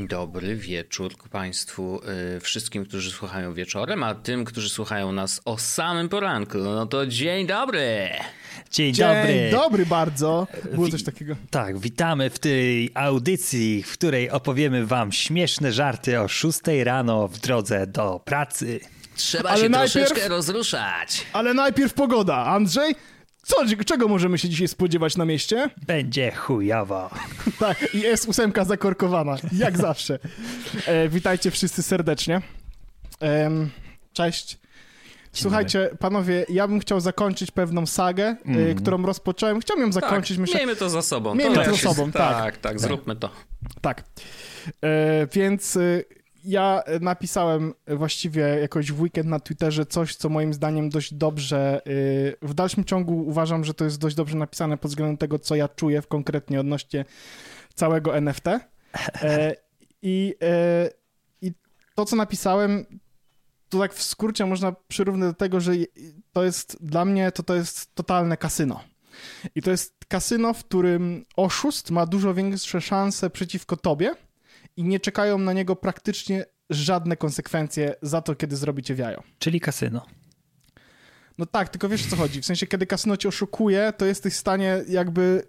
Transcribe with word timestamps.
dobry 0.00 0.56
wieczór 0.56 1.12
Państwu, 1.30 2.00
yy, 2.34 2.40
wszystkim, 2.40 2.84
którzy 2.84 3.10
słuchają 3.10 3.54
wieczorem, 3.54 4.02
a 4.02 4.14
tym, 4.14 4.44
którzy 4.44 4.68
słuchają 4.68 5.12
nas 5.12 5.40
o 5.44 5.58
samym 5.58 6.08
poranku. 6.08 6.58
No 6.58 6.86
to 6.86 7.06
dzień 7.06 7.46
dobry! 7.46 8.08
Dzień, 8.70 8.94
Dzień 8.94 9.06
dobry. 9.06 9.50
dobry 9.50 9.86
bardzo. 9.86 10.46
Było 10.74 10.86
Wi- 10.86 10.92
coś 10.92 11.02
takiego. 11.02 11.36
Tak, 11.50 11.78
witamy 11.78 12.30
w 12.30 12.38
tej 12.38 12.90
audycji, 12.94 13.82
w 13.82 13.92
której 13.92 14.30
opowiemy 14.30 14.86
wam 14.86 15.12
śmieszne 15.12 15.72
żarty 15.72 16.20
o 16.20 16.28
6 16.28 16.60
rano 16.84 17.28
w 17.28 17.38
drodze 17.38 17.86
do 17.86 18.20
pracy. 18.24 18.80
Trzeba 19.16 19.50
Ale 19.50 19.62
się 19.62 19.68
najpierw- 19.68 19.92
troszeczkę 20.08 20.28
rozruszać. 20.28 21.26
Ale 21.32 21.54
najpierw 21.54 21.94
pogoda. 21.94 22.36
Andrzej, 22.36 22.94
co, 23.42 23.56
czego 23.86 24.08
możemy 24.08 24.38
się 24.38 24.48
dzisiaj 24.48 24.68
spodziewać 24.68 25.16
na 25.16 25.24
mieście? 25.24 25.70
Będzie 25.86 26.30
chujowo. 26.30 27.10
Tak, 27.58 27.94
i 27.94 28.00
jest 28.00 28.28
ósemka 28.28 28.64
zakorkowana, 28.64 29.36
jak 29.52 29.78
zawsze. 29.78 30.18
E, 30.86 31.08
witajcie 31.08 31.50
wszyscy 31.50 31.82
serdecznie. 31.82 32.40
Em, 33.20 33.70
cześć. 34.12 34.58
Słuchajcie, 35.32 35.90
panowie, 35.98 36.46
ja 36.48 36.68
bym 36.68 36.80
chciał 36.80 37.00
zakończyć 37.00 37.50
pewną 37.50 37.86
sagę, 37.86 38.36
e, 38.46 38.74
którą 38.74 39.06
rozpocząłem. 39.06 39.60
Chciałbym 39.60 39.86
ją 39.86 39.92
zakończyć, 39.92 40.36
tak, 40.36 40.40
myślę. 40.40 40.56
miejmy 40.56 40.76
to 40.76 40.90
za 40.90 41.02
sobą. 41.02 41.34
Miejmy 41.34 41.54
to 41.54 41.64
to 41.64 41.70
za 41.70 41.76
sobą, 41.76 42.12
tak. 42.12 42.36
tak. 42.36 42.56
Tak, 42.56 42.80
zróbmy 42.80 43.16
to. 43.16 43.30
Tak. 43.80 44.04
E, 44.84 45.26
więc 45.32 45.76
e, 45.76 46.02
ja 46.44 46.82
napisałem 47.00 47.74
właściwie 47.86 48.42
jakoś 48.42 48.92
w 48.92 49.00
weekend 49.00 49.28
na 49.28 49.40
Twitterze 49.40 49.86
coś, 49.86 50.16
co 50.16 50.28
moim 50.28 50.54
zdaniem 50.54 50.90
dość 50.90 51.14
dobrze, 51.14 51.82
e, 51.86 52.46
w 52.46 52.54
dalszym 52.54 52.84
ciągu 52.84 53.26
uważam, 53.26 53.64
że 53.64 53.74
to 53.74 53.84
jest 53.84 53.98
dość 53.98 54.16
dobrze 54.16 54.36
napisane 54.36 54.78
pod 54.78 54.90
względem 54.90 55.16
tego, 55.16 55.38
co 55.38 55.54
ja 55.54 55.68
czuję 55.68 56.02
w 56.02 56.06
konkretnie 56.06 56.60
odnośnie 56.60 57.04
całego 57.74 58.16
NFT. 58.16 58.46
E, 59.22 59.56
I, 60.02 60.34
e, 60.42 60.90
I 61.42 61.52
to, 61.94 62.04
co 62.04 62.16
napisałem, 62.16 62.86
to 63.68 63.78
tak 63.78 63.94
w 63.94 64.02
skrócie 64.02 64.46
można 64.46 64.72
przyrównać 64.88 65.30
do 65.30 65.34
tego, 65.34 65.60
że 65.60 65.72
to 66.32 66.44
jest 66.44 66.84
dla 66.84 67.04
mnie 67.04 67.32
to, 67.32 67.42
to 67.42 67.54
jest 67.54 67.94
totalne 67.94 68.36
kasyno. 68.36 68.80
I 69.54 69.62
to 69.62 69.70
jest 69.70 69.94
kasyno, 70.08 70.54
w 70.54 70.64
którym 70.64 71.24
oszust 71.36 71.90
ma 71.90 72.06
dużo 72.06 72.34
większe 72.34 72.80
szanse 72.80 73.30
przeciwko 73.30 73.76
tobie 73.76 74.14
i 74.82 74.84
nie 74.84 75.00
czekają 75.00 75.38
na 75.38 75.52
niego 75.52 75.76
praktycznie 75.76 76.44
żadne 76.70 77.16
konsekwencje 77.16 77.94
za 78.02 78.22
to, 78.22 78.34
kiedy 78.34 78.56
zrobicie 78.56 78.94
w 78.94 78.98
jajo. 78.98 79.22
Czyli 79.38 79.60
kasyno. 79.60 80.06
No 81.38 81.46
tak, 81.46 81.68
tylko 81.68 81.88
wiesz 81.88 82.06
o 82.06 82.10
co 82.10 82.16
chodzi. 82.16 82.40
W 82.42 82.46
sensie, 82.46 82.66
kiedy 82.66 82.86
kasyno 82.86 83.16
cię 83.16 83.28
oszukuje, 83.28 83.92
to 83.96 84.06
jesteś 84.06 84.34
w 84.34 84.36
stanie 84.36 84.84
jakby... 84.88 85.42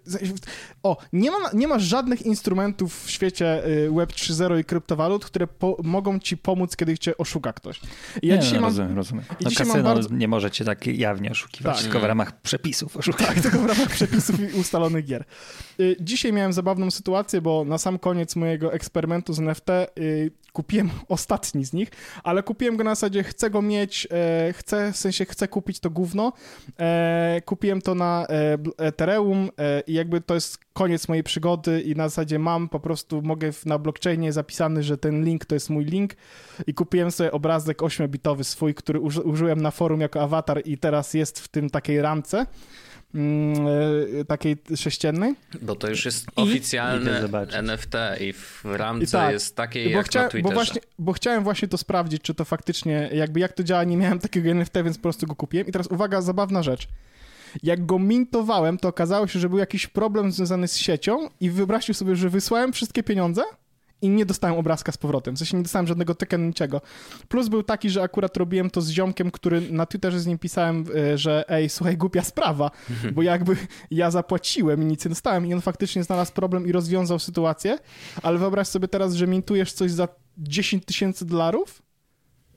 O, 0.82 0.96
nie 1.12 1.30
ma, 1.30 1.38
nie 1.54 1.68
ma 1.68 1.78
żadnych 1.78 2.22
instrumentów 2.22 3.04
w 3.04 3.10
świecie 3.10 3.66
y, 3.66 3.90
Web 3.90 4.12
3.0 4.12 4.60
i 4.60 4.64
kryptowalut, 4.64 5.24
które 5.24 5.46
po, 5.46 5.76
mogą 5.82 6.18
ci 6.18 6.36
pomóc, 6.36 6.76
kiedy 6.76 6.98
cię 6.98 7.16
oszuka 7.16 7.52
ktoś. 7.52 7.80
I 8.22 8.26
ja 8.26 8.36
nie, 8.36 8.40
dzisiaj 8.42 8.54
no, 8.54 8.60
mam... 8.60 8.70
rozumiem, 8.70 8.96
rozumiem. 8.96 9.24
i 9.40 9.44
No 9.44 9.50
dzisiaj 9.50 9.66
mam 9.66 9.76
kasyno 9.76 9.94
bardzo- 9.94 10.14
nie 10.14 10.28
możecie 10.28 10.64
tak 10.64 10.86
jawnie 10.86 11.30
oszukiwać, 11.30 11.74
Tak. 11.76 11.84
tylko 11.84 12.00
w 12.00 12.04
ramach 12.04 12.40
przepisów 12.40 12.96
oszukać. 12.96 13.26
Tak, 13.26 13.40
tylko 13.40 13.58
w 13.58 13.66
ramach 13.66 13.88
przepisów 13.88 14.40
i 14.40 14.58
ustalonych 14.60 15.04
gier. 15.04 15.24
Y, 15.80 15.96
Dzisiaj 16.00 16.32
miałem 16.32 16.52
zabawną 16.52 16.90
sytuację, 16.90 17.40
bo 17.40 17.64
na 17.64 17.78
sam 17.78 17.98
koniec 17.98 18.36
mojego 18.36 18.72
eksperymentu 18.72 19.32
z 19.32 19.38
NFT 19.38 19.68
y, 19.98 20.30
kupiłem 20.54 20.90
ostatni 21.08 21.64
z 21.64 21.72
nich, 21.72 21.88
ale 22.22 22.42
kupiłem 22.42 22.76
go 22.76 22.84
na 22.84 22.94
zasadzie 22.94 23.22
chcę 23.22 23.50
go 23.50 23.62
mieć, 23.62 24.08
e, 24.10 24.52
chcę, 24.52 24.92
w 24.92 24.96
sensie 24.96 25.24
chcę 25.24 25.48
kupić 25.48 25.80
to 25.80 25.90
gówno. 25.90 26.32
E, 26.80 27.42
Kupiłem 27.44 27.82
to 27.82 27.94
na 27.94 28.26
e, 28.28 28.58
Ethereum 28.78 29.50
e, 29.58 29.80
i 29.80 29.94
jakby 29.94 30.20
to 30.20 30.34
jest 30.34 30.58
koniec 30.72 31.08
mojej 31.08 31.24
przygody 31.24 31.80
i 31.80 31.96
na 31.96 32.08
zasadzie 32.08 32.38
mam 32.38 32.68
po 32.68 32.80
prostu, 32.80 33.22
mogę 33.22 33.50
na 33.66 33.78
blockchainie 33.78 34.32
zapisany, 34.32 34.82
że 34.82 34.98
ten 34.98 35.24
link 35.24 35.44
to 35.44 35.54
jest 35.54 35.70
mój 35.70 35.84
link 35.84 36.14
i 36.66 36.74
kupiłem 36.74 37.10
sobie 37.10 37.32
obrazek 37.32 37.78
8-bitowy 37.78 38.44
swój, 38.44 38.74
który 38.74 39.00
uży, 39.00 39.22
użyłem 39.22 39.62
na 39.62 39.70
forum 39.70 40.00
jako 40.00 40.22
awatar 40.22 40.62
i 40.64 40.78
teraz 40.78 41.14
jest 41.14 41.40
w 41.40 41.48
tym 41.48 41.70
takiej 41.70 42.02
ramce 42.02 42.46
takiej 44.28 44.56
sześciennej. 44.76 45.34
Bo 45.62 45.76
to 45.76 45.88
już 45.88 46.04
jest 46.04 46.26
oficjalne. 46.36 47.28
NFT 47.52 47.94
i 48.20 48.32
w 48.32 48.64
ramce 48.64 49.04
I 49.04 49.08
tak, 49.08 49.32
jest 49.32 49.56
takie 49.56 49.84
Bo, 49.84 49.90
jak 49.90 50.06
chcia, 50.06 50.18
na 50.18 50.24
bo, 50.24 50.30
Twitterze. 50.30 50.54
właśnie, 50.54 50.80
bo 50.98 51.12
chciałem 51.12 51.44
właśnie 51.44 51.68
to 51.68 51.78
sprawdzić, 51.78 52.22
czy 52.22 52.34
to 52.34 52.44
faktycznie, 52.44 53.10
jakby 53.12 53.40
jak 53.40 53.52
to 53.52 53.64
działa, 53.64 53.84
nie 53.84 53.96
miałem 53.96 54.18
takiego 54.18 54.50
NFT, 54.50 54.74
więc 54.84 54.96
po 54.96 55.02
prostu 55.02 55.26
go 55.26 55.34
kupiłem. 55.34 55.66
I 55.66 55.72
teraz 55.72 55.86
uwaga, 55.86 56.20
zabawna 56.20 56.62
rzecz. 56.62 56.88
Jak 57.62 57.86
go 57.86 57.98
mintowałem, 57.98 58.78
to 58.78 58.88
okazało 58.88 59.26
się, 59.26 59.38
że 59.38 59.48
był 59.48 59.58
jakiś 59.58 59.86
problem 59.86 60.32
związany 60.32 60.68
z 60.68 60.76
siecią 60.76 61.28
i 61.40 61.50
wyobraźcie 61.50 61.94
sobie, 61.94 62.16
że 62.16 62.30
wysłałem 62.30 62.72
wszystkie 62.72 63.02
pieniądze 63.02 63.42
i 64.04 64.08
nie 64.08 64.26
dostałem 64.26 64.56
obrazka 64.56 64.92
z 64.92 64.96
powrotem. 64.96 65.34
W 65.34 65.38
sensie 65.38 65.56
nie 65.56 65.62
dostałem 65.62 65.86
żadnego 65.86 66.14
tokenu, 66.14 66.44
niczego. 66.46 66.80
Plus 67.28 67.48
był 67.48 67.62
taki, 67.62 67.90
że 67.90 68.02
akurat 68.02 68.36
robiłem 68.36 68.70
to 68.70 68.80
z 68.80 68.90
ziomkiem, 68.90 69.30
który 69.30 69.60
na 69.72 69.86
Twitterze 69.86 70.20
z 70.20 70.26
nim 70.26 70.38
pisałem, 70.38 70.84
e, 71.12 71.18
że 71.18 71.44
ej, 71.48 71.68
słuchaj, 71.68 71.96
głupia 71.96 72.22
sprawa, 72.22 72.70
bo 73.12 73.22
jakby 73.22 73.56
ja 73.90 74.10
zapłaciłem 74.10 74.82
i 74.82 74.86
nic 74.86 75.04
nie 75.04 75.08
dostałem 75.08 75.46
i 75.46 75.54
on 75.54 75.60
faktycznie 75.60 76.04
znalazł 76.04 76.32
problem 76.32 76.66
i 76.66 76.72
rozwiązał 76.72 77.18
sytuację, 77.18 77.78
ale 78.22 78.38
wyobraź 78.38 78.68
sobie 78.68 78.88
teraz, 78.88 79.14
że 79.14 79.26
mintujesz 79.26 79.72
coś 79.72 79.90
za 79.90 80.08
10 80.38 80.84
tysięcy 80.84 81.26
dolarów 81.26 81.82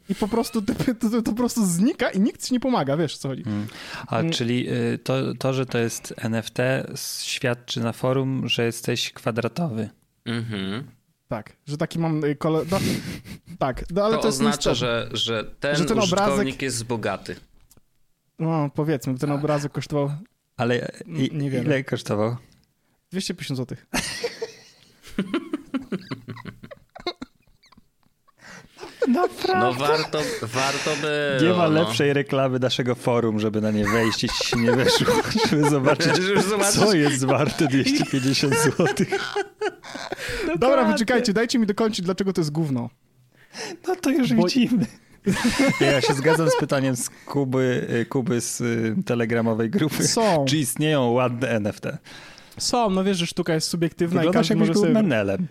i 0.10 0.16
po 0.16 0.28
prostu 0.28 0.62
to, 0.62 0.74
to, 1.02 1.10
to 1.10 1.22
po 1.32 1.34
prostu 1.34 1.66
znika 1.66 2.10
i 2.10 2.20
nikt 2.20 2.46
ci 2.46 2.54
nie 2.54 2.60
pomaga, 2.60 2.98
wiesz 2.98 3.16
o 3.16 3.18
co 3.18 3.28
chodzi. 3.30 3.44
A 4.08 4.20
Mm. 4.20 4.32
czyli 4.32 4.70
y, 4.70 4.98
to, 5.04 5.14
to, 5.40 5.54
że 5.54 5.66
to 5.66 5.78
jest 5.78 6.14
NFT 6.18 6.58
świadczy 7.22 7.80
na 7.80 7.94
forum, 7.94 8.48
że 8.50 8.66
jesteś 8.66 9.14
kwadratowy. 9.14 9.90
Mhm. 10.26 10.84
Tak, 11.28 11.56
że 11.66 11.78
taki 11.78 12.00
mam 12.00 12.24
y, 12.24 12.36
kolor... 12.36 12.66
No, 12.72 12.80
tak, 13.60 13.84
no 13.92 14.06
ale 14.06 14.16
To, 14.16 14.22
to, 14.22 14.28
jest 14.28 14.38
oznacza, 14.40 14.74
że, 14.74 15.10
że 15.14 15.44
ten, 15.60 15.76
Że 15.76 15.86
ten 15.86 16.00
użytkownik 16.00 16.56
obrazek- 16.56 16.62
jest 16.62 16.84
bogaty. 16.86 17.36
No, 18.40 18.70
powiedzmy, 18.76 19.18
ten 19.18 19.32
obrazek 19.32 19.72
kosztował 19.72 20.12
Ale 20.58 20.92
i, 21.06 21.32
N- 21.32 21.38
niewiele. 21.38 21.64
ile 21.66 21.84
kosztował? 21.84 22.36
250 23.12 23.58
zł. 23.58 23.78
No 29.08 29.74
warto, 29.74 30.20
warto 30.42 30.92
było. 31.02 31.52
Nie 31.52 31.58
ma 31.58 31.64
no. 31.70 31.70
lepszej 31.84 32.14
reklamy 32.14 32.60
naszego 32.60 32.96
forum, 32.96 33.40
żeby 33.40 33.62
na 33.62 33.72
nie 33.72 33.86
wejść, 33.86 34.24
jeśli 34.24 34.46
się 34.48 34.58
nie 34.58 34.72
weszło, 34.72 35.14
żeby 35.50 35.70
zobaczyć, 35.70 36.16
Żeby 36.16 36.42
zobaczyć- 36.42 36.80
co 36.80 36.94
jest 36.94 37.26
warte 37.26 37.68
250 37.68 38.54
zł. 38.60 38.88
Dobra, 40.58 40.92
poczekajcie, 40.92 41.34
dajcie 41.34 41.60
mi 41.60 41.66
dokończyć, 41.66 42.06
dlaczego 42.06 42.34
to 42.34 42.42
jest 42.42 42.52
gówno. 42.52 42.90
No 43.88 43.96
to 43.96 44.10
już 44.10 44.34
Bo- 44.34 44.44
widzimy. 44.44 44.86
Ja 45.82 46.02
się 46.02 46.14
zgadzam 46.14 46.50
z 46.50 46.58
pytaniem 46.58 46.96
z 46.96 47.10
Kuby, 47.10 47.88
y, 48.02 48.06
Kuby 48.06 48.42
z 48.42 48.62
y, 48.62 48.96
telegramowej 49.06 49.70
grupy. 49.70 50.08
Są, 50.08 50.46
Czy 50.48 50.58
istnieją 50.58 51.10
ładne 51.12 51.50
NFT? 51.50 51.84
są, 52.58 52.90
no 52.90 53.04
wiesz, 53.04 53.18
że 53.18 53.28
sztuka 53.28 53.54
jest 53.54 53.68
subiektywna 53.68 54.22
i 54.22 54.26
Wyglądasz 54.26 54.48
każdy 54.48 54.56
może 54.56 54.74
sobie... 54.74 54.94
menelem. 54.94 55.48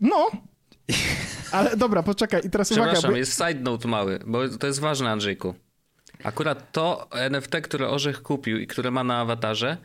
No! 0.00 0.30
Ale 1.52 1.76
dobra, 1.76 2.02
poczekaj, 2.02 2.40
i 2.46 2.50
teraz 2.50 2.70
uwaga, 2.70 2.84
Przepraszam, 2.86 3.10
bo... 3.10 3.16
jest 3.16 3.38
side 3.38 3.60
note 3.60 3.88
mały, 3.88 4.18
bo 4.26 4.48
to 4.48 4.66
jest 4.66 4.80
ważne, 4.80 5.10
Andrzejku. 5.10 5.54
Akurat 6.24 6.72
to 6.72 7.08
NFT, 7.10 7.50
które 7.62 7.88
Orzech 7.88 8.22
kupił 8.22 8.58
i 8.58 8.66
które 8.66 8.90
ma 8.90 9.04
na 9.04 9.20
awatarze, 9.20 9.76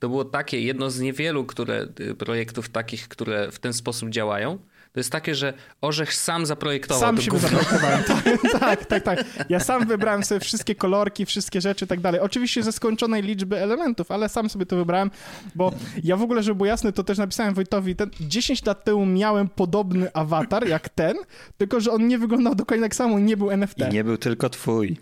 to 0.00 0.08
było 0.08 0.24
takie, 0.24 0.60
jedno 0.60 0.90
z 0.90 1.00
niewielu 1.00 1.44
które, 1.44 1.86
y, 2.00 2.14
projektów 2.14 2.68
takich, 2.68 3.08
które 3.08 3.50
w 3.52 3.58
ten 3.58 3.72
sposób 3.72 4.10
działają. 4.10 4.58
To 4.92 5.00
jest 5.00 5.12
takie, 5.12 5.34
że 5.34 5.52
Orzech 5.80 6.14
sam 6.14 6.46
zaprojektował 6.46 7.00
Sam 7.00 7.16
gówno. 7.16 7.48
zaprojektowałem. 7.48 8.02
tak, 8.60 8.86
tak, 8.86 9.02
tak. 9.02 9.24
Ja 9.48 9.60
sam 9.60 9.86
wybrałem 9.86 10.24
sobie 10.24 10.40
wszystkie 10.40 10.74
kolorki, 10.74 11.26
wszystkie 11.26 11.60
rzeczy 11.60 11.84
i 11.84 11.88
tak 11.88 12.00
dalej. 12.00 12.20
Oczywiście 12.20 12.62
ze 12.62 12.72
skończonej 12.72 13.22
liczby 13.22 13.58
elementów, 13.58 14.10
ale 14.10 14.28
sam 14.28 14.50
sobie 14.50 14.66
to 14.66 14.76
wybrałem, 14.76 15.10
bo 15.54 15.72
ja 16.04 16.16
w 16.16 16.22
ogóle, 16.22 16.42
żeby 16.42 16.54
było 16.54 16.66
jasne, 16.66 16.92
to 16.92 17.04
też 17.04 17.18
napisałem 17.18 17.54
Wojtowi, 17.54 17.96
ten 17.96 18.10
10 18.20 18.66
lat 18.66 18.84
temu 18.84 19.06
miałem 19.06 19.48
podobny 19.48 20.12
awatar 20.12 20.68
jak 20.68 20.88
ten, 20.88 21.16
tylko 21.58 21.80
że 21.80 21.92
on 21.92 22.08
nie 22.08 22.18
wyglądał 22.18 22.54
dokładnie 22.54 22.84
tak 22.86 22.94
samo 22.94 23.18
i 23.18 23.22
nie 23.22 23.36
był 23.36 23.50
NFT. 23.50 23.78
I 23.78 23.94
nie 23.94 24.04
był 24.04 24.16
tylko 24.16 24.50
twój. 24.50 24.96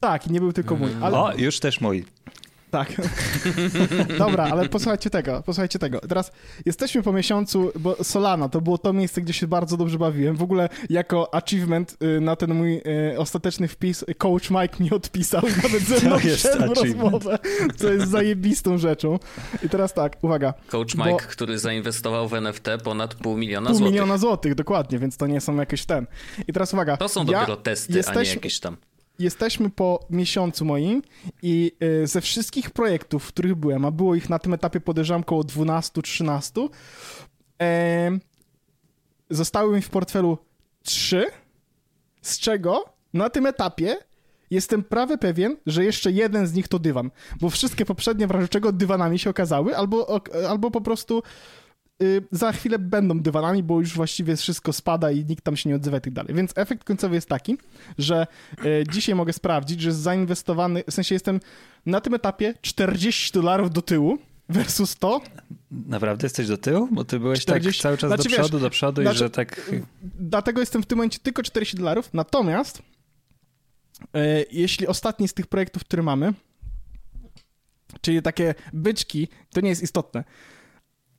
Tak, 0.00 0.26
i 0.26 0.30
nie 0.32 0.40
był 0.40 0.52
tylko 0.52 0.76
mój. 0.76 0.90
Ale... 1.02 1.18
O, 1.18 1.34
już 1.36 1.60
też 1.60 1.80
mój. 1.80 2.04
Tak. 2.70 2.92
Dobra, 4.18 4.44
ale 4.44 4.68
posłuchajcie 4.68 5.10
tego, 5.10 5.42
posłuchajcie 5.42 5.78
tego. 5.78 6.00
Teraz 6.00 6.32
jesteśmy 6.66 7.02
po 7.02 7.12
miesiącu, 7.12 7.72
bo 7.78 8.04
Solana 8.04 8.48
to 8.48 8.60
było 8.60 8.78
to 8.78 8.92
miejsce, 8.92 9.20
gdzie 9.20 9.32
się 9.32 9.46
bardzo 9.46 9.76
dobrze 9.76 9.98
bawiłem. 9.98 10.36
W 10.36 10.42
ogóle 10.42 10.68
jako 10.90 11.34
achievement 11.34 11.96
y, 12.02 12.20
na 12.20 12.36
ten 12.36 12.54
mój 12.54 12.76
y, 13.12 13.18
ostateczny 13.18 13.68
wpis 13.68 14.04
coach 14.18 14.50
Mike 14.50 14.84
mi 14.84 14.90
odpisał 14.90 15.42
i 15.42 15.62
nawet 15.62 15.82
ze 15.82 16.00
mną 16.06 16.18
wszedł 16.18 16.74
rozmowę, 16.74 17.38
co 17.76 17.92
jest 17.92 18.08
zajebistą 18.10 18.78
rzeczą. 18.78 19.18
I 19.62 19.68
teraz 19.68 19.94
tak, 19.94 20.16
uwaga. 20.24 20.54
Coach 20.68 20.96
Bo- 20.96 21.04
Mike, 21.04 21.24
który 21.26 21.58
zainwestował 21.58 22.28
w 22.28 22.34
NFT 22.34 22.66
ponad 22.84 23.14
pół 23.14 23.36
miliona 23.36 23.70
Pół 23.70 23.78
złotych. 23.78 23.92
miliona 23.92 24.18
złotych, 24.18 24.54
dokładnie, 24.54 24.98
więc 24.98 25.16
to 25.16 25.26
nie 25.26 25.40
są 25.40 25.56
jakieś 25.56 25.84
ten. 25.84 26.06
I 26.48 26.52
teraz 26.52 26.72
uwaga. 26.74 26.96
To 26.96 27.08
są 27.08 27.20
ja- 27.24 27.26
dopiero 27.40 27.56
testy, 27.56 27.92
a 27.92 27.92
nie 27.92 27.96
jesteśmy- 27.98 28.34
jakieś 28.34 28.60
tam. 28.60 28.76
Jesteśmy 29.18 29.70
po 29.70 30.06
miesiącu 30.10 30.64
moim 30.64 31.02
i 31.42 31.72
y, 31.82 32.06
ze 32.06 32.20
wszystkich 32.20 32.70
projektów, 32.70 33.24
w 33.24 33.28
których 33.28 33.54
byłem, 33.54 33.84
a 33.84 33.90
było 33.90 34.14
ich 34.14 34.28
na 34.28 34.38
tym 34.38 34.54
etapie 34.54 34.80
podejrzewam 34.80 35.20
około 35.20 35.42
12-13, 35.42 36.68
em, 37.58 38.20
zostały 39.30 39.76
mi 39.76 39.82
w 39.82 39.90
portfelu 39.90 40.38
trzy, 40.82 41.26
z 42.22 42.38
czego 42.38 42.84
na 43.14 43.30
tym 43.30 43.46
etapie 43.46 43.96
jestem 44.50 44.84
prawie 44.84 45.18
pewien, 45.18 45.56
że 45.66 45.84
jeszcze 45.84 46.12
jeden 46.12 46.46
z 46.46 46.54
nich 46.54 46.68
to 46.68 46.78
dywan, 46.78 47.10
bo 47.40 47.50
wszystkie 47.50 47.84
poprzednie 47.84 48.26
w 48.26 48.30
razie 48.30 48.48
czego 48.48 48.72
dywanami 48.72 49.18
się 49.18 49.30
okazały, 49.30 49.76
albo, 49.76 50.20
albo 50.48 50.70
po 50.70 50.80
prostu 50.80 51.22
y, 52.02 52.22
za 52.32 52.52
chwilę 52.52 52.78
będą 52.78 53.20
dywanami, 53.20 53.62
bo 53.62 53.80
już 53.80 53.94
właściwie 53.94 54.36
wszystko 54.36 54.72
spada 54.72 55.10
i 55.10 55.24
nikt 55.24 55.44
tam 55.44 55.56
się 55.56 55.68
nie 55.68 55.76
odzywa 55.76 55.98
i 55.98 56.00
tak 56.00 56.12
dalej. 56.12 56.34
Więc 56.34 56.52
efekt 56.56 56.84
końcowy 56.84 57.14
jest 57.14 57.28
taki, 57.28 57.58
że 57.98 58.26
y, 58.64 58.84
dzisiaj 58.90 59.14
mogę 59.14 59.32
sprawdzić, 59.32 59.80
że 59.80 59.92
zainwestowany, 59.92 60.84
w 60.90 60.94
sensie 60.94 61.14
jestem 61.14 61.40
na 61.86 62.00
tym 62.00 62.14
etapie 62.14 62.54
40 62.62 63.32
dolarów 63.32 63.70
do 63.70 63.82
tyłu, 63.82 64.18
versus 64.48 64.96
to. 64.96 65.20
Naprawdę 65.70 66.26
jesteś 66.26 66.46
do 66.46 66.58
tyłu? 66.58 66.88
Bo 66.92 67.04
ty 67.04 67.20
byłeś 67.20 67.40
40... 67.40 67.82
tak 67.82 67.82
cały 67.82 67.98
czas 67.98 68.08
znaczy, 68.08 68.22
do 68.22 68.30
przodu, 68.30 68.58
wiesz, 68.58 68.62
do 68.62 68.70
przodu 68.70 69.02
znaczy, 69.02 69.16
i 69.16 69.18
że 69.18 69.30
tak... 69.30 69.70
Dlatego 70.02 70.60
jestem 70.60 70.82
w 70.82 70.86
tym 70.86 70.98
momencie 70.98 71.18
tylko 71.18 71.42
40 71.42 71.76
dolarów, 71.76 72.10
natomiast 72.12 72.82
jeśli 74.50 74.86
ostatni 74.86 75.28
z 75.28 75.34
tych 75.34 75.46
projektów, 75.46 75.84
które 75.84 76.02
mamy, 76.02 76.32
czyli 78.00 78.22
takie 78.22 78.54
byczki, 78.72 79.28
to 79.50 79.60
nie 79.60 79.68
jest 79.68 79.82
istotne, 79.82 80.24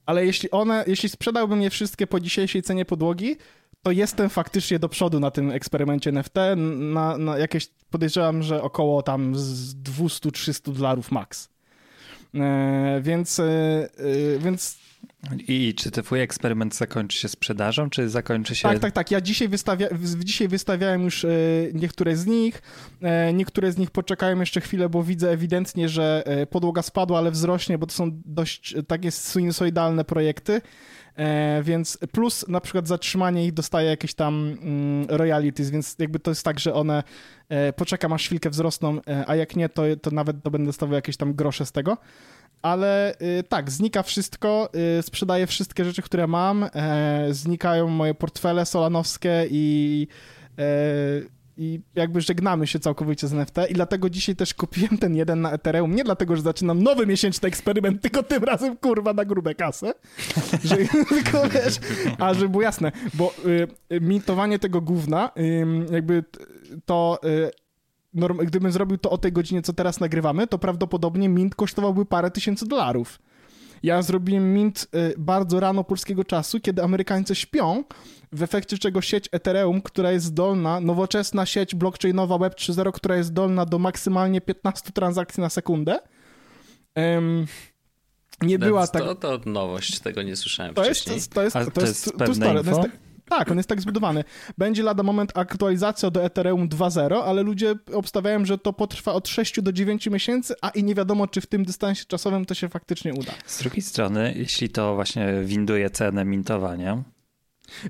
ale 0.09 0.25
jeśli 0.25 0.51
one, 0.51 0.83
jeśli 0.87 1.09
sprzedałbym 1.09 1.61
je 1.61 1.69
wszystkie 1.69 2.07
po 2.07 2.19
dzisiejszej 2.19 2.61
cenie 2.61 2.85
podłogi, 2.85 3.35
to 3.81 3.91
jestem 3.91 4.29
faktycznie 4.29 4.79
do 4.79 4.89
przodu 4.89 5.19
na 5.19 5.31
tym 5.31 5.51
eksperymencie 5.51 6.09
NFT, 6.09 6.35
na, 6.77 7.17
na 7.17 7.37
jakieś, 7.37 7.67
podejrzewam, 7.89 8.43
że 8.43 8.61
około 8.63 9.03
tam 9.03 9.35
z 9.35 9.75
200-300 9.75 10.71
dolarów 10.71 11.11
max. 11.11 11.49
E, 12.35 13.01
więc, 13.01 13.39
e, 13.39 13.43
e, 13.45 14.39
więc 14.39 14.79
i 15.47 15.73
czy 15.73 15.91
twój 15.91 16.21
eksperyment 16.21 16.75
zakończy 16.75 17.17
się 17.17 17.27
sprzedażą, 17.27 17.89
czy 17.89 18.09
zakończy 18.09 18.55
się... 18.55 18.69
Tak, 18.69 18.79
tak, 18.79 18.93
tak. 18.93 19.11
Ja 19.11 19.21
dzisiaj, 19.21 19.47
wystawia... 19.47 19.87
dzisiaj 20.19 20.47
wystawiałem 20.47 21.03
już 21.03 21.25
niektóre 21.73 22.15
z 22.15 22.25
nich. 22.25 22.61
Niektóre 23.33 23.71
z 23.71 23.77
nich 23.77 23.91
poczekają 23.91 24.39
jeszcze 24.39 24.61
chwilę, 24.61 24.89
bo 24.89 25.03
widzę 25.03 25.31
ewidentnie, 25.31 25.89
że 25.89 26.23
podłoga 26.49 26.81
spadła, 26.81 27.17
ale 27.17 27.31
wzrośnie, 27.31 27.77
bo 27.77 27.85
to 27.85 27.93
są 27.93 28.11
dość 28.25 28.75
takie 28.87 29.11
sinusoidalne 29.11 30.05
projekty. 30.05 30.61
E, 31.19 31.63
więc 31.63 31.97
plus 32.11 32.47
na 32.47 32.61
przykład 32.61 32.87
zatrzymanie 32.87 33.45
ich 33.45 33.53
dostaje 33.53 33.89
jakieś 33.89 34.13
tam 34.13 34.57
mm, 34.61 35.07
royalties, 35.09 35.69
więc 35.69 35.95
jakby 35.99 36.19
to 36.19 36.31
jest 36.31 36.43
tak, 36.43 36.59
że 36.59 36.73
one 36.73 37.03
e, 37.49 37.73
poczekam 37.73 38.13
aż 38.13 38.25
chwilkę 38.25 38.49
wzrosną, 38.49 38.99
e, 39.07 39.23
a 39.27 39.35
jak 39.35 39.55
nie, 39.55 39.69
to, 39.69 39.81
to 40.01 40.11
nawet 40.11 40.43
to 40.43 40.51
będę 40.51 40.65
dostawał 40.65 40.95
jakieś 40.95 41.17
tam 41.17 41.33
grosze 41.33 41.65
z 41.65 41.71
tego. 41.71 41.97
Ale 42.61 43.15
tak, 43.49 43.71
znika 43.71 44.03
wszystko, 44.03 44.69
sprzedaję 45.01 45.47
wszystkie 45.47 45.85
rzeczy, 45.85 46.01
które 46.01 46.27
mam, 46.27 46.69
znikają 47.31 47.87
moje 47.87 48.13
portfele 48.13 48.65
solanowskie 48.65 49.47
i 49.51 50.07
i 51.59 51.81
jakby 51.95 52.21
żegnamy 52.21 52.67
się 52.67 52.79
całkowicie 52.79 53.27
z 53.27 53.33
NFT 53.33 53.55
i 53.69 53.73
dlatego 53.73 54.09
dzisiaj 54.09 54.35
też 54.35 54.53
kupiłem 54.53 54.97
ten 54.97 55.15
jeden 55.15 55.41
na 55.41 55.51
Ethereum, 55.51 55.95
nie 55.95 56.03
dlatego, 56.03 56.35
że 56.35 56.41
zaczynam 56.41 56.83
nowy 56.83 57.07
miesięczny 57.07 57.47
eksperyment, 57.47 58.01
tylko 58.03 58.23
tym 58.23 58.43
razem 58.43 58.77
kurwa 58.77 59.13
na 59.13 59.25
grube 59.25 59.55
kasę, 59.55 59.93
że, 60.63 60.77
tylko 61.09 61.49
wiesz, 61.49 61.79
a 62.19 62.33
żeby 62.33 62.49
było 62.49 62.63
jasne, 62.63 62.91
bo 63.13 63.33
y, 63.91 64.01
mintowanie 64.01 64.59
tego 64.59 64.81
gówna, 64.81 65.31
y, 65.37 65.93
jakby 65.93 66.23
to 66.85 67.19
y, 67.23 67.51
norm, 68.13 68.37
gdybym 68.37 68.71
zrobił 68.71 68.97
to 68.97 69.09
o 69.09 69.17
tej 69.17 69.31
godzinie, 69.31 69.61
co 69.61 69.73
teraz 69.73 69.99
nagrywamy, 69.99 70.47
to 70.47 70.59
prawdopodobnie 70.59 71.29
mint 71.29 71.55
kosztowałby 71.55 72.05
parę 72.05 72.31
tysięcy 72.31 72.67
dolarów. 72.67 73.19
Ja 73.83 74.01
zrobiłem 74.01 74.53
mint 74.53 74.87
y, 74.95 75.13
bardzo 75.17 75.59
rano 75.59 75.83
polskiego 75.83 76.23
czasu, 76.23 76.59
kiedy 76.59 76.83
Amerykańcy 76.83 77.35
śpią, 77.35 77.83
w 78.31 78.43
efekcie 78.43 78.77
czego 78.77 79.01
sieć 79.01 79.29
Ethereum, 79.31 79.81
która 79.81 80.11
jest 80.11 80.25
zdolna, 80.25 80.79
nowoczesna 80.79 81.45
sieć 81.45 81.75
blockchainowa 81.75 82.37
Web 82.37 82.55
3.0, 82.55 82.91
która 82.91 83.15
jest 83.15 83.29
zdolna 83.29 83.65
do 83.65 83.79
maksymalnie 83.79 84.41
15 84.41 84.91
transakcji 84.91 85.41
na 85.41 85.49
sekundę, 85.49 85.99
um, 86.95 87.45
nie 88.41 88.59
była 88.59 88.87
tak... 88.87 89.03
To, 89.03 89.15
to 89.15 89.39
nowość, 89.45 89.99
tego 89.99 90.23
nie 90.23 90.35
słyszałem 90.35 90.73
to 90.73 90.83
wcześniej. 90.83 91.15
Jest, 91.15 91.33
to 91.33 91.41
jest, 91.43 91.53
to 91.53 91.59
jest, 91.59 91.73
to 91.73 91.81
jest, 91.81 92.03
to 92.17 92.25
jest, 92.25 92.39
to 92.39 92.45
jest, 92.45 92.65
to 92.65 92.87
jest, 92.87 93.08
tak, 93.29 93.51
on 93.51 93.57
jest 93.57 93.69
tak 93.69 93.81
zbudowany. 93.81 94.23
Będzie 94.57 94.83
lada 94.83 95.03
moment 95.03 95.31
aktualizacja 95.35 96.11
do 96.11 96.23
Ethereum 96.23 96.69
2.0, 96.69 97.21
ale 97.25 97.43
ludzie 97.43 97.75
obstawiają, 97.93 98.45
że 98.45 98.57
to 98.57 98.73
potrwa 98.73 99.13
od 99.13 99.27
6 99.27 99.61
do 99.61 99.73
9 99.73 100.07
miesięcy, 100.07 100.55
a 100.61 100.69
i 100.69 100.83
nie 100.83 100.95
wiadomo, 100.95 101.27
czy 101.27 101.41
w 101.41 101.45
tym 101.45 101.65
dystansie 101.65 102.05
czasowym 102.07 102.45
to 102.45 102.53
się 102.53 102.69
faktycznie 102.69 103.13
uda. 103.13 103.31
Z 103.45 103.59
drugiej 103.59 103.81
strony, 103.81 104.33
jeśli 104.37 104.69
to 104.69 104.95
właśnie 104.95 105.33
winduje 105.43 105.89
cenę 105.89 106.25
mintowania, 106.25 107.03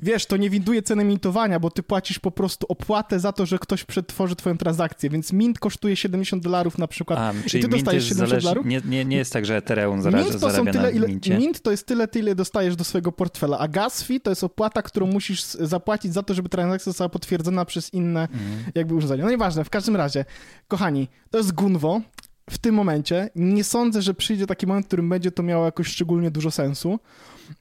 Wiesz, 0.02 0.26
to 0.26 0.38
nie 0.38 0.50
winduje 0.50 0.82
ceny 0.82 1.06
mintowania, 1.06 1.60
bo 1.60 1.72
ty 1.72 1.84
płacisz 1.84 2.20
po 2.20 2.32
prostu 2.32 2.66
opłatę 2.70 3.20
za 3.20 3.32
to, 3.32 3.46
że 3.46 3.60
ktoś 3.60 3.84
przetworzy 3.84 4.36
twoją 4.36 4.58
transakcję, 4.58 5.10
więc 5.10 5.34
mint 5.34 5.60
kosztuje 5.60 5.96
70 5.96 6.44
dolarów 6.44 6.78
na 6.78 6.88
przykład. 6.88 7.20
A, 7.20 7.34
czyli 7.48 7.64
i 7.64 7.68
ty 7.68 7.70
dostajesz 7.70 8.04
70 8.04 8.30
zależy, 8.30 8.44
dolarów. 8.44 8.66
Nie, 8.66 8.82
nie, 8.86 9.06
nie 9.06 9.18
jest 9.18 9.34
tak, 9.34 9.46
że 9.46 9.58
Ethereum 9.58 10.02
zarabia, 10.02 10.24
mint 10.24 10.40
to 10.42 10.52
są 10.52 10.66
tyle, 10.66 10.92
ile, 10.92 11.08
Mint 11.38 11.62
to 11.62 11.72
jest 11.72 11.86
tyle, 11.86 12.08
tyle 12.08 12.36
dostajesz 12.36 12.76
do 12.76 12.84
swojego 12.84 13.12
portfela, 13.12 13.60
a 13.60 13.68
gas 13.68 14.04
fee 14.04 14.22
to 14.22 14.32
jest 14.32 14.44
opłata, 14.44 14.82
którą 14.82 15.08
musisz 15.08 15.44
zapłacić 15.44 16.14
za 16.14 16.24
to, 16.24 16.34
żeby 16.34 16.50
transakcja 16.50 16.90
została 16.90 17.10
potwierdzona 17.10 17.66
przez 17.66 17.94
inne 17.94 18.22
mhm. 18.22 18.64
jakby 18.76 18.96
urządzenia. 18.96 19.24
No 19.24 19.32
nieważne, 19.32 19.64
w 19.64 19.70
każdym 19.70 19.96
razie, 19.96 20.26
kochani, 20.68 21.08
to 21.30 21.38
jest 21.38 21.52
Gunwo, 21.52 22.02
w 22.50 22.58
tym 22.58 22.76
momencie 22.76 23.30
nie 23.36 23.64
sądzę, 23.64 24.02
że 24.02 24.14
przyjdzie 24.14 24.48
taki 24.48 24.68
moment, 24.68 24.86
w 24.86 24.88
którym 24.88 25.10
będzie 25.10 25.32
to 25.32 25.44
miało 25.44 25.66
jakoś 25.66 25.88
szczególnie 25.88 26.32
dużo 26.32 26.52
sensu. 26.52 27.00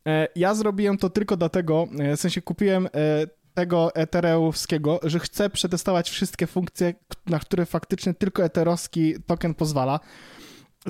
E, 0.06 0.28
ja 0.36 0.54
zrobiłem 0.54 0.98
to 0.98 1.10
tylko 1.10 1.36
dlatego, 1.36 1.86
e, 1.98 2.16
w 2.16 2.20
sensie 2.20 2.42
kupiłem 2.42 2.86
e, 2.86 2.90
tego 3.54 3.94
etereowskiego, 3.94 5.00
że 5.02 5.18
chcę 5.18 5.50
przetestować 5.50 6.10
wszystkie 6.10 6.46
funkcje, 6.46 6.94
na 7.26 7.38
które 7.38 7.66
faktycznie 7.66 8.14
tylko 8.14 8.44
eterowski 8.44 9.14
token 9.26 9.54
pozwala. 9.54 10.00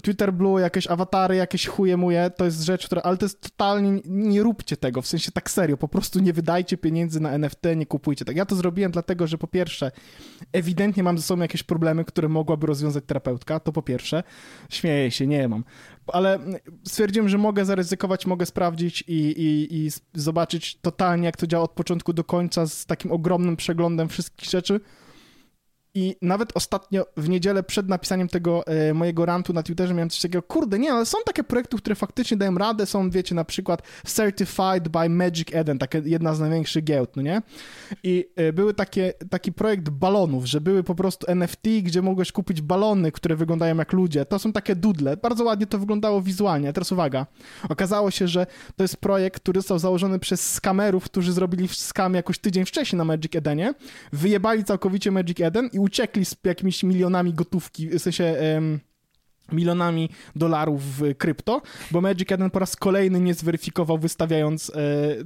Twitter 0.00 0.33
Blue, 0.33 0.61
jakieś 0.61 0.87
awatary, 0.87 1.37
jakieś 1.37 1.67
chuje 1.67 1.97
muje, 1.97 2.31
to 2.37 2.45
jest 2.45 2.62
rzecz, 2.62 2.87
która, 2.87 3.02
ale 3.02 3.17
to 3.17 3.25
jest 3.25 3.40
totalnie, 3.40 4.00
nie 4.05 4.43
róbcie 4.43 4.76
tego, 4.76 5.02
w 5.02 5.07
sensie 5.07 5.33
tak 5.33 5.50
serio, 5.50 5.76
po 5.76 5.88
prostu 5.88 6.21
nie 6.21 6.33
wydajcie 6.33 6.76
pieniędzy 6.76 7.21
na 7.21 7.31
NFT, 7.31 7.62
nie 7.76 7.87
kupujcie 7.87 8.25
tak. 8.25 8.37
Ja 8.37 8.47
to 8.47 8.57
zrobiłem 8.57 8.93
dlatego, 8.93 9.26
że 9.26 9.38
po 9.38 9.47
pierwsze, 9.47 9.90
ewidentnie 10.52 11.02
mam 11.02 11.19
ze 11.19 11.25
sobą 11.25 11.43
jakieś 11.43 11.62
problemy, 11.62 12.05
które 12.05 12.28
mogłaby 12.28 12.67
rozwiązać 12.67 13.05
terapeutka, 13.07 13.61
to 13.61 13.73
po 13.73 13.83
pierwsze, 13.83 14.23
śmieję 14.71 15.11
się, 15.11 15.26
nie 15.26 15.49
mam, 15.49 15.64
ale 16.07 16.38
stwierdziłem, 16.85 17.28
że 17.28 17.38
mogę 17.38 17.64
zaryzykować, 17.64 18.26
mogę 18.26 18.47
sprawdzić 18.47 19.05
i, 19.09 19.14
i, 19.14 19.76
i 19.76 19.90
zobaczyć 20.14 20.78
totalnie, 20.83 21.26
jak 21.26 21.37
to 21.37 21.47
działa 21.47 21.64
od 21.64 21.73
początku 21.73 22.12
do 22.12 22.25
końca 22.25 22.67
z 22.67 22.87
takim 22.87 23.12
ogromnym 23.12 23.57
przeglądem 23.57 24.09
wszystkich 24.09 24.50
rzeczy, 24.50 24.81
i 25.95 26.16
nawet 26.23 26.50
ostatnio 26.54 27.07
w 27.16 27.28
niedzielę 27.28 27.62
przed 27.62 27.88
napisaniem 27.88 28.28
tego 28.28 28.66
e, 28.66 28.95
mojego 28.95 29.26
rantu 29.26 29.52
na 29.52 29.62
Twitterze 29.62 29.95
miałem 29.95 30.11
coś 30.11 30.21
takiego, 30.21 30.42
kurde, 30.42 30.78
nie, 30.78 30.92
ale 30.92 31.07
są 31.07 31.18
takie 31.26 31.45
projekty, 31.45 31.76
które 31.76 31.95
faktycznie 31.95 32.37
dają 32.37 32.59
radę, 32.59 32.87
są, 32.87 33.11
wiecie, 33.11 33.35
na 33.35 33.45
przykład 33.45 33.83
Certified 34.07 34.88
by 34.88 35.09
Magic 35.09 35.49
Eden, 35.52 35.78
taka 35.78 35.99
jedna 36.04 36.35
z 36.35 36.40
największych 36.40 36.85
giełd, 36.85 37.16
no 37.16 37.23
nie? 37.23 37.42
I 38.02 38.28
e, 38.37 38.52
były 38.52 38.75
takie, 38.75 39.14
taki 39.30 39.52
projekt 39.52 39.88
balonów, 39.88 40.47
że 40.47 40.61
były 40.61 40.85
po 40.85 40.95
prostu 40.95 41.26
NFT, 41.30 41.62
gdzie 41.83 42.02
mogłeś 42.02 42.33
kupić 42.33 42.61
balony, 42.61 43.12
które 43.12 43.37
wyglądają 43.37 43.76
jak 43.76 43.92
ludzie. 43.92 44.25
To 44.25 44.38
są 44.38 44.52
takie 44.52 44.76
dudle. 44.76 45.16
Bardzo 45.16 45.45
ładnie 45.45 45.66
to 45.66 45.78
wyglądało 45.78 46.23
wizualnie. 46.23 46.68
A 46.68 46.73
teraz 46.73 46.92
uwaga. 46.92 47.26
Okazało 47.68 48.11
się, 48.11 48.28
że 48.28 48.47
to 48.76 48.85
jest 48.85 48.97
projekt, 48.97 49.42
który 49.42 49.61
został 49.61 49.78
założony 49.78 50.18
przez 50.18 50.52
skamerów, 50.52 51.04
którzy 51.04 51.33
zrobili 51.33 51.68
skam 51.68 52.14
jakoś 52.14 52.38
tydzień 52.38 52.64
wcześniej 52.64 52.99
na 52.99 53.04
Magic 53.04 53.37
Edenie, 53.37 53.75
wyjebali 54.12 54.64
całkowicie 54.64 55.11
Magic 55.11 55.40
Eden 55.40 55.71
i 55.73 55.77
uciekli 55.80 56.25
z 56.25 56.37
jakimiś 56.44 56.82
milionami 56.82 57.35
gotówki, 57.35 57.88
w 57.88 57.99
sensie 57.99 58.37
um, 58.54 58.80
milionami 59.52 60.11
dolarów 60.37 60.82
w 60.85 61.14
krypto, 61.16 61.62
bo 61.90 62.00
Magic 62.00 62.30
jeden 62.30 62.50
po 62.50 62.58
raz 62.58 62.76
kolejny 62.76 63.20
nie 63.20 63.35
zweryfikował 63.35 63.99
wystawiając, 63.99 64.70
e, 64.70 64.73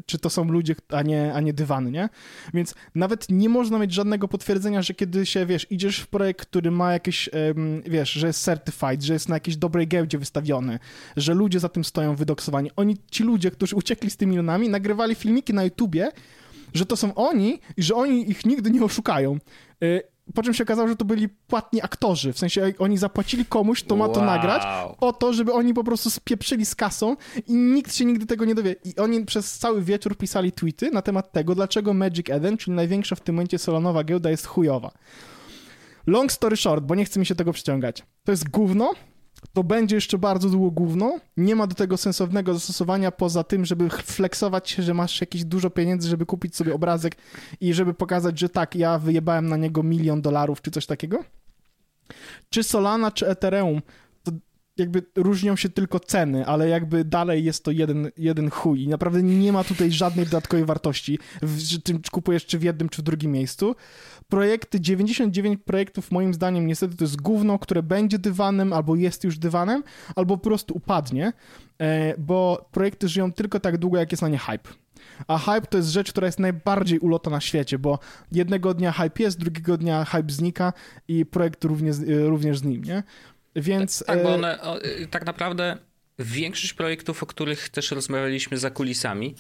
czy 0.07 0.19
to 0.19 0.31
są 0.31 0.45
ludzie, 0.45 0.75
a 0.89 1.03
nie, 1.03 1.35
a 1.35 1.41
nie 1.41 1.53
dywany, 1.53 1.91
nie? 1.91 2.09
Więc 2.55 2.75
nawet 2.95 3.27
nie 3.31 3.49
można 3.49 3.79
mieć 3.79 3.93
żadnego 3.93 4.29
potwierdzenia, 4.29 4.83
że 4.83 4.95
kiedy 4.95 5.27
się, 5.27 5.47
wiesz, 5.47 5.67
idziesz 5.71 5.99
w 5.99 6.07
projekt, 6.07 6.47
który 6.47 6.71
ma 6.71 6.93
jakieś, 6.93 7.31
wiesz, 7.87 8.13
że 8.13 8.27
jest 8.27 8.45
certified, 8.45 9.03
że 9.03 9.13
jest 9.13 9.29
na 9.29 9.37
jakiejś 9.37 9.57
dobrej 9.57 9.89
giełdzie 9.89 10.19
wystawiony, 10.19 10.79
że 11.17 11.35
ludzie 11.35 11.61
za 11.61 11.69
tym 11.69 11.85
stoją 11.85 12.17
wydoksowani. 12.17 12.71
Oni, 12.77 12.97
ci 13.11 13.25
ludzie, 13.25 13.51
którzy 13.51 13.77
uciekli 13.77 14.11
z 14.11 14.17
tymi 14.17 14.31
milionami, 14.31 14.69
nagrywali 14.69 15.15
filmiki 15.15 15.55
na 15.55 15.65
YouTubie, 15.65 16.13
że 16.75 16.87
to 16.87 16.97
są 16.97 17.15
oni 17.15 17.61
i 17.77 17.83
że 17.83 17.95
oni 17.95 18.31
ich 18.31 18.47
nigdy 18.47 18.71
nie 18.71 18.85
oszukają. 18.85 19.39
E, 19.83 20.12
po 20.35 20.43
czym 20.43 20.55
się 20.55 20.65
okazało, 20.65 20.89
że 20.89 20.97
to 20.97 21.05
byli 21.05 21.29
płatni 21.29 21.83
aktorzy, 21.83 22.33
w 22.33 22.39
sensie 22.39 22.73
oni 22.79 22.99
zapłacili 22.99 23.47
komuś, 23.47 23.83
to 23.83 23.97
ma 23.97 24.09
to 24.09 24.21
wow. 24.21 24.27
nagrać, 24.27 24.63
po 24.99 25.13
to, 25.13 25.33
żeby 25.33 25.53
oni 25.53 25.75
po 25.75 25.85
prostu 25.85 26.11
spieprzyli 26.11 26.67
z 26.67 26.75
kasą 26.75 27.17
i 27.47 27.55
nikt 27.55 27.95
się 27.95 28.05
nigdy 28.05 28.27
tego 28.27 28.45
nie 28.45 28.55
dowie. 28.55 28.77
I 28.85 28.97
oni 28.97 29.25
przez 29.25 29.59
cały 29.59 29.83
wieczór 29.83 30.17
pisali 30.17 30.53
tweety 30.53 30.91
na 30.91 31.03
temat 31.03 31.33
tego, 31.33 31.55
dlaczego 31.55 31.95
Magic 31.95 32.31
Eden, 32.31 32.57
czyli 32.57 32.77
największa 32.77 33.17
w 33.17 33.21
tym 33.21 33.35
momencie 33.35 33.59
solanowa 33.59 34.05
giełda, 34.05 34.31
jest 34.31 34.47
chujowa. 34.47 34.91
Long 36.07 36.33
story 36.33 36.57
short, 36.57 36.85
bo 36.85 36.95
nie 36.95 37.05
chce 37.05 37.21
mi 37.21 37.27
się 37.27 37.35
tego 37.35 37.53
przyciągać. 37.53 38.03
To 38.25 38.33
jest 38.33 38.49
gówno, 38.49 38.93
to 39.53 39.65
będzie 39.65 39.95
jeszcze 39.95 40.19
bardzo 40.19 40.49
długo 40.49 40.71
gówno. 40.71 41.21
Nie 41.37 41.57
ma 41.57 41.67
do 41.67 41.75
tego 41.75 41.97
sensownego 41.97 42.55
zastosowania 42.55 43.11
poza 43.11 43.45
tym, 43.45 43.65
żeby 43.65 43.91
flexować 43.91 44.71
się, 44.71 44.83
że 44.83 44.95
masz 44.95 45.21
jakieś 45.21 45.45
dużo 45.45 45.71
pieniędzy, 45.71 46.09
żeby 46.09 46.27
kupić 46.27 46.57
sobie 46.57 46.75
obrazek 46.75 47.17
i 47.61 47.75
żeby 47.75 47.95
pokazać, 47.95 48.39
że 48.39 48.49
tak, 48.49 48.75
ja 48.75 48.99
wyjebałem 48.99 49.49
na 49.49 49.57
niego 49.57 49.83
milion 49.83 50.23
dolarów 50.23 50.63
czy 50.63 50.71
coś 50.71 50.87
takiego. 50.87 51.25
Czy 52.51 52.63
Solana, 52.63 53.11
czy 53.11 53.29
Ethereum, 53.29 53.83
jakby 54.77 55.03
różnią 55.17 55.57
się 55.57 55.69
tylko 55.69 56.01
ceny, 56.01 56.47
ale 56.47 56.69
jakby 56.69 57.05
dalej 57.05 57.45
jest 57.45 57.65
to 57.65 57.71
jeden, 57.71 58.11
jeden 58.17 58.51
chuj 58.51 58.83
i 58.83 58.89
naprawdę 58.89 59.23
nie 59.23 59.53
ma 59.53 59.65
tutaj 59.65 59.93
żadnej 59.93 60.25
dodatkowej 60.25 60.65
wartości, 60.65 61.19
w 61.43 61.83
tym 61.83 62.03
czy 62.03 62.11
kupujesz 62.11 62.47
czy 62.47 62.59
w 62.59 62.63
jednym, 62.63 62.89
czy 62.89 63.03
w 63.03 63.05
drugim 63.05 63.33
miejscu. 63.33 63.77
Projekty, 64.29 64.81
99 64.81 65.61
projektów 65.65 66.11
moim 66.11 66.35
zdaniem 66.35 66.67
niestety 66.67 66.97
to 66.97 67.05
jest 67.05 67.21
gówno, 67.21 67.59
które 67.59 67.83
będzie 67.83 68.19
dywanem, 68.19 68.73
albo 68.73 68.97
jest 68.97 69.25
już 69.25 69.39
dywanem, 69.39 69.83
albo 70.17 70.37
po 70.37 70.45
prostu 70.45 70.75
upadnie, 70.75 71.33
e, 71.79 72.15
bo 72.19 72.69
projekty 72.73 73.09
żyją 73.09 73.33
tylko 73.33 73.61
tak 73.61 73.79
długo, 73.79 73.99
jak 73.99 74.13
jest 74.13 74.23
na 74.23 74.29
nie 74.29 74.39
hype. 74.39 74.83
A 75.27 75.39
hype 75.39 75.67
to 75.67 75.79
jest 75.79 75.89
rzecz, 75.89 76.11
która 76.11 76.27
jest 76.27 76.39
najbardziej 76.39 76.99
ulota 76.99 77.31
na 77.31 77.41
świecie, 77.41 77.79
bo 77.79 77.99
jednego 78.33 78.75
dnia 78.75 78.93
hype 78.93 79.23
jest, 79.23 79.39
drugiego 79.39 79.77
dnia 79.77 80.05
hype 80.05 80.33
znika 80.33 80.73
i 81.09 81.27
projekt 81.27 81.65
również, 81.65 81.97
również 82.25 82.59
z 82.59 82.63
nim, 82.63 82.85
nie? 82.85 83.03
Więc... 83.57 84.05
Tak, 84.07 84.23
bo 84.23 84.31
e, 84.31 84.35
one, 84.35 84.61
o, 84.61 84.85
y, 84.85 85.07
tak 85.11 85.27
naprawdę 85.27 85.77
większość 86.19 86.73
projektów, 86.73 87.23
o 87.23 87.27
których 87.27 87.69
też 87.69 87.91
rozmawialiśmy 87.91 88.59
za 88.59 88.71
kulisami, 88.71 89.35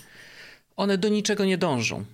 one 0.76 0.98
do 0.98 1.08
niczego 1.08 1.44
nie 1.44 1.58
dążą. 1.58 2.04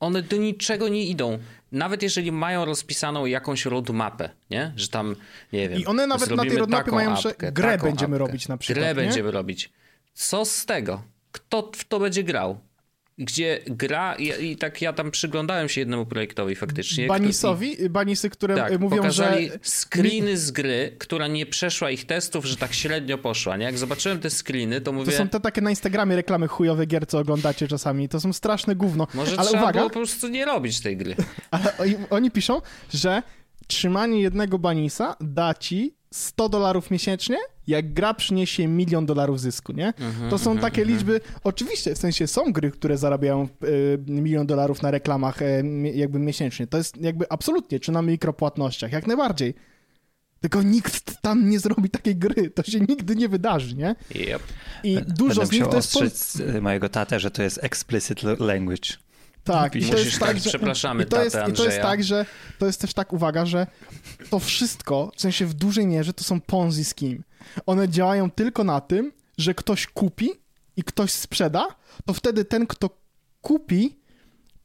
One 0.00 0.22
do 0.22 0.36
niczego 0.36 0.88
nie 0.88 1.04
idą. 1.04 1.38
Nawet 1.72 2.02
jeżeli 2.02 2.32
mają 2.32 2.64
rozpisaną 2.64 3.26
jakąś 3.26 3.64
roadmapę, 3.64 4.30
nie? 4.50 4.72
Że 4.76 4.88
tam, 4.88 5.16
nie 5.52 5.68
wiem. 5.68 5.80
I 5.80 5.86
one 5.86 6.06
nawet 6.06 6.30
na 6.30 6.42
tej 6.42 6.56
roadmapie 6.56 6.90
mają, 6.90 7.16
że 7.16 7.34
grę 7.38 7.78
będziemy 7.78 8.16
apkę, 8.16 8.26
robić 8.26 8.48
na 8.48 8.56
przykład. 8.56 8.78
Grę 8.78 8.88
nie? 8.88 8.94
będziemy 8.94 9.30
robić. 9.30 9.70
Co 10.14 10.44
z 10.44 10.66
tego? 10.66 11.02
Kto 11.32 11.70
w 11.74 11.84
to 11.84 12.00
będzie 12.00 12.24
grał? 12.24 12.60
Gdzie 13.18 13.60
gra 13.66 14.14
i, 14.14 14.50
i, 14.50 14.56
tak 14.56 14.82
ja 14.82 14.92
tam 14.92 15.10
przyglądałem 15.10 15.68
się 15.68 15.80
jednemu 15.80 16.06
projektowi 16.06 16.54
faktycznie. 16.54 17.06
Banisowi? 17.06 17.72
Który, 17.74 17.90
Banisy, 17.90 18.30
które 18.30 18.56
tak, 18.56 18.80
mówią, 18.80 18.96
pokazali 18.96 19.48
że... 19.48 19.58
screeny 19.62 20.36
z 20.36 20.50
gry, 20.50 20.96
która 20.98 21.26
nie 21.26 21.46
przeszła 21.46 21.90
ich 21.90 22.06
testów, 22.06 22.44
że 22.44 22.56
tak 22.56 22.74
średnio 22.74 23.18
poszła, 23.18 23.56
nie? 23.56 23.64
Jak 23.64 23.78
zobaczyłem 23.78 24.20
te 24.20 24.30
screeny, 24.30 24.80
to 24.80 24.92
mówię... 24.92 25.12
To 25.12 25.18
są 25.18 25.28
te 25.28 25.40
takie 25.40 25.60
na 25.60 25.70
Instagramie 25.70 26.16
reklamy 26.16 26.48
chujowe 26.48 26.86
gier, 26.86 27.06
co 27.06 27.18
oglądacie 27.18 27.68
czasami. 27.68 28.08
To 28.08 28.20
są 28.20 28.32
straszne 28.32 28.76
gówno. 28.76 29.06
Może 29.14 29.38
Ale 29.38 29.48
trzeba 29.48 29.62
uwaga, 29.62 29.78
było 29.78 29.90
po 29.90 29.98
prostu 29.98 30.28
nie 30.28 30.44
robić 30.44 30.80
tej 30.80 30.96
gry. 30.96 31.16
Ale 31.50 31.78
oni, 31.78 31.94
oni 32.10 32.30
piszą, 32.30 32.60
że 32.94 33.22
trzymanie 33.66 34.20
jednego 34.22 34.58
banisa 34.58 35.16
da 35.20 35.54
ci 35.54 35.94
100 36.10 36.48
dolarów 36.48 36.90
miesięcznie, 36.90 37.36
jak 37.66 37.92
gra 37.92 38.14
przyniesie 38.14 38.68
milion 38.68 39.06
dolarów 39.06 39.40
zysku, 39.40 39.72
nie? 39.72 39.86
Mhm, 39.86 40.30
to 40.30 40.38
są 40.38 40.50
mhm, 40.50 40.70
takie 40.70 40.82
mhm. 40.82 40.98
liczby, 40.98 41.20
oczywiście, 41.44 41.94
w 41.94 41.98
sensie 41.98 42.26
są 42.26 42.52
gry, 42.52 42.70
które 42.70 42.98
zarabiają 42.98 43.48
y, 43.64 43.98
milion 44.06 44.46
dolarów 44.46 44.82
na 44.82 44.90
reklamach 44.90 45.42
y, 45.42 45.64
jakby 45.94 46.18
miesięcznie. 46.18 46.66
To 46.66 46.78
jest 46.78 46.96
jakby 46.96 47.28
absolutnie, 47.28 47.80
czy 47.80 47.92
na 47.92 48.02
mikropłatnościach, 48.02 48.92
jak 48.92 49.06
najbardziej. 49.06 49.54
Tylko 50.40 50.62
nikt 50.62 51.20
tam 51.20 51.50
nie 51.50 51.60
zrobi 51.60 51.90
takiej 51.90 52.16
gry, 52.16 52.50
to 52.50 52.62
się 52.62 52.80
nigdy 52.80 53.16
nie 53.16 53.28
wydarzy, 53.28 53.76
nie? 53.76 53.94
Yep. 54.14 54.42
I 54.84 54.96
dużo 55.08 55.40
Będę 55.40 55.46
z 55.46 55.52
nich 55.52 55.68
to 55.68 56.04
jest... 56.04 56.42
Po... 56.52 56.60
mojego 56.60 56.88
tatę, 56.88 57.20
że 57.20 57.30
to 57.30 57.42
jest 57.42 57.64
explicit 57.64 58.22
language. 58.22 58.88
Tak, 59.44 59.76
i 59.76 59.90
to 59.90 59.98
jest 59.98 60.18
tak, 60.18 60.38
że, 60.38 60.48
przepraszamy 60.50 61.04
i 61.04 61.06
to 61.06 61.24
jest, 61.24 61.36
I 61.48 61.52
to 61.52 61.64
jest 61.64 61.80
tak, 61.80 62.04
że 62.04 62.26
to 62.58 62.66
jest 62.66 62.80
też 62.80 62.94
tak, 62.94 63.12
uwaga, 63.12 63.46
że 63.46 63.66
to 64.30 64.38
wszystko, 64.38 65.12
w 65.16 65.20
sensie 65.20 65.46
w 65.46 65.54
dużej 65.54 65.86
mierze, 65.86 66.12
to 66.12 66.24
są 66.24 66.40
ponzi 66.40 66.84
scheme. 66.84 67.18
One 67.66 67.88
działają 67.88 68.30
tylko 68.30 68.64
na 68.64 68.80
tym, 68.80 69.12
że 69.38 69.54
ktoś 69.54 69.86
kupi 69.86 70.30
i 70.76 70.82
ktoś 70.82 71.12
sprzeda, 71.12 71.66
to 72.04 72.14
wtedy 72.14 72.44
ten, 72.44 72.66
kto 72.66 72.90
kupi, 73.40 74.02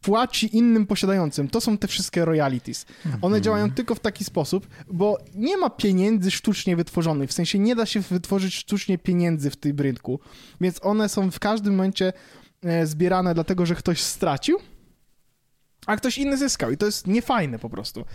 płaci 0.02 0.58
innym 0.58 0.88
posiadającym. 0.88 1.48
To 1.48 1.62
są 1.62 1.78
te 1.78 1.88
wszystkie 1.88 2.26
royalties. 2.26 2.86
One 3.06 3.16
mhm. 3.24 3.44
działają 3.44 3.72
tylko 3.72 3.96
w 3.96 4.00
taki 4.00 4.24
sposób, 4.24 4.68
bo 4.92 5.18
nie 5.36 5.58
ma 5.58 5.70
pieniędzy 5.70 6.32
sztucznie 6.32 6.76
wytworzonych. 6.76 7.30
W 7.30 7.34
sensie 7.34 7.60
nie 7.60 7.76
da 7.76 7.86
się 7.86 8.00
wytworzyć 8.00 8.56
sztucznie 8.56 8.98
pieniędzy 8.98 9.50
w 9.50 9.56
tym 9.56 9.78
rynku. 9.78 10.20
Więc 10.62 10.80
one 10.82 11.10
są 11.10 11.32
w 11.32 11.40
każdym 11.40 11.76
momencie 11.76 12.14
zbierane 12.84 13.34
dlatego, 13.34 13.66
że 13.66 13.76
ktoś 13.76 14.02
stracił, 14.02 14.60
a 15.86 15.98
ktoś 15.98 16.18
inny 16.18 16.38
zyskał. 16.38 16.72
I 16.72 16.78
to 16.78 16.86
jest 16.86 17.08
niefajne 17.08 17.60
po 17.60 17.70
prostu. 17.70 18.06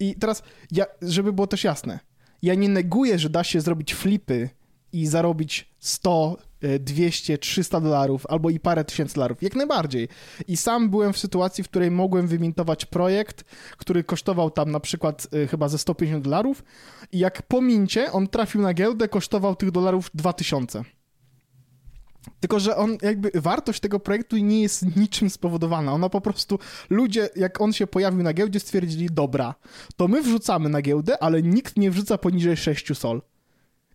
I 0.00 0.14
teraz, 0.14 0.42
ja, 0.70 0.86
żeby 1.02 1.32
było 1.32 1.46
też 1.46 1.64
jasne, 1.64 1.98
ja 2.42 2.54
nie 2.54 2.68
neguję, 2.68 3.18
że 3.18 3.30
da 3.30 3.44
się 3.44 3.60
zrobić 3.60 3.94
flipy 3.94 4.50
i 4.92 5.06
zarobić 5.06 5.74
100, 5.78 6.36
200, 6.80 7.38
300 7.38 7.80
dolarów 7.80 8.26
albo 8.26 8.50
i 8.50 8.60
parę 8.60 8.84
tysięcy 8.84 9.14
dolarów. 9.14 9.42
Jak 9.42 9.56
najbardziej. 9.56 10.08
I 10.48 10.56
sam 10.56 10.90
byłem 10.90 11.12
w 11.12 11.18
sytuacji, 11.18 11.64
w 11.64 11.68
której 11.68 11.90
mogłem 11.90 12.26
wymintować 12.26 12.84
projekt, 12.86 13.44
który 13.76 14.04
kosztował 14.04 14.50
tam 14.50 14.70
na 14.70 14.80
przykład 14.80 15.26
e, 15.32 15.46
chyba 15.46 15.68
ze 15.68 15.78
150 15.78 16.24
dolarów 16.24 16.64
i 17.12 17.18
jak 17.18 17.42
po 17.42 17.60
mincie 17.60 18.12
on 18.12 18.28
trafił 18.28 18.60
na 18.60 18.74
giełdę, 18.74 19.08
kosztował 19.08 19.56
tych 19.56 19.70
dolarów 19.70 20.10
2000. 20.14 20.84
Tylko, 22.40 22.60
że 22.60 22.76
on 22.76 22.98
jakby 23.02 23.30
wartość 23.34 23.80
tego 23.80 24.00
projektu 24.00 24.36
nie 24.36 24.62
jest 24.62 24.96
niczym 24.96 25.30
spowodowana. 25.30 25.92
Ona 25.92 26.08
po 26.08 26.20
prostu, 26.20 26.58
ludzie, 26.90 27.28
jak 27.36 27.60
on 27.60 27.72
się 27.72 27.86
pojawił 27.86 28.22
na 28.22 28.32
giełdzie, 28.32 28.60
stwierdzili, 28.60 29.08
dobra, 29.12 29.54
to 29.96 30.08
my 30.08 30.22
wrzucamy 30.22 30.68
na 30.68 30.82
giełdę, 30.82 31.22
ale 31.22 31.42
nikt 31.42 31.76
nie 31.76 31.90
wrzuca 31.90 32.18
poniżej 32.18 32.56
6 32.56 32.96
sol. 32.96 33.22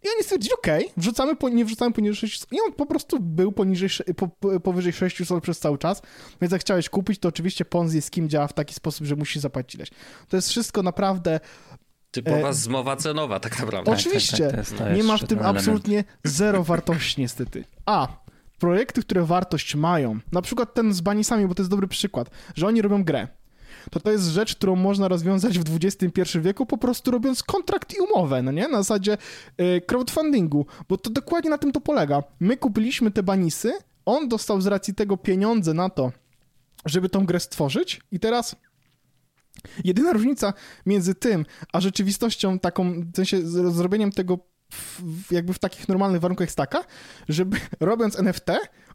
I 0.03 0.07
oni 0.15 0.23
stwierdzili, 0.23 0.53
okej, 0.53 0.83
okay, 0.83 0.93
wrzucamy, 0.97 1.35
nie 1.51 1.65
wrzucamy 1.65 1.93
poniżej 1.93 2.15
6 2.15 2.39
sol. 2.39 2.47
I 2.51 2.61
on 2.67 2.73
po 2.73 2.85
prostu 2.85 3.19
był 3.19 3.51
poniżej, 3.51 3.89
po, 4.15 4.59
powyżej 4.59 4.93
6 4.93 5.27
sol 5.27 5.41
przez 5.41 5.59
cały 5.59 5.77
czas. 5.77 6.01
Więc 6.41 6.51
jak 6.51 6.61
chciałeś 6.61 6.89
kupić, 6.89 7.19
to 7.19 7.29
oczywiście 7.29 7.65
Ponzi 7.65 8.01
z 8.01 8.09
kim 8.09 8.29
działa 8.29 8.47
w 8.47 8.53
taki 8.53 8.73
sposób, 8.73 9.07
że 9.07 9.15
musisz 9.15 9.41
zapłacić 9.41 9.75
ileś. 9.75 9.89
To 10.27 10.37
jest 10.37 10.49
wszystko 10.49 10.83
naprawdę 10.83 11.39
Typowa 12.15 12.49
e... 12.49 12.53
zmowa 12.53 12.95
cenowa 12.95 13.39
tak 13.39 13.59
naprawdę. 13.59 13.91
Oczywiście. 13.91 14.47
Tak, 14.47 14.69
tak, 14.69 14.77
tak, 14.77 14.95
nie 14.95 15.03
ma 15.03 15.17
w 15.17 15.23
tym 15.23 15.39
absolutnie 15.39 16.03
zero 16.23 16.63
wartości 16.63 17.21
niestety. 17.21 17.63
A, 17.85 18.07
projekty, 18.59 19.01
które 19.01 19.23
wartość 19.23 19.75
mają, 19.75 20.19
na 20.31 20.41
przykład 20.41 20.73
ten 20.73 20.93
z 20.93 21.01
banisami, 21.01 21.47
bo 21.47 21.55
to 21.55 21.61
jest 21.61 21.71
dobry 21.71 21.87
przykład, 21.87 22.29
że 22.55 22.67
oni 22.67 22.81
robią 22.81 23.03
grę. 23.03 23.27
To 23.91 23.99
to 23.99 24.11
jest 24.11 24.25
rzecz, 24.25 24.55
którą 24.55 24.75
można 24.75 25.07
rozwiązać 25.07 25.59
w 25.59 25.63
XXI 25.75 26.39
wieku, 26.39 26.65
po 26.65 26.77
prostu 26.77 27.11
robiąc 27.11 27.43
kontrakt 27.43 27.93
i 27.93 28.01
umowę, 28.01 28.41
no 28.41 28.51
nie? 28.51 28.67
Na 28.67 28.77
zasadzie 28.77 29.17
y, 29.61 29.81
crowdfundingu, 29.81 30.65
bo 30.89 30.97
to 30.97 31.09
dokładnie 31.09 31.49
na 31.49 31.57
tym 31.57 31.71
to 31.71 31.81
polega. 31.81 32.23
My 32.39 32.57
kupiliśmy 32.57 33.11
te 33.11 33.23
banisy, 33.23 33.73
on 34.05 34.29
dostał 34.29 34.61
z 34.61 34.67
racji 34.67 34.93
tego 34.93 35.17
pieniądze 35.17 35.73
na 35.73 35.89
to, 35.89 36.11
żeby 36.85 37.09
tą 37.09 37.25
grę 37.25 37.39
stworzyć 37.39 38.01
i 38.11 38.19
teraz 38.19 38.55
jedyna 39.83 40.13
różnica 40.13 40.53
między 40.85 41.15
tym, 41.15 41.45
a 41.73 41.81
rzeczywistością 41.81 42.59
taką, 42.59 43.01
w 43.01 43.15
sensie 43.15 43.37
zrobieniem 43.71 44.11
tego 44.11 44.39
w, 44.71 45.31
jakby 45.31 45.53
w 45.53 45.59
takich 45.59 45.87
normalnych 45.87 46.21
warunkach 46.21 46.47
jest 46.47 46.57
taka, 46.57 46.83
żeby 47.29 47.57
robiąc 47.79 48.19
NFT, 48.19 48.49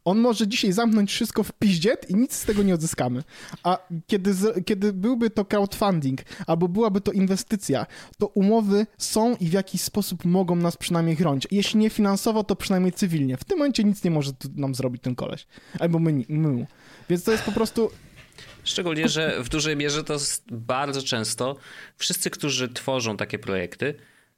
on 0.05 0.19
może 0.19 0.49
dzisiaj 0.49 0.73
zamknąć 0.73 1.11
wszystko 1.11 1.43
w 1.43 1.52
piździet 1.52 2.11
i 2.11 2.14
nic 2.14 2.35
z 2.35 2.45
tego 2.45 2.62
nie 2.62 2.75
odzyskamy. 2.75 3.23
A 3.62 3.79
kiedy, 4.07 4.35
kiedy 4.67 4.93
byłby 4.93 5.31
to 5.31 5.45
crowdfunding 5.45 6.21
albo 6.47 6.69
byłaby 6.69 7.00
to 7.00 7.12
inwestycja, 7.12 7.87
to 8.19 8.26
umowy 8.26 8.87
są 8.99 9.37
i 9.37 9.49
w 9.49 9.52
jakiś 9.52 9.81
sposób 9.81 10.25
mogą 10.25 10.57
nas 10.57 10.76
przynajmniej 10.76 11.17
chronić. 11.17 11.49
Jeśli 11.50 11.81
nie 11.81 11.90
finansowo, 11.90 12.45
to 12.45 12.57
przynajmniej 12.57 12.93
cywilnie. 12.93 13.37
W 13.37 13.45
tym 13.45 13.59
momencie 13.59 13.85
nic 13.85 14.05
nie 14.05 14.11
może 14.11 14.33
nam 14.57 14.75
zrobić 14.75 15.02
ten 15.02 15.14
koleś. 15.14 15.47
Albo 15.79 15.99
my, 15.99 16.25
my. 16.29 16.67
Więc 17.09 17.25
to 17.25 17.33
jest 17.33 17.45
po 17.45 17.52
prostu 17.52 17.90
Szczególnie, 18.64 19.08
że 19.08 19.42
w 19.42 19.49
dużej 19.49 19.76
mierze 19.76 20.04
to 20.04 20.16
bardzo 20.50 21.02
często 21.02 21.56
wszyscy, 21.96 22.30
którzy 22.30 22.68
tworzą 22.68 23.16
takie 23.16 23.38
projekty, 23.38 23.94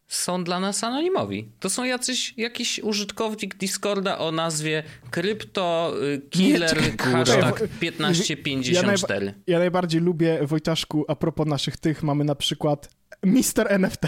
są 0.08 0.44
dla 0.44 0.60
nas 0.60 0.84
anonimowi. 0.84 1.48
To 1.60 1.70
są 1.70 1.84
jacyś, 1.84 2.34
jakiś 2.36 2.78
użytkownik 2.78 3.54
Discorda 3.54 4.18
o 4.18 4.32
nazwie 4.32 4.82
Crypto 5.10 5.94
y, 6.02 6.20
Killer 6.30 6.82
Nie, 6.82 7.12
hashtag 7.12 7.62
1554. 7.80 9.26
Ja, 9.26 9.32
ja 9.46 9.58
najbardziej 9.58 10.00
lubię, 10.00 10.38
Wojtaszku, 10.42 11.04
a 11.08 11.16
propos 11.16 11.46
naszych 11.46 11.76
tych, 11.76 12.02
mamy 12.02 12.24
na 12.24 12.34
przykład 12.34 12.88
Mister 13.22 13.72
NFT. 13.72 14.06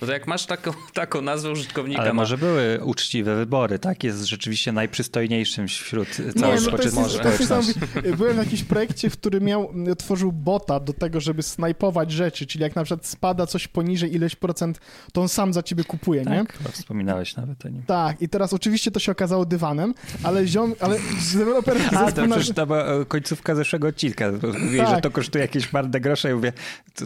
No 0.00 0.06
to 0.06 0.12
jak 0.12 0.26
masz 0.26 0.46
taką, 0.46 0.70
taką 0.92 1.22
nazwę 1.22 1.50
użytkownika... 1.50 2.02
Ale 2.02 2.12
może 2.12 2.38
były 2.38 2.80
uczciwe 2.84 3.36
wybory, 3.36 3.78
tak? 3.78 4.04
Jest 4.04 4.24
rzeczywiście 4.24 4.72
najprzystojniejszym 4.72 5.68
wśród 5.68 6.08
całej 6.40 6.54
no 6.54 6.60
społeczności. 6.60 7.74
Byłem 8.16 8.34
w 8.34 8.38
jakimś 8.38 8.64
projekcie, 8.64 9.10
w 9.10 9.12
którym 9.12 9.44
miał, 9.44 9.72
tworzył 9.98 10.32
bota 10.32 10.80
do 10.80 10.92
tego, 10.92 11.20
żeby 11.20 11.42
snajpować 11.42 12.12
rzeczy, 12.12 12.46
czyli 12.46 12.62
jak 12.62 12.76
na 12.76 12.84
przykład 12.84 13.06
spada 13.06 13.46
coś 13.46 13.68
poniżej 13.68 14.14
ileś 14.14 14.36
procent, 14.36 14.80
to 15.12 15.20
on 15.20 15.28
sam 15.28 15.52
za 15.52 15.62
ciebie 15.62 15.84
kupuje, 15.84 16.24
tak, 16.24 16.32
nie? 16.32 16.64
Tak, 16.64 16.72
wspominałeś 16.72 17.36
nawet 17.36 17.66
o 17.66 17.68
nim. 17.68 17.82
Tak, 17.82 18.22
i 18.22 18.28
teraz 18.28 18.52
oczywiście 18.52 18.90
to 18.90 19.00
się 19.00 19.12
okazało 19.12 19.44
dywanem, 19.44 19.94
ale 20.22 20.46
ziom, 20.46 20.74
ale 20.80 20.98
deweloper... 21.32 21.76
A, 21.96 22.12
to 22.12 22.26
przecież 22.26 22.50
to 22.50 22.66
była 22.66 22.84
e, 22.84 23.04
końcówka 23.04 23.54
zeszłego 23.54 23.88
odcinka. 23.88 24.32
Mówię, 24.62 24.78
tak. 24.78 24.96
że 24.96 25.00
to 25.00 25.10
kosztuje 25.10 25.42
jakieś 25.42 25.72
marne 25.72 26.00
grosze 26.00 26.30
i 26.30 26.34
mówię, 26.34 26.52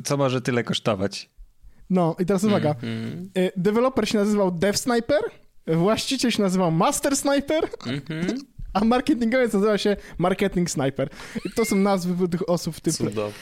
co 0.04 0.16
może 0.16 0.40
tyle 0.40 0.64
kosztować? 0.64 1.28
No 1.90 2.16
i 2.18 2.26
teraz 2.26 2.44
uwaga. 2.44 2.74
Mm 2.82 3.30
-hmm. 3.34 3.50
Deweloper 3.56 4.08
się 4.08 4.18
nazywał 4.18 4.50
Dev 4.50 4.78
Sniper, 4.78 5.20
właściciel 5.66 6.30
się 6.30 6.42
nazywał 6.42 6.70
Master 6.70 7.16
Sniper, 7.16 7.68
mm 7.86 8.00
-hmm. 8.00 8.36
a 8.74 8.84
marketingowiec 8.84 9.52
nazywa 9.52 9.78
się 9.78 9.96
Marketing 10.18 10.70
Sniper. 10.70 11.08
I 11.44 11.50
to 11.50 11.64
są 11.64 11.76
nazwy 11.76 12.28
tych 12.28 12.48
osób 12.48 12.76
w 12.76 12.80
tym... 12.80 12.92
Cudownie. 12.92 13.32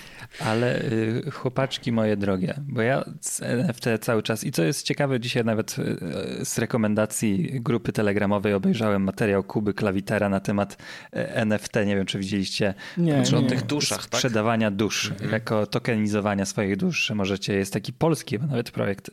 Ale 0.40 0.82
y, 0.82 1.30
chłopaczki 1.30 1.92
moje 1.92 2.16
drogie, 2.16 2.54
bo 2.68 2.82
ja 2.82 3.04
z 3.20 3.42
NFT 3.42 3.84
cały 4.00 4.22
czas 4.22 4.44
i 4.44 4.52
co 4.52 4.62
jest 4.62 4.82
ciekawe, 4.82 5.20
dzisiaj 5.20 5.44
nawet 5.44 5.76
y, 5.78 6.44
z 6.44 6.58
rekomendacji 6.58 7.60
grupy 7.60 7.92
telegramowej 7.92 8.54
obejrzałem 8.54 9.02
materiał 9.02 9.42
Kuby 9.42 9.74
Klawitera 9.74 10.28
na 10.28 10.40
temat 10.40 10.76
y, 11.16 11.34
NFT. 11.34 11.74
Nie 11.86 11.96
wiem, 11.96 12.06
czy 12.06 12.18
widzieliście. 12.18 12.74
Nie, 12.96 13.22
czy 13.22 13.36
o 13.36 13.42
tych 13.42 13.66
duszach, 13.66 14.06
tak? 14.06 14.20
Sprzedawania 14.20 14.70
dusz, 14.70 15.10
mhm. 15.10 15.30
jako 15.30 15.66
tokenizowania 15.66 16.44
swoich 16.44 16.76
dusz, 16.76 17.06
że 17.06 17.14
możecie, 17.14 17.54
jest 17.54 17.72
taki 17.72 17.92
polski 17.92 18.38
nawet 18.38 18.70
projekt, 18.70 19.10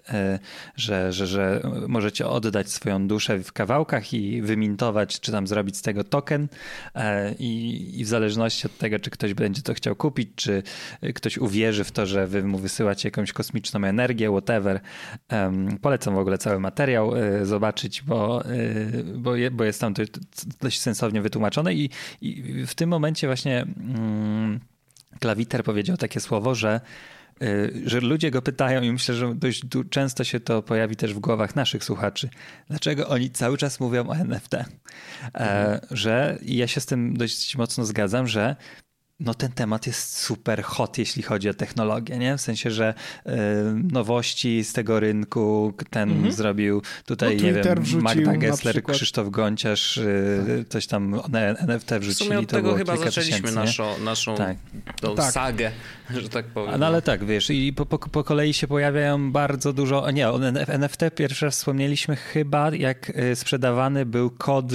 że, 0.76 1.14
że, 1.14 1.28
że 1.28 1.62
możecie 1.88 2.28
oddać 2.28 2.70
swoją 2.70 3.08
duszę 3.08 3.40
w 3.40 3.54
kawałkach 3.54 4.14
i 4.14 4.42
wymintować, 4.42 5.20
czy 5.20 5.32
tam 5.32 5.48
zrobić 5.48 5.78
z 5.78 5.82
tego 5.82 6.04
token 6.04 6.48
i, 7.40 7.92
i 8.00 8.06
w 8.06 8.08
zależności 8.08 8.68
od 8.68 8.78
tego, 8.78 9.00
czy 9.00 9.10
ktoś 9.10 9.34
będzie 9.34 9.62
to 9.62 9.74
chciał 9.74 9.96
kupić, 9.96 10.30
czy 10.36 10.64
ktoś 11.14 11.38
uwierzy 11.38 11.84
w 11.84 11.92
to, 11.92 12.06
że 12.06 12.28
wy 12.28 12.44
mu 12.44 12.58
wysyłacie 12.58 13.08
jakąś 13.08 13.34
kosmiczną 13.34 13.84
energię, 13.84 14.30
whatever. 14.30 14.80
Um, 15.32 15.78
polecam 15.82 16.16
w 16.16 16.18
ogóle 16.18 16.38
cały 16.38 16.60
materiał 16.60 17.16
y, 17.16 17.46
zobaczyć, 17.46 18.02
bo, 18.02 18.46
y, 18.52 19.04
bo, 19.18 19.36
je, 19.36 19.52
bo, 19.52 19.64
jest 19.64 19.82
tam 19.82 19.94
dość 20.62 20.82
sensownie 20.82 21.22
wytłumaczone 21.22 21.74
i, 21.74 21.90
i 22.22 22.44
w 22.68 22.76
tym 22.76 22.90
momencie 22.90 23.28
właśnie 23.28 23.62
mm, 23.62 24.60
Klawiter 25.20 25.64
powiedział 25.64 25.98
takie 25.98 26.20
słowo, 26.20 26.56
że 26.56 26.82
y, 27.42 27.82
że 27.86 28.00
ludzie 28.00 28.32
go 28.32 28.42
pytają 28.42 28.82
i 28.82 28.92
myślę, 28.92 29.16
że 29.16 29.36
dość 29.36 29.64
często 29.90 30.24
się 30.24 30.40
to 30.40 30.62
pojawi 30.62 30.96
też 30.96 31.14
w 31.14 31.20
głowach 31.20 31.56
naszych 31.56 31.84
słuchaczy. 31.84 32.30
Dlaczego 32.70 33.08
oni 33.08 33.30
cały 33.30 33.58
czas 33.58 33.80
mówią 33.80 34.08
o 34.08 34.16
NFT? 34.16 34.54
E, 34.54 34.66
mhm. 35.34 35.80
Że 35.92 36.38
ja 36.42 36.68
się 36.68 36.82
z 36.82 36.86
tym 36.86 37.18
dość 37.18 37.58
mocno 37.58 37.86
zgadzam, 37.86 38.28
że 38.28 38.56
no 39.20 39.34
ten 39.34 39.52
temat 39.52 39.88
jest 39.88 40.18
super 40.18 40.64
hot, 40.64 40.98
jeśli 40.98 41.24
chodzi 41.24 41.50
o 41.50 41.54
technologię, 41.54 42.18
nie? 42.18 42.38
W 42.38 42.42
sensie, 42.42 42.72
że 42.72 42.94
y, 43.28 43.32
nowości 43.92 44.64
z 44.64 44.74
tego 44.74 45.00
rynku, 45.00 45.74
ten 45.90 46.12
mm 46.12 46.24
-hmm. 46.24 46.32
zrobił 46.32 46.82
tutaj, 47.06 47.38
no, 47.38 47.44
nie 47.44 47.54
wiem, 47.54 47.64
Magda 48.02 48.38
Gessler, 48.38 48.84
Krzysztof 48.84 49.30
Gonciarz, 49.30 49.98
y, 49.98 50.66
coś 50.70 50.88
tam 50.88 51.22
NFT 51.58 51.92
wrzucili. 51.92 52.14
W 52.14 52.18
sumie 52.18 52.40
od 52.40 52.50
to 52.50 52.56
tego 52.56 52.76
chyba 52.76 52.98
zaczęliśmy 52.98 53.52
naszą, 53.52 54.00
naszą 54.00 54.36
tak. 54.36 54.58
tą 55.02 55.16
tak. 55.16 55.32
sagę, 55.32 55.72
że 56.10 56.30
tak 56.30 56.46
powiem. 56.46 56.80
No 56.80 56.86
ale 56.86 57.02
tak, 57.02 57.26
wiesz, 57.26 57.50
i 57.50 57.74
po, 57.74 57.86
po, 57.86 58.00
po, 58.00 58.24
kolei 58.24 58.54
się 58.54 58.68
pojawiają 58.68 59.32
bardzo 59.32 59.74
dużo, 59.74 60.12
nie, 60.12 60.30
o 60.30 60.40
NFT 60.68 61.02
pierwszy 61.16 61.46
raz 61.46 61.58
wspomnieliśmy 61.58 62.16
chyba, 62.16 62.76
jak 62.76 63.10
y, 63.10 63.36
sprzedawany 63.36 64.06
był 64.06 64.30
kod 64.30 64.66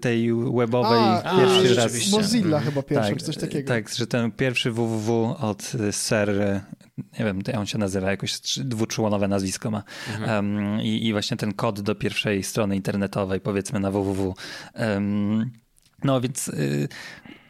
tej 0.00 0.32
webowej 0.32 1.00
a, 1.00 1.36
pierwszy 1.36 1.80
a, 1.80 1.84
raz. 1.84 2.10
Mozilla 2.10 2.60
chyba 2.60 2.82
pierwszy, 2.82 3.12
tak, 3.12 3.22
coś 3.22 3.36
takiego. 3.36 3.68
Tak, 3.68 3.81
że 3.90 4.06
ten 4.06 4.30
pierwszy 4.32 4.70
www 4.70 5.36
od 5.40 5.72
Ser, 5.90 6.62
nie 7.18 7.24
wiem, 7.24 7.40
on 7.58 7.66
się 7.66 7.78
nazywa, 7.78 8.10
jakoś 8.10 8.40
dwuczłonowe 8.58 9.28
nazwisko 9.28 9.70
ma. 9.70 9.82
Mhm. 10.08 10.30
Um, 10.30 10.80
i, 10.80 11.06
i, 11.06 11.12
właśnie 11.12 11.36
ten 11.36 11.52
kod 11.52 11.80
do 11.80 11.94
pierwszej 11.94 12.42
strony 12.42 12.76
internetowej, 12.76 13.40
powiedzmy 13.40 13.80
na 13.80 13.90
www. 13.90 14.34
Um, 14.74 15.50
no 16.04 16.20
więc 16.20 16.48
y, 16.48 16.88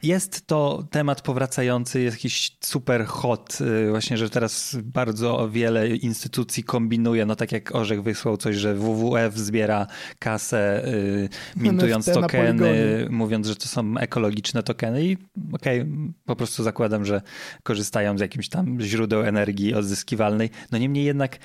jest 0.03 0.47
to 0.47 0.85
temat 0.91 1.23
powracający, 1.23 2.03
jakiś 2.03 2.57
super 2.61 3.07
hot, 3.07 3.59
y, 3.61 3.91
właśnie, 3.91 4.17
że 4.17 4.31
teraz 4.31 4.77
bardzo 4.83 5.49
wiele 5.49 5.89
instytucji 5.97 6.65
kombinuje, 6.65 7.27
no 7.27 7.37
tak 7.37 7.53
jak 7.53 7.75
Orzech 7.75 8.03
wysłał 8.03 8.37
coś, 8.37 8.57
że 8.57 8.75
WWF 8.75 9.39
zbiera 9.39 9.87
kasę 10.19 10.89
y, 10.89 11.29
mintując 11.57 12.09
NFT 12.09 12.21
tokeny, 12.21 13.07
mówiąc, 13.11 13.47
że 13.47 13.57
to 13.57 13.69
są 13.69 13.99
ekologiczne 13.99 14.63
tokeny. 14.63 15.05
I 15.05 15.17
okej, 15.53 15.81
okay, 15.81 15.93
po 16.25 16.37
prostu 16.37 16.63
zakładam, 16.63 17.05
że 17.05 17.23
korzystają 17.63 18.19
z 18.19 18.21
jakimś 18.21 18.49
tam 18.49 18.81
źródeł 18.81 19.23
energii 19.23 19.75
odzyskiwalnej. 19.75 20.51
No 20.73 20.79
niemniej 20.79 21.05
jednak 21.05 21.39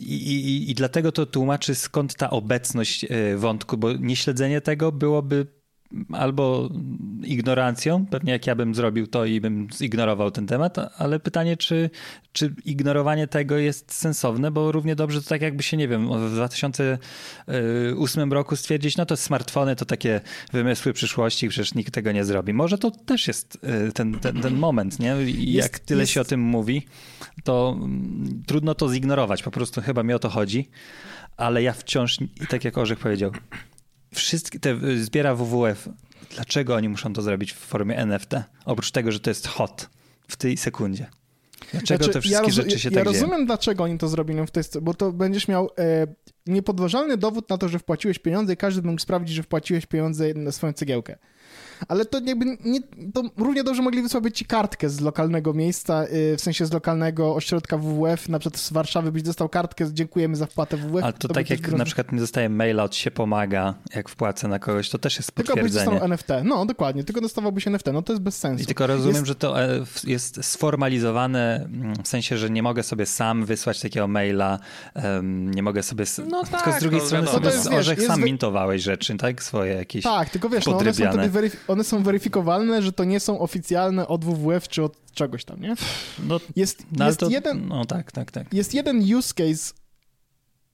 i, 0.00 0.14
i, 0.14 0.70
I, 0.70 0.74
dlatego 0.74 1.12
to 1.12 1.26
tłumaczy, 1.26 1.74
skąd 1.74 2.14
ta 2.14 2.30
obecność 2.30 3.04
y, 3.04 3.36
wątku, 3.36 3.76
bo 3.76 3.92
nieśledzenie 3.92 4.60
tego 4.60 4.92
byłoby 4.92 5.61
albo 6.12 6.70
ignorancją, 7.24 8.06
pewnie 8.06 8.32
jak 8.32 8.46
ja 8.46 8.54
bym 8.54 8.74
zrobił 8.74 9.06
to 9.06 9.24
i 9.24 9.40
bym 9.40 9.68
zignorował 9.78 10.30
ten 10.30 10.46
temat, 10.46 10.76
ale 10.98 11.20
pytanie, 11.20 11.56
czy, 11.56 11.90
czy 12.32 12.54
ignorowanie 12.64 13.26
tego 13.26 13.58
jest 13.58 13.94
sensowne, 13.94 14.50
bo 14.50 14.72
równie 14.72 14.96
dobrze 14.96 15.22
to 15.22 15.28
tak 15.28 15.42
jakby 15.42 15.62
się, 15.62 15.76
nie 15.76 15.88
wiem, 15.88 16.28
w 16.28 16.30
2008 16.30 18.32
roku 18.32 18.56
stwierdzić, 18.56 18.96
no 18.96 19.06
to 19.06 19.16
smartfony 19.16 19.76
to 19.76 19.84
takie 19.84 20.20
wymysły 20.52 20.92
przyszłości, 20.92 21.48
przecież 21.48 21.74
nikt 21.74 21.94
tego 21.94 22.12
nie 22.12 22.24
zrobi. 22.24 22.52
Może 22.52 22.78
to 22.78 22.90
też 22.90 23.28
jest 23.28 23.58
y, 23.88 23.92
ten, 23.92 24.18
ten, 24.18 24.42
ten 24.42 24.54
moment, 24.54 24.98
nie? 24.98 25.22
I 25.22 25.52
jest, 25.52 25.68
jak 25.68 25.78
tyle 25.78 26.00
jest... 26.00 26.12
się 26.12 26.20
o 26.20 26.24
tym 26.24 26.40
mówi, 26.40 26.86
to 27.44 27.76
mm, 27.76 28.42
trudno 28.46 28.74
to 28.74 28.88
zignorować, 28.88 29.42
po 29.42 29.50
prostu 29.50 29.80
chyba 29.80 30.02
mi 30.02 30.14
o 30.14 30.18
to 30.18 30.28
chodzi, 30.28 30.68
ale 31.36 31.62
ja 31.62 31.72
wciąż, 31.72 32.18
tak 32.48 32.64
jak 32.64 32.78
Orzech 32.78 32.98
powiedział, 32.98 33.30
wszystkie 34.12 34.58
te 34.58 34.76
zbiera 34.96 35.34
WWF. 35.34 35.88
Dlaczego 36.34 36.74
oni 36.74 36.88
muszą 36.88 37.12
to 37.12 37.22
zrobić 37.22 37.52
w 37.52 37.58
formie 37.58 37.96
NFT? 37.98 38.30
Oprócz 38.64 38.90
tego, 38.90 39.12
że 39.12 39.20
to 39.20 39.30
jest 39.30 39.46
hot 39.46 39.90
w 40.28 40.36
tej 40.36 40.56
sekundzie. 40.56 41.06
Dlaczego 41.72 42.04
znaczy, 42.04 42.12
te 42.12 42.20
wszystkie 42.20 42.46
ja 42.46 42.52
rzeczy 42.52 42.78
się 42.78 42.88
ja 42.88 42.94
tak 42.94 43.06
Ja 43.06 43.12
rozumiem, 43.12 43.46
dlaczego 43.46 43.84
oni 43.84 43.98
to 43.98 44.08
zrobili 44.08 44.46
w 44.46 44.50
tej, 44.50 44.62
bo 44.82 44.94
to 44.94 45.12
będziesz 45.12 45.48
miał 45.48 45.70
e, 45.78 46.06
niepodważalny 46.46 47.16
dowód 47.16 47.50
na 47.50 47.58
to, 47.58 47.68
że 47.68 47.78
wpłaciłeś 47.78 48.18
pieniądze 48.18 48.52
i 48.52 48.56
każdy 48.56 48.82
mógł 48.82 49.00
sprawdzić, 49.00 49.36
że 49.36 49.42
wpłaciłeś 49.42 49.86
pieniądze 49.86 50.34
na 50.34 50.52
swoją 50.52 50.72
cegiełkę 50.72 51.18
ale 51.88 52.04
to 52.04 52.20
jakby 52.24 52.44
nie, 52.44 52.80
to 53.14 53.22
równie 53.36 53.64
dobrze 53.64 53.82
mogli 53.82 54.02
wysłać 54.02 54.38
ci 54.38 54.44
kartkę 54.44 54.90
z 54.90 55.00
lokalnego 55.00 55.54
miejsca, 55.54 56.04
y, 56.04 56.36
w 56.36 56.40
sensie 56.40 56.66
z 56.66 56.72
lokalnego 56.72 57.34
ośrodka 57.34 57.78
WWF, 57.78 58.28
na 58.28 58.38
przykład 58.38 58.60
z 58.60 58.72
Warszawy 58.72 59.12
byś 59.12 59.22
dostał 59.22 59.48
kartkę, 59.48 59.92
dziękujemy 59.92 60.36
za 60.36 60.46
wpłatę 60.46 60.76
WWF. 60.76 61.04
Ale 61.04 61.12
to, 61.12 61.28
to 61.28 61.34
tak 61.34 61.50
jak 61.50 61.72
na 61.72 61.84
przykład 61.84 62.12
mi 62.12 62.18
dostaje 62.18 62.48
maila 62.48 62.84
od 62.84 62.96
się 62.96 63.10
pomaga, 63.10 63.74
jak 63.94 64.08
wpłacę 64.08 64.48
na 64.48 64.58
kogoś, 64.58 64.90
to 64.90 64.98
też 64.98 65.16
jest 65.16 65.32
potwierdzenie. 65.32 65.70
Tylko 65.70 65.80
byś 65.80 65.90
dostał 65.90 66.04
NFT, 66.04 66.28
no 66.44 66.66
dokładnie, 66.66 67.04
tylko 67.04 67.20
dostawałbyś 67.20 67.66
NFT, 67.66 67.86
no 67.92 68.02
to 68.02 68.12
jest 68.12 68.22
bez 68.22 68.38
sensu. 68.38 68.62
I 68.64 68.66
tylko 68.66 68.86
rozumiem, 68.86 69.14
jest... 69.14 69.26
że 69.26 69.34
to 69.34 69.62
e, 69.62 69.84
jest 70.04 70.44
sformalizowane 70.44 71.56
mm, 71.56 71.94
w 72.04 72.08
sensie, 72.08 72.38
że 72.38 72.50
nie 72.50 72.62
mogę 72.62 72.82
sobie 72.82 73.06
sam 73.06 73.44
wysłać 73.44 73.80
takiego 73.80 74.08
maila, 74.08 74.58
nie 75.22 75.62
mogę 75.62 75.82
sobie... 75.82 76.04
No 76.30 76.44
tak, 76.44 76.62
tylko 76.62 76.78
z 76.78 76.80
drugiej 76.80 77.00
no, 77.00 77.06
strony 77.06 77.28
sobie 77.28 77.52
z 77.52 77.66
Orzech 77.66 77.98
wiesz, 77.98 78.06
sam 78.06 78.20
wy... 78.20 78.26
mintowałeś 78.26 78.82
rzeczy, 78.82 79.16
tak? 79.16 79.42
Swoje 79.42 79.74
jakieś 79.74 80.04
Tak, 80.04 80.30
tylko 80.30 80.48
wiesz, 80.48 80.66
no, 80.66 80.78
one 80.78 80.94
są 80.94 81.08
wtedy 81.08 81.30
weryf 81.30 81.70
one 81.72 81.84
są 81.84 82.02
weryfikowalne, 82.02 82.82
że 82.82 82.92
to 82.92 83.04
nie 83.04 83.20
są 83.20 83.40
oficjalne 83.40 84.08
od 84.08 84.24
WWF 84.24 84.68
czy 84.68 84.82
od 84.82 85.12
czegoś 85.14 85.44
tam, 85.44 85.60
nie? 85.60 85.74
No, 86.28 86.40
jest, 86.56 86.86
no, 86.92 87.06
jest 87.06 87.20
to, 87.20 87.28
jeden, 87.28 87.68
no 87.68 87.84
tak, 87.84 88.12
tak, 88.12 88.30
tak. 88.30 88.54
Jest 88.54 88.74
jeden 88.74 89.14
use 89.16 89.34
case 89.34 89.74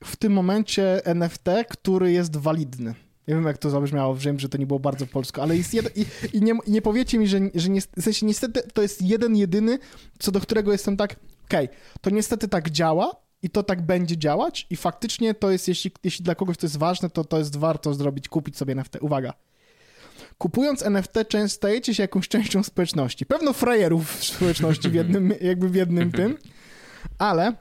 w 0.04 0.16
tym 0.16 0.32
momencie 0.32 1.06
NFT, 1.06 1.46
który 1.68 2.12
jest 2.12 2.36
walidny. 2.36 2.94
Nie 3.28 3.34
wiem, 3.34 3.44
jak 3.44 3.58
to 3.58 3.70
zabrzmiało, 3.70 4.16
wiem, 4.16 4.38
że 4.38 4.48
to 4.48 4.58
nie 4.58 4.66
było 4.66 4.80
bardzo 4.80 5.06
polsko, 5.06 5.42
ale 5.42 5.56
jest 5.56 5.74
jeden... 5.74 5.92
I, 5.96 6.06
i 6.36 6.42
nie, 6.42 6.54
nie 6.66 6.82
powiecie 6.82 7.18
mi, 7.18 7.28
że, 7.28 7.40
że 7.54 7.68
nie, 7.68 7.80
w 7.80 8.02
sensie 8.02 8.26
niestety 8.26 8.62
to 8.72 8.82
jest 8.82 9.02
jeden, 9.02 9.36
jedyny, 9.36 9.78
co 10.18 10.32
do 10.32 10.40
którego 10.40 10.72
jestem 10.72 10.96
tak, 10.96 11.16
okej, 11.44 11.64
okay, 11.66 11.78
to 12.00 12.10
niestety 12.10 12.48
tak 12.48 12.70
działa, 12.70 13.28
i 13.42 13.50
to 13.50 13.62
tak 13.62 13.82
będzie 13.82 14.18
działać 14.18 14.66
i 14.70 14.76
faktycznie 14.76 15.34
to 15.34 15.50
jest, 15.50 15.68
jeśli, 15.68 15.90
jeśli 16.04 16.24
dla 16.24 16.34
kogoś 16.34 16.56
to 16.56 16.66
jest 16.66 16.76
ważne, 16.76 17.10
to 17.10 17.24
to 17.24 17.38
jest 17.38 17.56
warto 17.56 17.94
zrobić, 17.94 18.28
kupić 18.28 18.56
sobie 18.56 18.72
NFT. 18.72 18.98
Uwaga, 19.00 19.32
kupując 20.38 20.82
NFT 20.82 21.14
często 21.28 21.56
stajecie 21.56 21.94
się 21.94 22.02
jakąś 22.02 22.28
częścią 22.28 22.62
społeczności. 22.62 23.26
Pewno 23.26 23.52
frajerów 23.52 24.16
w 24.16 24.24
społeczności 24.24 24.88
w 24.88 24.94
jednym, 24.94 25.32
jakby 25.40 25.68
w 25.68 25.74
jednym 25.74 26.12
tym, 26.12 26.38
ale 27.18 27.52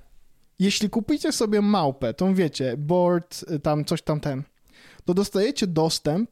jeśli 0.60 0.90
kupicie 0.90 1.32
sobie 1.32 1.62
małpę, 1.62 2.13
tą 2.13 2.36
wiecie, 2.36 2.78
board, 2.78 3.46
tam 3.63 3.86
coś 3.86 4.02
tam 4.02 4.20
ten, 4.20 4.44
to 5.06 5.13
dostajecie 5.13 5.68
dostęp 5.68 6.32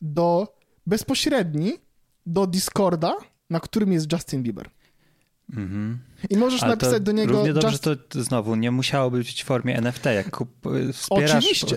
do 0.00 0.56
bezpośredni 0.86 1.72
do 2.26 2.46
Discorda, 2.46 3.16
na 3.50 3.60
którym 3.60 3.92
jest 3.92 4.12
Justin 4.12 4.42
Bieber. 4.42 4.70
Mhm. 5.50 5.98
I 6.30 6.36
możesz 6.36 6.62
Ale 6.62 6.70
napisać 6.70 7.02
do 7.02 7.12
niego. 7.12 7.32
Równie 7.32 7.52
dobrze 7.52 7.68
just... 7.70 8.08
to 8.08 8.22
znowu 8.22 8.54
nie 8.54 8.70
musiało 8.70 9.10
być 9.10 9.42
w 9.42 9.46
formie 9.46 9.76
NFT. 9.76 10.04
Jak 10.04 10.30
kup... 10.30 10.48
wspierasz 10.92 11.34
Oczywiście. 11.34 11.76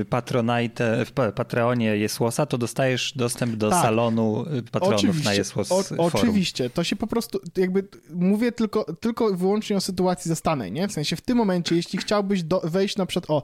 Y, 0.00 0.04
Patronite, 0.04 1.04
w 1.04 1.12
Patreonie 1.12 1.96
Jesłosa, 1.96 2.46
to 2.46 2.58
dostajesz 2.58 3.12
dostęp 3.16 3.56
do 3.56 3.70
tak. 3.70 3.82
salonu 3.82 4.44
y, 4.58 4.62
patronów 4.62 4.98
oczywiście. 4.98 5.24
na 5.24 5.34
Jesłos. 5.34 5.72
O, 5.72 5.84
oczywiście. 5.98 6.70
To 6.70 6.84
się 6.84 6.96
po 6.96 7.06
prostu 7.06 7.40
jakby 7.56 7.88
mówię 8.10 8.52
tylko, 8.52 8.94
tylko 8.94 9.34
wyłącznie 9.34 9.76
o 9.76 9.80
sytuacji 9.80 10.28
zastanej, 10.28 10.72
nie? 10.72 10.88
W 10.88 10.92
sensie 10.92 11.16
w 11.16 11.20
tym 11.20 11.36
momencie, 11.36 11.76
jeśli 11.76 11.98
chciałbyś 11.98 12.42
do, 12.42 12.60
wejść 12.64 12.96
na 12.96 13.06
przykład 13.06 13.30
o. 13.30 13.42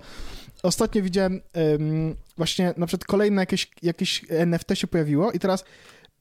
Ostatnio 0.62 1.02
widziałem 1.02 1.40
um, 1.54 2.14
właśnie 2.36 2.74
na 2.76 2.86
przykład 2.86 3.06
kolejne 3.06 3.42
jakieś, 3.42 3.70
jakieś 3.82 4.24
NFT 4.28 4.68
się 4.74 4.86
pojawiło 4.86 5.32
i 5.32 5.38
teraz 5.38 5.64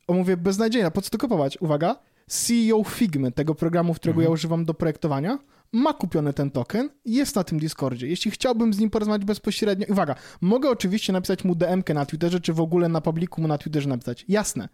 omówię 0.08 0.38
beznadziejna, 0.38 0.92
po 0.92 1.02
co 1.02 1.10
to 1.10 1.18
kupować? 1.18 1.58
Uwaga 1.62 1.96
CEO 2.28 2.84
Figmy, 2.84 3.32
tego 3.32 3.56
programu, 3.56 3.94
którego 3.94 4.22
ja 4.22 4.30
używam 4.30 4.66
do 4.66 4.74
projektowania, 4.74 5.40
ma 5.72 5.94
kupiony 5.94 6.34
ten 6.34 6.52
token 6.52 6.90
i 7.06 7.14
jest 7.14 7.36
na 7.36 7.44
tym 7.44 7.60
Discordzie. 7.60 8.08
Jeśli 8.08 8.32
chciałbym 8.32 8.74
z 8.74 8.80
nim 8.80 8.90
porozmawiać 8.90 9.26
bezpośrednio, 9.26 9.86
uwaga, 9.90 10.16
mogę 10.42 10.70
oczywiście 10.70 11.14
napisać 11.14 11.44
mu 11.44 11.56
DM-kę 11.56 11.94
na 11.94 12.06
Twitterze, 12.06 12.40
czy 12.40 12.54
w 12.54 12.60
ogóle 12.60 12.90
na 12.90 13.02
publiku 13.02 13.42
mu 13.42 13.48
na 13.48 13.58
Twitterze 13.58 13.90
napisać. 13.90 14.26
Jasne. 14.28 14.70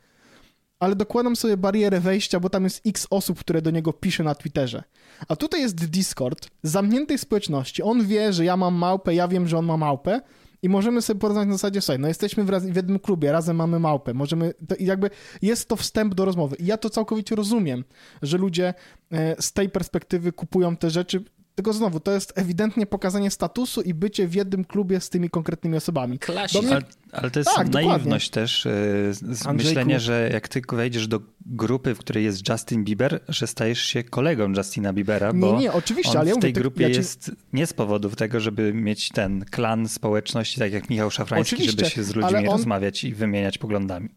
Ale 0.80 0.96
dokładam 0.96 1.36
sobie 1.36 1.58
barierę 1.58 2.00
wejścia, 2.00 2.40
bo 2.40 2.50
tam 2.50 2.64
jest 2.64 2.82
x 2.86 3.08
osób, 3.10 3.40
które 3.40 3.62
do 3.62 3.72
niego 3.72 3.94
pisze 3.94 4.24
na 4.24 4.36
Twitterze. 4.36 4.84
A 5.28 5.36
tutaj 5.36 5.62
jest 5.62 5.76
Discord 5.76 6.48
zamkniętej 6.64 7.18
społeczności. 7.18 7.84
On 7.84 8.06
wie, 8.06 8.34
że 8.34 8.46
ja 8.46 8.58
mam 8.58 8.76
małpę, 8.76 9.16
ja 9.16 9.28
wiem, 9.28 9.48
że 9.48 9.58
on 9.58 9.66
ma 9.66 9.78
małpę 9.78 10.22
i 10.64 10.70
możemy 10.70 11.02
sobie 11.02 11.20
porozmawiać 11.20 11.48
na 11.48 11.54
zasadzie, 11.54 11.82
słuchaj, 11.82 12.00
no 12.00 12.08
jesteśmy 12.08 12.44
w, 12.44 12.50
raz, 12.50 12.66
w 12.66 12.76
jednym 12.76 13.00
klubie, 13.00 13.32
razem 13.32 13.56
mamy 13.56 13.80
małpę, 13.80 14.14
możemy, 14.14 14.54
to 14.68 14.76
jakby 14.80 15.10
jest 15.42 15.70
to 15.70 15.76
wstęp 15.76 16.16
do 16.16 16.26
rozmowy. 16.26 16.56
I 16.60 16.66
ja 16.66 16.78
to 16.78 16.90
całkowicie 16.90 17.36
rozumiem, 17.36 17.84
że 18.22 18.38
ludzie 18.38 18.74
e, 19.12 19.42
z 19.42 19.54
tej 19.54 19.70
perspektywy 19.70 20.32
kupują 20.32 20.78
te 20.78 20.90
rzeczy, 20.90 21.24
tylko 21.56 21.74
znowu, 21.74 22.00
to 22.00 22.12
jest 22.12 22.34
ewidentnie 22.36 22.86
pokazanie 22.86 23.32
statusu 23.32 23.82
i 23.82 23.94
bycie 23.94 24.28
w 24.28 24.34
jednym 24.36 24.66
klubie 24.66 25.00
z 25.00 25.10
tymi 25.10 25.30
konkretnymi 25.30 25.78
osobami. 25.78 26.20
Klasik. 26.20 26.62
Ale, 26.72 26.82
ale 27.12 27.32
to 27.32 27.40
jest 27.40 27.50
Tak, 27.56 27.70
naiwność 27.70 28.30
też, 28.30 28.66
yy, 28.66 29.14
z 29.14 29.24
Andrzejku. 29.24 29.54
myślenie, 29.54 30.00
że 30.00 30.30
jak 30.34 30.48
tylko 30.48 30.76
wejdziesz 30.76 31.08
do 31.08 31.20
grupy, 31.46 31.96
w 31.96 31.98
której 32.00 32.24
jest 32.24 32.50
Justin 32.50 32.84
Bieber, 32.84 33.20
że 33.30 33.48
stajesz 33.48 33.82
się 33.82 34.04
kolegą 34.04 34.54
Justina 34.58 34.94
Biebera, 34.94 35.34
bo 35.34 35.54
Nie, 35.54 35.60
nie, 35.60 35.74
oczywiście, 35.74 36.12
on 36.12 36.18
ale 36.18 36.28
ja 36.30 36.34
w 36.34 36.38
mówię, 36.38 36.42
tej 36.42 36.54
ty- 36.54 36.60
grupie 36.60 36.84
ja 36.84 36.90
ci- 36.90 36.96
jest 36.96 37.32
nie 37.54 37.68
z 37.68 37.74
powodów 37.74 38.16
tego, 38.16 38.40
żeby 38.40 38.74
mieć 38.74 39.10
ten 39.10 39.46
klan 39.46 39.88
społeczności, 39.88 40.60
tak 40.60 40.74
jak 40.74 40.90
Michał 40.90 41.12
Szafrański, 41.12 41.56
Oczywiście, 41.56 41.78
żeby 41.86 41.90
się 41.96 42.04
z 42.04 42.16
ludźmi 42.16 42.38
on- 42.48 42.56
rozmawiać 42.58 43.04
i 43.04 43.14
wymieniać 43.14 43.58
poglądami. 43.58 44.10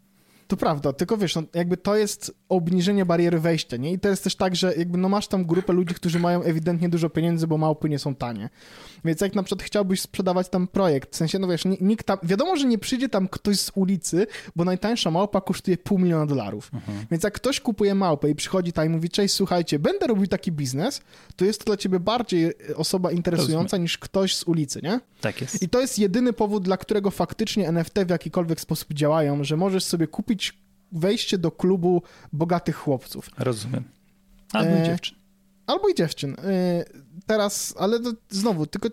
To 0.48 0.56
prawda, 0.56 0.92
tylko 0.92 1.16
wiesz, 1.16 1.34
no, 1.34 1.42
jakby 1.54 1.76
to 1.76 1.96
jest 1.96 2.34
obniżenie 2.48 3.06
bariery 3.06 3.40
wejścia, 3.40 3.76
nie? 3.76 3.92
I 3.92 3.98
to 3.98 4.08
jest 4.08 4.24
też 4.24 4.36
tak, 4.36 4.56
że 4.56 4.74
jakby 4.74 4.98
no 4.98 5.08
masz 5.08 5.28
tam 5.28 5.44
grupę 5.44 5.72
ludzi, 5.72 5.94
którzy 5.94 6.18
mają 6.18 6.42
ewidentnie 6.42 6.88
dużo 6.88 7.10
pieniędzy, 7.10 7.46
bo 7.46 7.58
małpy 7.58 7.88
nie 7.88 7.98
są 7.98 8.14
tanie. 8.14 8.48
Więc 9.04 9.20
jak 9.20 9.34
na 9.34 9.42
przykład 9.42 9.66
chciałbyś 9.66 10.00
sprzedawać 10.00 10.48
tam 10.48 10.68
projekt, 10.68 11.12
w 11.12 11.16
sensie, 11.16 11.38
no 11.38 11.48
wiesz, 11.48 11.64
ni- 11.64 11.78
nikt 11.80 12.06
tam, 12.06 12.18
wiadomo, 12.22 12.56
że 12.56 12.66
nie 12.66 12.78
przyjdzie 12.78 13.08
tam 13.08 13.28
ktoś 13.28 13.60
z 13.60 13.70
ulicy, 13.74 14.26
bo 14.56 14.64
najtańsza 14.64 15.10
małpa 15.10 15.40
kosztuje 15.40 15.78
pół 15.78 15.98
miliona 15.98 16.26
dolarów. 16.26 16.70
Więc 17.10 17.24
jak 17.24 17.34
ktoś 17.34 17.60
kupuje 17.60 17.94
małpę 17.94 18.30
i 18.30 18.34
przychodzi 18.34 18.72
tam 18.72 18.86
i 18.86 18.88
mówi, 18.88 19.08
cześć, 19.10 19.34
słuchajcie, 19.34 19.78
będę 19.78 20.06
robił 20.06 20.26
taki 20.26 20.52
biznes, 20.52 21.00
to 21.36 21.44
jest 21.44 21.58
to 21.58 21.64
dla 21.64 21.76
ciebie 21.76 22.00
bardziej 22.00 22.44
e, 22.70 22.76
osoba 22.76 23.12
interesująca 23.12 23.76
niż 23.76 23.98
ktoś 23.98 24.36
z 24.36 24.44
ulicy, 24.44 24.80
nie? 24.82 25.00
Tak 25.20 25.40
jest. 25.40 25.62
I 25.62 25.68
to 25.68 25.80
jest 25.80 25.98
jedyny 25.98 26.32
powód, 26.32 26.64
dla 26.64 26.76
którego 26.76 27.10
faktycznie 27.10 27.68
NFT 27.68 27.98
w 28.06 28.10
jakikolwiek 28.10 28.60
sposób 28.60 28.92
działają, 28.94 29.44
że 29.44 29.56
możesz 29.56 29.84
sobie 29.84 30.06
kupić 30.06 30.58
wejście 30.92 31.38
do 31.38 31.50
klubu 31.50 32.02
bogatych 32.32 32.76
chłopców. 32.76 33.30
Rozumiem. 33.38 33.84
Albo 34.52 34.70
E, 34.70 34.86
dziewczyn. 34.86 35.16
Albo 35.66 35.88
i 35.88 35.94
dziewczyn. 35.94 36.30
Y, 36.34 37.06
Teraz, 37.26 37.74
ale 37.78 38.00
to 38.00 38.12
znowu, 38.28 38.66
tylko. 38.66 38.88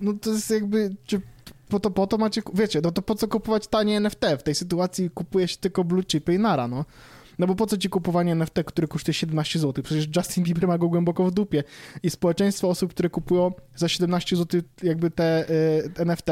No 0.00 0.12
to 0.12 0.30
jest 0.30 0.50
jakby. 0.50 0.96
Czy 1.04 1.20
po 1.68 1.80
to, 1.80 1.90
po 1.90 2.06
to 2.06 2.18
macie. 2.18 2.42
Wiecie, 2.54 2.80
no 2.82 2.90
to 2.90 3.02
po 3.02 3.14
co 3.14 3.28
kupować 3.28 3.66
tanie 3.66 3.96
NFT? 3.96 4.20
W 4.38 4.42
tej 4.42 4.54
sytuacji 4.54 5.10
kupuje 5.10 5.48
się 5.48 5.56
tylko 5.56 5.84
blue 5.84 6.04
chipy 6.04 6.34
i 6.34 6.38
nara, 6.38 6.68
no. 6.68 6.84
No 7.38 7.46
bo 7.46 7.54
po 7.54 7.66
co 7.66 7.76
ci 7.76 7.88
kupowanie 7.88 8.32
NFT, 8.32 8.54
które 8.66 8.88
kosztuje 8.88 9.14
17 9.14 9.58
zł? 9.58 9.84
Przecież 9.84 10.08
Justin 10.16 10.44
Bieber 10.44 10.68
ma 10.68 10.78
go 10.78 10.88
głęboko 10.88 11.24
w 11.24 11.30
dupie. 11.30 11.64
I 12.02 12.10
społeczeństwo 12.10 12.68
osób, 12.68 12.90
które 12.90 13.10
kupują 13.10 13.52
za 13.76 13.88
17 13.88 14.36
zł 14.36 14.60
jakby 14.82 15.10
te 15.10 15.50
y, 15.50 15.90
NFT, 15.96 16.26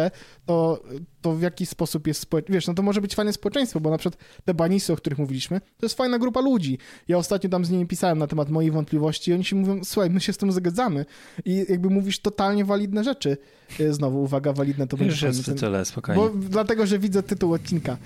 to, 0.46 0.82
to 1.22 1.32
w 1.32 1.42
jaki 1.42 1.66
sposób 1.66 2.06
jest 2.06 2.20
społeczeństwo? 2.20 2.54
Wiesz, 2.54 2.66
no 2.66 2.74
to 2.74 2.82
może 2.82 3.00
być 3.00 3.14
fajne 3.14 3.32
społeczeństwo, 3.32 3.80
bo 3.80 3.90
na 3.90 3.98
przykład 3.98 4.22
te 4.44 4.54
banisy, 4.54 4.92
o 4.92 4.96
których 4.96 5.18
mówiliśmy, 5.18 5.60
to 5.60 5.86
jest 5.86 5.96
fajna 5.96 6.18
grupa 6.18 6.40
ludzi. 6.40 6.78
Ja 7.08 7.18
ostatnio 7.18 7.50
tam 7.50 7.64
z 7.64 7.70
nimi 7.70 7.86
pisałem 7.86 8.18
na 8.18 8.26
temat 8.26 8.50
moich 8.50 8.72
wątpliwości 8.72 9.30
i 9.30 9.34
oni 9.34 9.44
się 9.44 9.56
mówią, 9.56 9.84
słuchaj, 9.84 10.10
my 10.10 10.20
się 10.20 10.32
z 10.32 10.36
tym 10.36 10.52
zgadzamy. 10.52 11.04
I 11.44 11.66
jakby 11.68 11.90
mówisz 11.90 12.18
totalnie 12.18 12.64
walidne 12.64 13.04
rzeczy. 13.04 13.36
Y, 13.80 13.94
Znowu, 13.94 14.22
uwaga, 14.22 14.52
walidne 14.52 14.86
to 14.86 14.96
będzie 14.96 15.10
Już 15.12 15.22
jest 15.22 15.44
ten- 15.46 15.56
tyle, 15.56 15.84
spokojnie. 15.84 16.22
bo 16.22 16.30
dlatego, 16.48 16.86
że 16.86 16.98
widzę 16.98 17.22
tytuł 17.22 17.52
odcinka. 17.52 17.96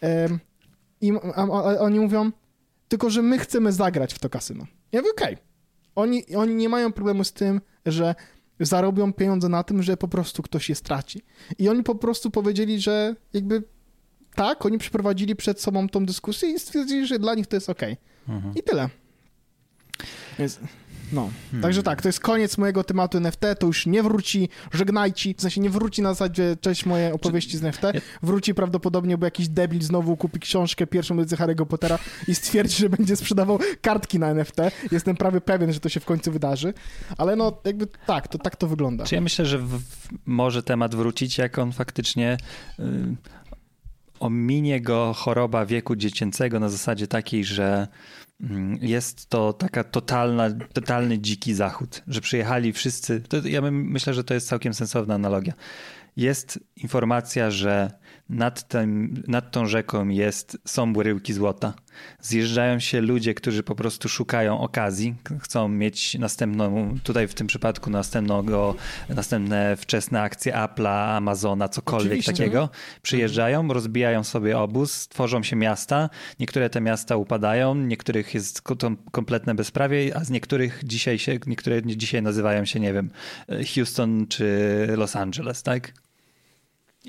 Em, 0.00 0.38
I 1.00 1.12
a, 1.34 1.42
a, 1.42 1.78
oni 1.78 2.00
mówią, 2.00 2.30
tylko 2.88 3.10
że 3.10 3.22
my 3.22 3.38
chcemy 3.38 3.72
zagrać 3.72 4.14
w 4.14 4.18
to 4.18 4.30
kasyno. 4.30 4.66
Ja 4.92 5.00
mówię, 5.00 5.10
okej. 5.10 5.36
Oni, 5.94 6.36
oni 6.36 6.54
nie 6.54 6.68
mają 6.68 6.92
problemu 6.92 7.24
z 7.24 7.32
tym, 7.32 7.60
że 7.86 8.14
zarobią 8.60 9.12
pieniądze 9.12 9.48
na 9.48 9.64
tym, 9.64 9.82
że 9.82 9.96
po 9.96 10.08
prostu 10.08 10.42
ktoś 10.42 10.68
je 10.68 10.74
straci. 10.74 11.22
I 11.58 11.68
oni 11.68 11.82
po 11.82 11.94
prostu 11.94 12.30
powiedzieli, 12.30 12.80
że 12.80 13.14
jakby 13.32 13.62
tak, 14.34 14.66
oni 14.66 14.78
przeprowadzili 14.78 15.36
przed 15.36 15.60
sobą 15.60 15.88
tą 15.88 16.06
dyskusję 16.06 16.50
i 16.50 16.58
stwierdzili, 16.58 17.06
że 17.06 17.18
dla 17.18 17.34
nich 17.34 17.46
to 17.46 17.56
jest 17.56 17.70
okej. 17.70 17.96
Mhm. 18.28 18.54
I 18.54 18.62
tyle. 18.62 18.88
Więc, 20.38 20.58
no. 21.12 21.30
Także 21.62 21.82
tak, 21.82 22.02
to 22.02 22.08
jest 22.08 22.20
koniec 22.20 22.58
mojego 22.58 22.84
tematu 22.84 23.18
NFT, 23.18 23.40
to 23.58 23.66
już 23.66 23.86
nie 23.86 24.02
wróci, 24.02 24.48
żegnajcie, 24.72 25.34
w 25.34 25.40
sensie 25.40 25.60
nie 25.60 25.70
wróci 25.70 26.02
na 26.02 26.14
zasadzie 26.14 26.56
cześć 26.60 26.86
moje 26.86 27.14
opowieści 27.14 27.58
z 27.58 27.64
NFT, 27.64 27.82
wróci 28.22 28.54
prawdopodobnie, 28.54 29.18
bo 29.18 29.26
jakiś 29.26 29.48
debil 29.48 29.82
znowu 29.82 30.16
kupi 30.16 30.40
książkę, 30.40 30.86
pierwszą 30.86 31.14
edycję 31.14 31.36
Harry'ego 31.36 31.66
Pottera 31.66 31.98
i 32.28 32.34
stwierdzi, 32.34 32.76
że 32.76 32.88
będzie 32.88 33.16
sprzedawał 33.16 33.58
kartki 33.80 34.18
na 34.18 34.28
NFT. 34.28 34.56
Jestem 34.92 35.16
prawie 35.16 35.40
pewien, 35.40 35.72
że 35.72 35.80
to 35.80 35.88
się 35.88 36.00
w 36.00 36.04
końcu 36.04 36.32
wydarzy, 36.32 36.74
ale 37.18 37.36
no 37.36 37.60
jakby 37.64 37.86
tak, 38.06 38.28
to 38.28 38.38
tak 38.38 38.56
to 38.56 38.66
wygląda. 38.66 39.04
Czy 39.04 39.14
ja 39.14 39.20
myślę, 39.20 39.46
że 39.46 39.58
w, 39.58 39.80
może 40.26 40.62
temat 40.62 40.94
wrócić, 40.94 41.38
jak 41.38 41.58
on 41.58 41.72
faktycznie 41.72 42.36
y, 42.78 42.84
ominie 44.20 44.80
go 44.80 45.12
choroba 45.16 45.66
wieku 45.66 45.96
dziecięcego 45.96 46.60
na 46.60 46.68
zasadzie 46.68 47.06
takiej, 47.06 47.44
że 47.44 47.88
jest 48.80 49.30
to 49.30 49.52
taka 49.52 49.84
totalna, 49.84 50.50
totalny 50.72 51.18
dziki 51.18 51.54
zachód, 51.54 52.02
że 52.08 52.20
przyjechali 52.20 52.72
wszyscy. 52.72 53.20
To 53.20 53.36
ja 53.48 53.60
myślę, 53.70 54.14
że 54.14 54.24
to 54.24 54.34
jest 54.34 54.48
całkiem 54.48 54.74
sensowna 54.74 55.14
analogia. 55.14 55.52
Jest 56.16 56.58
informacja, 56.76 57.50
że 57.50 57.90
nad, 58.28 58.68
tym, 58.68 59.22
nad 59.28 59.50
tą 59.50 59.66
rzeką 59.66 60.08
jest, 60.08 60.58
są 60.64 60.92
bryłki 60.92 61.32
złota. 61.32 61.74
Zjeżdżają 62.20 62.78
się 62.78 63.00
ludzie, 63.00 63.34
którzy 63.34 63.62
po 63.62 63.74
prostu 63.74 64.08
szukają 64.08 64.60
okazji, 64.60 65.14
chcą 65.40 65.68
mieć 65.68 66.18
następną, 66.18 66.94
tutaj 67.02 67.28
w 67.28 67.34
tym 67.34 67.46
przypadku 67.46 67.90
następnego, 67.90 68.74
następne 69.08 69.76
wczesne 69.76 70.20
akcje 70.20 70.52
Apple'a, 70.52 71.16
Amazona, 71.16 71.68
cokolwiek 71.68 72.12
Oczywiście. 72.12 72.32
takiego. 72.32 72.68
Przyjeżdżają, 73.02 73.68
rozbijają 73.68 74.24
sobie 74.24 74.58
obóz, 74.58 75.08
tworzą 75.08 75.42
się 75.42 75.56
miasta. 75.56 76.10
Niektóre 76.40 76.70
te 76.70 76.80
miasta 76.80 77.16
upadają, 77.16 77.74
niektórych 77.74 78.34
jest 78.34 78.62
kompletne 79.12 79.54
bezprawie, 79.54 80.16
a 80.16 80.24
z 80.24 80.30
niektórych 80.30 80.80
dzisiaj 80.84 81.18
się, 81.18 81.38
niektóre 81.46 81.82
dzisiaj 81.82 82.22
nazywają 82.22 82.64
się, 82.64 82.80
nie 82.80 82.92
wiem, 82.92 83.10
Houston 83.74 84.26
czy 84.26 84.86
Los 84.96 85.16
Angeles, 85.16 85.62
tak? 85.62 85.92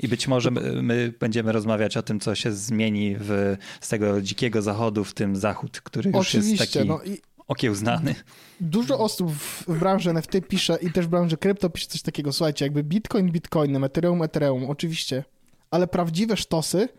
I 0.03 0.07
być 0.07 0.27
może 0.27 0.51
my, 0.51 0.81
my 0.81 1.13
będziemy 1.19 1.51
rozmawiać 1.51 1.97
o 1.97 2.03
tym, 2.03 2.19
co 2.19 2.35
się 2.35 2.51
zmieni 2.51 3.15
w, 3.19 3.57
z 3.81 3.89
tego 3.89 4.21
dzikiego 4.21 4.61
zachodu 4.61 5.03
w 5.03 5.13
tym 5.13 5.35
zachód, 5.35 5.81
który 5.81 6.11
już 6.15 6.33
jest 6.33 6.47
Oczywiście, 6.47 6.79
taki 6.79 6.89
no 6.89 7.03
i 7.03 7.21
okiełznany. 7.47 8.15
dużo 8.61 8.99
osób 8.99 9.31
w, 9.31 9.63
w 9.67 9.79
branży 9.79 10.09
NFT 10.09 10.31
pisze 10.47 10.77
i 10.81 10.91
też 10.91 11.05
w 11.05 11.09
branży 11.09 11.37
krypto 11.37 11.69
pisze 11.69 11.87
coś 11.87 12.01
takiego, 12.01 12.33
słuchajcie, 12.33 12.65
jakby 12.65 12.83
Bitcoin 12.83 13.31
Bitcoinem, 13.31 13.83
Ethereum 13.83 14.23
Ethereum, 14.23 14.69
oczywiście, 14.69 15.23
ale 15.71 15.87
prawdziwe 15.87 16.37
sztosy 16.37 16.89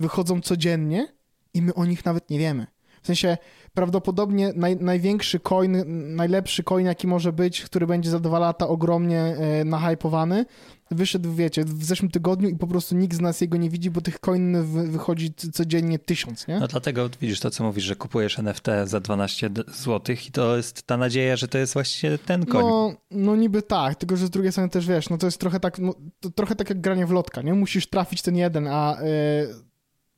wychodzą 0.00 0.40
codziennie 0.40 1.08
i 1.54 1.62
my 1.62 1.74
o 1.74 1.84
nich 1.84 2.04
nawet 2.04 2.30
nie 2.30 2.38
wiemy. 2.38 2.66
W 3.02 3.06
sensie 3.06 3.36
prawdopodobnie 3.74 4.52
naj, 4.56 4.76
największy 4.76 5.40
coin, 5.40 5.84
najlepszy 6.16 6.62
coin 6.62 6.86
jaki 6.86 7.06
może 7.06 7.32
być, 7.32 7.62
który 7.62 7.86
będzie 7.86 8.10
za 8.10 8.20
dwa 8.20 8.38
lata 8.38 8.68
ogromnie 8.68 9.20
e, 9.20 9.64
nahypowany, 9.64 10.44
wyszedł, 10.90 11.34
wiecie, 11.34 11.64
w 11.64 11.84
zeszłym 11.84 12.10
tygodniu 12.10 12.48
i 12.48 12.56
po 12.56 12.66
prostu 12.66 12.94
nikt 12.94 13.16
z 13.16 13.20
nas 13.20 13.40
jego 13.40 13.56
nie 13.56 13.70
widzi, 13.70 13.90
bo 13.90 14.00
tych 14.00 14.20
coin 14.20 14.62
wy, 14.62 14.88
wychodzi 14.88 15.34
codziennie 15.34 15.98
tysiąc, 15.98 16.48
nie? 16.48 16.60
No 16.60 16.68
dlatego 16.68 17.08
widzisz 17.20 17.40
to, 17.40 17.50
co 17.50 17.64
mówisz, 17.64 17.84
że 17.84 17.96
kupujesz 17.96 18.38
NFT 18.38 18.66
za 18.84 19.00
12 19.00 19.50
zł 19.66 20.16
i 20.28 20.30
to 20.30 20.56
jest 20.56 20.82
ta 20.82 20.96
nadzieja, 20.96 21.36
że 21.36 21.48
to 21.48 21.58
jest 21.58 21.72
właśnie 21.72 22.18
ten 22.18 22.46
koń. 22.46 22.62
No, 22.64 22.92
no 23.10 23.36
niby 23.36 23.62
tak, 23.62 23.94
tylko 23.94 24.16
że 24.16 24.26
z 24.26 24.30
drugiej 24.30 24.52
strony 24.52 24.70
też 24.70 24.86
wiesz, 24.86 25.10
no 25.10 25.18
to 25.18 25.26
jest 25.26 25.38
trochę 25.38 25.60
tak, 25.60 25.78
no, 25.78 25.94
trochę 26.34 26.54
tak 26.56 26.68
jak 26.68 26.80
granie 26.80 27.06
w 27.06 27.10
lotka, 27.10 27.42
nie? 27.42 27.54
Musisz 27.54 27.86
trafić 27.86 28.22
ten 28.22 28.36
jeden, 28.36 28.68
a 28.68 29.02
y, 29.02 29.68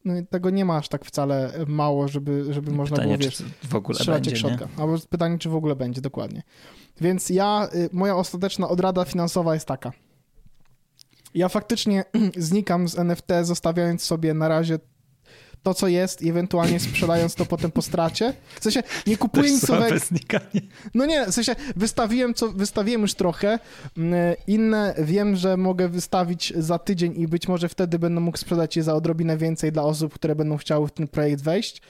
no, 0.05 0.17
i 0.19 0.27
tego 0.27 0.51
nie 0.51 0.65
masz 0.65 0.89
tak 0.89 1.05
wcale 1.05 1.53
mało, 1.67 2.09
żeby, 2.09 2.55
żeby 2.55 2.71
można 2.71 2.97
Pytanie, 2.97 3.19
było, 3.19 3.31
wiesz, 3.31 3.37
czy 3.37 3.69
w 3.69 3.75
ogóle 3.75 3.99
będzie, 4.07 4.37
szotka. 4.37 4.69
Albo 4.77 4.99
pytanie, 5.11 5.39
czy 5.39 5.49
w 5.49 5.55
ogóle 5.55 5.77
będzie, 5.77 6.01
dokładnie. 6.01 6.43
Więc 7.01 7.31
ja, 7.31 7.69
y, 7.75 7.89
moja 7.93 8.17
ostateczna 8.17 8.69
odrada 8.69 9.05
finansowa 9.05 9.55
jest 9.55 9.67
taka. 9.67 9.93
Ja 11.35 11.49
faktycznie 11.49 12.05
znikam 12.37 12.89
z 12.89 12.99
NFT, 12.99 13.29
zostawiając 13.43 14.03
sobie 14.03 14.35
na 14.35 14.49
razie 14.49 14.79
to, 15.63 15.75
co 15.75 15.89
jest 15.89 16.23
i 16.23 16.31
ewentualnie 16.31 16.81
sprzedając 16.91 17.35
to 17.35 17.47
potem 17.47 17.71
po 17.71 17.83
stracie. 17.83 18.35
W 18.61 18.63
sensie 18.63 18.83
nie 19.07 19.17
kupuję 19.17 19.51
nic 19.51 19.69
nowego. 19.69 19.97
No 20.95 21.07
nie, 21.07 21.27
w 21.27 21.35
sensie 21.35 21.57
wystawiłem, 21.77 22.35
co, 22.35 22.49
wystawiłem 22.49 23.01
już 23.01 23.15
trochę. 23.15 23.59
Mm, 23.97 24.35
inne 24.47 24.95
wiem, 24.99 25.37
że 25.37 25.57
mogę 25.57 25.89
wystawić 25.89 26.53
za 26.57 26.79
tydzień 26.79 27.21
i 27.21 27.29
być 27.29 27.49
może 27.49 27.69
wtedy 27.69 27.99
będę 27.99 28.21
mógł 28.21 28.39
sprzedać 28.39 28.77
je 28.77 28.83
za 28.83 28.95
odrobinę 28.95 29.37
więcej 29.37 29.73
dla 29.73 29.83
osób, 29.83 30.15
które 30.15 30.35
będą 30.35 30.57
chciały 30.57 30.89
w 30.89 30.93
ten 30.93 31.09
projekt 31.09 31.43
wejść. 31.43 31.83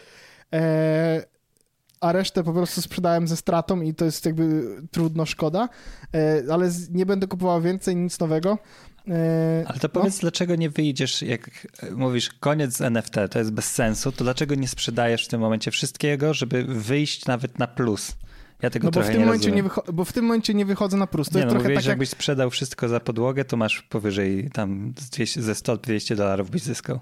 Eee, 0.53 1.23
a 2.01 2.13
resztę 2.13 2.45
po 2.45 2.53
prostu 2.53 2.83
sprzedałem 2.83 3.29
ze 3.29 3.37
stratą 3.37 3.81
i 3.81 3.95
to 3.95 4.05
jest 4.05 4.27
jakby 4.27 4.77
trudno, 4.91 5.27
szkoda, 5.27 5.69
e, 6.15 6.43
ale 6.53 6.71
nie 6.91 7.07
będę 7.07 7.27
kupował 7.27 7.61
więcej, 7.63 7.97
nic 7.97 8.21
nowego. 8.21 8.59
E, 9.09 9.65
ale 9.67 9.79
to 9.79 9.89
powiedz, 9.89 10.17
no. 10.17 10.21
dlaczego 10.21 10.57
nie 10.57 10.71
wyjdziesz, 10.71 11.23
jak 11.23 11.67
mówisz, 11.97 12.31
koniec 12.41 12.81
NFT, 12.81 13.15
to 13.31 13.39
jest 13.39 13.51
bez 13.53 13.71
sensu, 13.71 14.13
to 14.13 14.25
dlaczego 14.25 14.55
nie 14.55 14.69
sprzedajesz 14.69 15.25
w 15.25 15.29
tym 15.29 15.41
momencie 15.41 15.71
wszystkiego, 15.71 16.35
żeby 16.35 16.65
wyjść 16.65 17.27
nawet 17.27 17.59
na 17.59 17.67
plus? 17.67 18.17
Ja 18.63 18.71
tego 18.71 18.87
no 18.87 18.91
bo 18.91 19.03
w 19.03 19.07
tym 19.07 19.19
nie 19.19 19.25
momencie 19.25 19.51
nie 19.51 19.65
wycho- 19.65 19.93
Bo 19.93 20.05
w 20.05 20.13
tym 20.13 20.25
momencie 20.25 20.55
nie 20.55 20.65
wychodzę 20.65 20.97
na 20.97 21.07
plus. 21.07 21.29
To 21.29 21.35
nie, 21.35 21.39
jest 21.39 21.47
no, 21.47 21.51
trochę 21.51 21.65
mówiłeś, 21.65 21.85
tak 21.85 21.85
jak... 21.85 21.93
jakbyś 21.93 22.09
sprzedał 22.09 22.51
wszystko 22.51 22.89
za 22.89 23.01
podłogę, 23.01 23.45
to 23.45 23.57
masz 23.57 23.83
powyżej 23.83 24.51
tam 24.53 24.93
200, 25.13 25.43
ze 25.43 25.53
100-200 25.53 26.17
dolarów 26.17 26.51
byś 26.51 26.63
zyskał. 26.63 27.01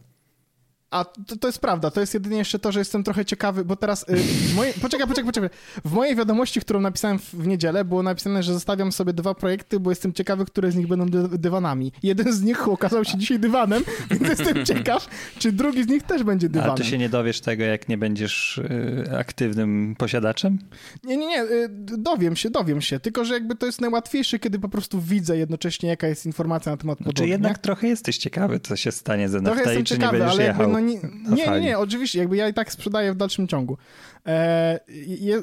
A 0.91 1.05
to, 1.05 1.37
to, 1.37 1.49
jest 1.49 1.59
prawda, 1.59 1.91
to 1.91 2.01
jest 2.01 2.15
jedynie 2.15 2.37
jeszcze 2.37 2.59
to, 2.59 2.73
że 2.73 2.79
jestem 2.79 3.05
trochę 3.05 3.25
ciekawy, 3.25 3.65
bo 3.65 3.77
teraz. 3.77 4.07
Y, 4.09 4.55
moje, 4.55 4.73
poczekaj, 4.73 5.07
poczekaj, 5.07 5.25
poczekaj. 5.25 5.51
W 5.85 5.93
mojej 5.93 6.17
wiadomości, 6.17 6.61
którą 6.61 6.81
napisałem 6.81 7.19
w, 7.19 7.35
w, 7.35 7.47
niedzielę, 7.47 7.85
było 7.85 8.03
napisane, 8.03 8.43
że 8.43 8.53
zostawiam 8.53 8.93
sobie 8.93 9.13
dwa 9.13 9.35
projekty, 9.35 9.81
bo 9.81 9.91
jestem 9.91 10.13
ciekawy, 10.13 10.45
które 10.45 10.73
z 10.73 10.77
nich 10.77 10.87
będą 10.87 11.07
dy, 11.07 11.39
dywanami. 11.39 11.93
Jeden 12.03 12.33
z 12.33 12.43
nich 12.43 12.69
okazał 12.69 13.05
się 13.05 13.19
dzisiaj 13.19 13.39
dywanem, 13.39 13.83
więc 14.11 14.29
jestem 14.29 14.67
ciekaw, 14.67 15.09
czy 15.39 15.53
drugi 15.53 15.85
z 15.85 15.89
nich 15.89 16.03
też 16.03 16.23
będzie 16.23 16.49
dywanem. 16.49 16.71
Ale 16.71 16.85
ty 16.85 16.91
się 16.91 16.99
nie 16.99 17.09
dowiesz 17.09 17.41
tego, 17.41 17.65
jak 17.65 17.89
nie 17.89 17.99
będziesz 17.99 18.59
y, 18.59 19.17
aktywnym 19.19 19.95
posiadaczem? 19.99 20.59
Nie, 21.05 21.17
nie, 21.17 21.27
nie. 21.27 21.43
Y, 21.43 21.69
dowiem 21.99 22.37
się, 22.37 22.51
dowiem 22.51 22.81
się. 22.81 23.01
Tylko, 23.01 23.25
że 23.25 23.35
jakby 23.35 23.55
to 23.57 23.67
jest 23.67 23.81
najłatwiejsze, 23.81 24.39
kiedy 24.39 24.59
po 24.59 24.69
prostu 24.69 25.01
widzę 25.01 25.37
jednocześnie, 25.37 25.89
jaka 25.89 26.07
jest 26.07 26.27
informacja 26.27 26.73
na 26.73 26.77
temat 26.77 26.99
podłogi. 26.99 27.17
Znaczy 27.17 27.31
jednak 27.31 27.59
trochę 27.59 27.89
jesteś 27.89 28.19
ciekawy, 28.19 28.61
co 28.61 28.77
się 28.77 28.93
stanie 28.93 29.29
z 29.29 29.35
NFT 29.35 29.67
i 29.81 29.85
czy 29.85 29.85
ciekawy, 29.85 30.19
nie 30.19 30.25
będziesz 30.25 30.47
jechał. 30.47 30.78
No 30.81 30.87
nie, 31.37 31.47
nie, 31.47 31.51
nie, 31.51 31.61
nie, 31.61 31.79
oczywiście, 31.79 32.19
jakby 32.19 32.37
ja 32.37 32.49
i 32.49 32.55
tak 32.55 32.73
sprzedaję 32.73 33.13
w 33.13 33.17
dalszym 33.17 33.49
ciągu. 33.49 33.79
E, 34.27 34.81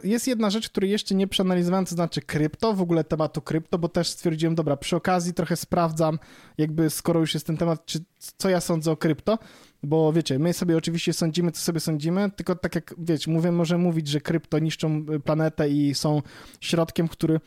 jest 0.03 0.27
jedna 0.27 0.49
rzecz, 0.49 0.69
której 0.69 0.91
jeszcze 0.91 1.15
nie 1.15 1.27
przeanalizowałem, 1.27 1.85
to 1.85 1.95
znaczy 1.95 2.21
krypto, 2.21 2.73
w 2.73 2.81
ogóle 2.81 3.03
tematu 3.03 3.41
krypto, 3.41 3.77
bo 3.77 3.89
też 3.89 4.09
stwierdziłem, 4.09 4.55
dobra, 4.55 4.77
przy 4.77 4.95
okazji 4.95 5.33
trochę 5.33 5.55
sprawdzam, 5.55 6.19
jakby 6.57 6.89
skoro 6.89 7.19
już 7.19 7.33
jest 7.33 7.47
ten 7.47 7.57
temat, 7.57 7.85
czy, 7.85 7.99
co 8.37 8.49
ja 8.49 8.61
sądzę 8.61 8.91
o 8.91 8.97
krypto, 8.97 9.39
bo 9.83 10.13
wiecie, 10.13 10.39
my 10.39 10.53
sobie 10.53 10.77
oczywiście 10.77 11.13
sądzimy, 11.13 11.51
co 11.51 11.61
sobie 11.61 11.79
sądzimy, 11.79 12.31
tylko 12.35 12.55
tak 12.55 12.75
jak, 12.75 12.95
wiecie, 12.97 13.31
mówię, 13.31 13.51
może 13.51 13.77
mówić, 13.77 14.07
że 14.07 14.21
krypto 14.21 14.59
niszczą 14.59 15.05
planetę 15.23 15.69
i 15.69 15.95
są 15.95 16.21
środkiem, 16.61 17.07
który 17.07 17.35
Y, 17.35 17.39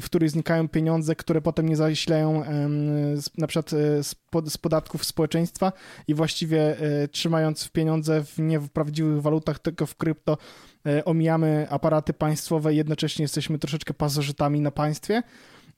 w 0.00 0.04
których 0.04 0.30
znikają 0.30 0.68
pieniądze, 0.68 1.16
które 1.16 1.40
potem 1.40 1.68
nie 1.68 1.76
zasilają 1.76 2.44
na 3.38 3.46
przykład 3.46 3.72
y, 3.72 4.02
z 4.50 4.58
podatków 4.58 5.04
społeczeństwa 5.04 5.72
i 6.08 6.14
właściwie 6.14 6.82
y, 7.02 7.08
trzymając 7.08 7.68
pieniądze 7.68 8.24
w 8.24 8.38
nie 8.38 8.60
w 8.60 8.68
prawdziwych 8.68 9.22
walutach, 9.22 9.58
tylko 9.58 9.86
w 9.86 9.96
krypto, 9.96 10.38
omijamy 11.04 11.66
aparaty 11.70 12.12
państwowe 12.12 12.74
i 12.74 12.76
jednocześnie 12.76 13.22
jesteśmy 13.22 13.58
troszeczkę 13.58 13.94
pasożytami 13.94 14.60
na 14.60 14.70
państwie. 14.70 15.22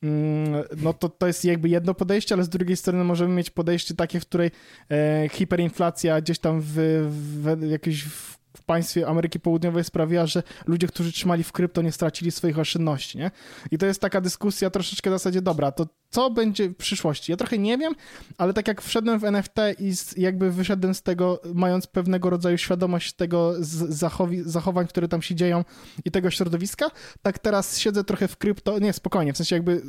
Mm, 0.03 0.65
no 0.77 0.93
to 0.93 1.09
to 1.09 1.27
jest 1.27 1.45
jakby 1.45 1.69
jedno 1.69 1.95
podejście, 1.95 2.35
ale 2.35 2.45
z 2.45 2.49
drugiej 2.49 2.77
strony 2.77 3.05
możemy 3.05 3.35
mieć 3.35 3.51
podejście 3.51 3.95
takie, 3.95 4.21
w 4.21 4.27
której 4.27 4.51
e, 4.91 5.29
hiperinflacja 5.33 6.21
gdzieś 6.21 6.39
tam 6.39 6.61
w, 6.61 6.73
w, 7.11 7.57
w 7.57 7.71
jakiejś 7.71 8.05
w 8.05 8.42
w 8.57 8.65
państwie 8.65 9.09
Ameryki 9.09 9.41
Południowej 9.41 9.85
sprawiła, 9.85 10.27
że 10.27 10.43
ludzie, 10.67 10.87
którzy 10.87 11.13
trzymali 11.13 11.45
w 11.45 11.53
krypto, 11.53 11.83
nie 11.83 11.93
stracili 11.93 12.31
swoich 12.31 12.59
oszczędności, 12.59 13.19
nie? 13.19 13.31
I 13.71 13.79
to 13.79 13.87
jest 13.87 14.01
taka 14.01 14.21
dyskusja 14.21 14.71
troszeczkę 14.71 15.11
w 15.11 15.13
zasadzie, 15.13 15.43
dobra, 15.43 15.73
to 15.73 15.87
co 16.11 16.31
będzie 16.31 16.69
w 16.69 16.77
przyszłości? 16.77 17.33
Ja 17.33 17.37
trochę 17.37 17.59
nie 17.59 17.79
wiem, 17.79 17.95
ale 18.39 18.53
tak 18.53 18.69
jak 18.69 18.83
wszedłem 18.83 19.19
w 19.19 19.25
NFT 19.25 19.57
i 19.79 20.21
jakby 20.21 20.51
wyszedłem 20.51 20.95
z 20.95 21.03
tego, 21.03 21.41
mając 21.55 21.87
pewnego 21.87 22.31
rodzaju 22.31 22.59
świadomość 22.59 23.13
tego 23.13 23.55
zachowi, 23.89 24.43
zachowań, 24.43 24.87
które 24.87 25.09
tam 25.09 25.23
się 25.23 25.35
dzieją 25.35 25.65
i 26.05 26.11
tego 26.11 26.31
środowiska, 26.31 26.91
tak 27.23 27.39
teraz 27.39 27.79
siedzę 27.79 28.05
trochę 28.05 28.29
w 28.29 28.37
krypto, 28.37 28.79
nie, 28.79 28.93
spokojnie, 28.93 29.33
w 29.33 29.37
sensie 29.37 29.57
jakby 29.57 29.83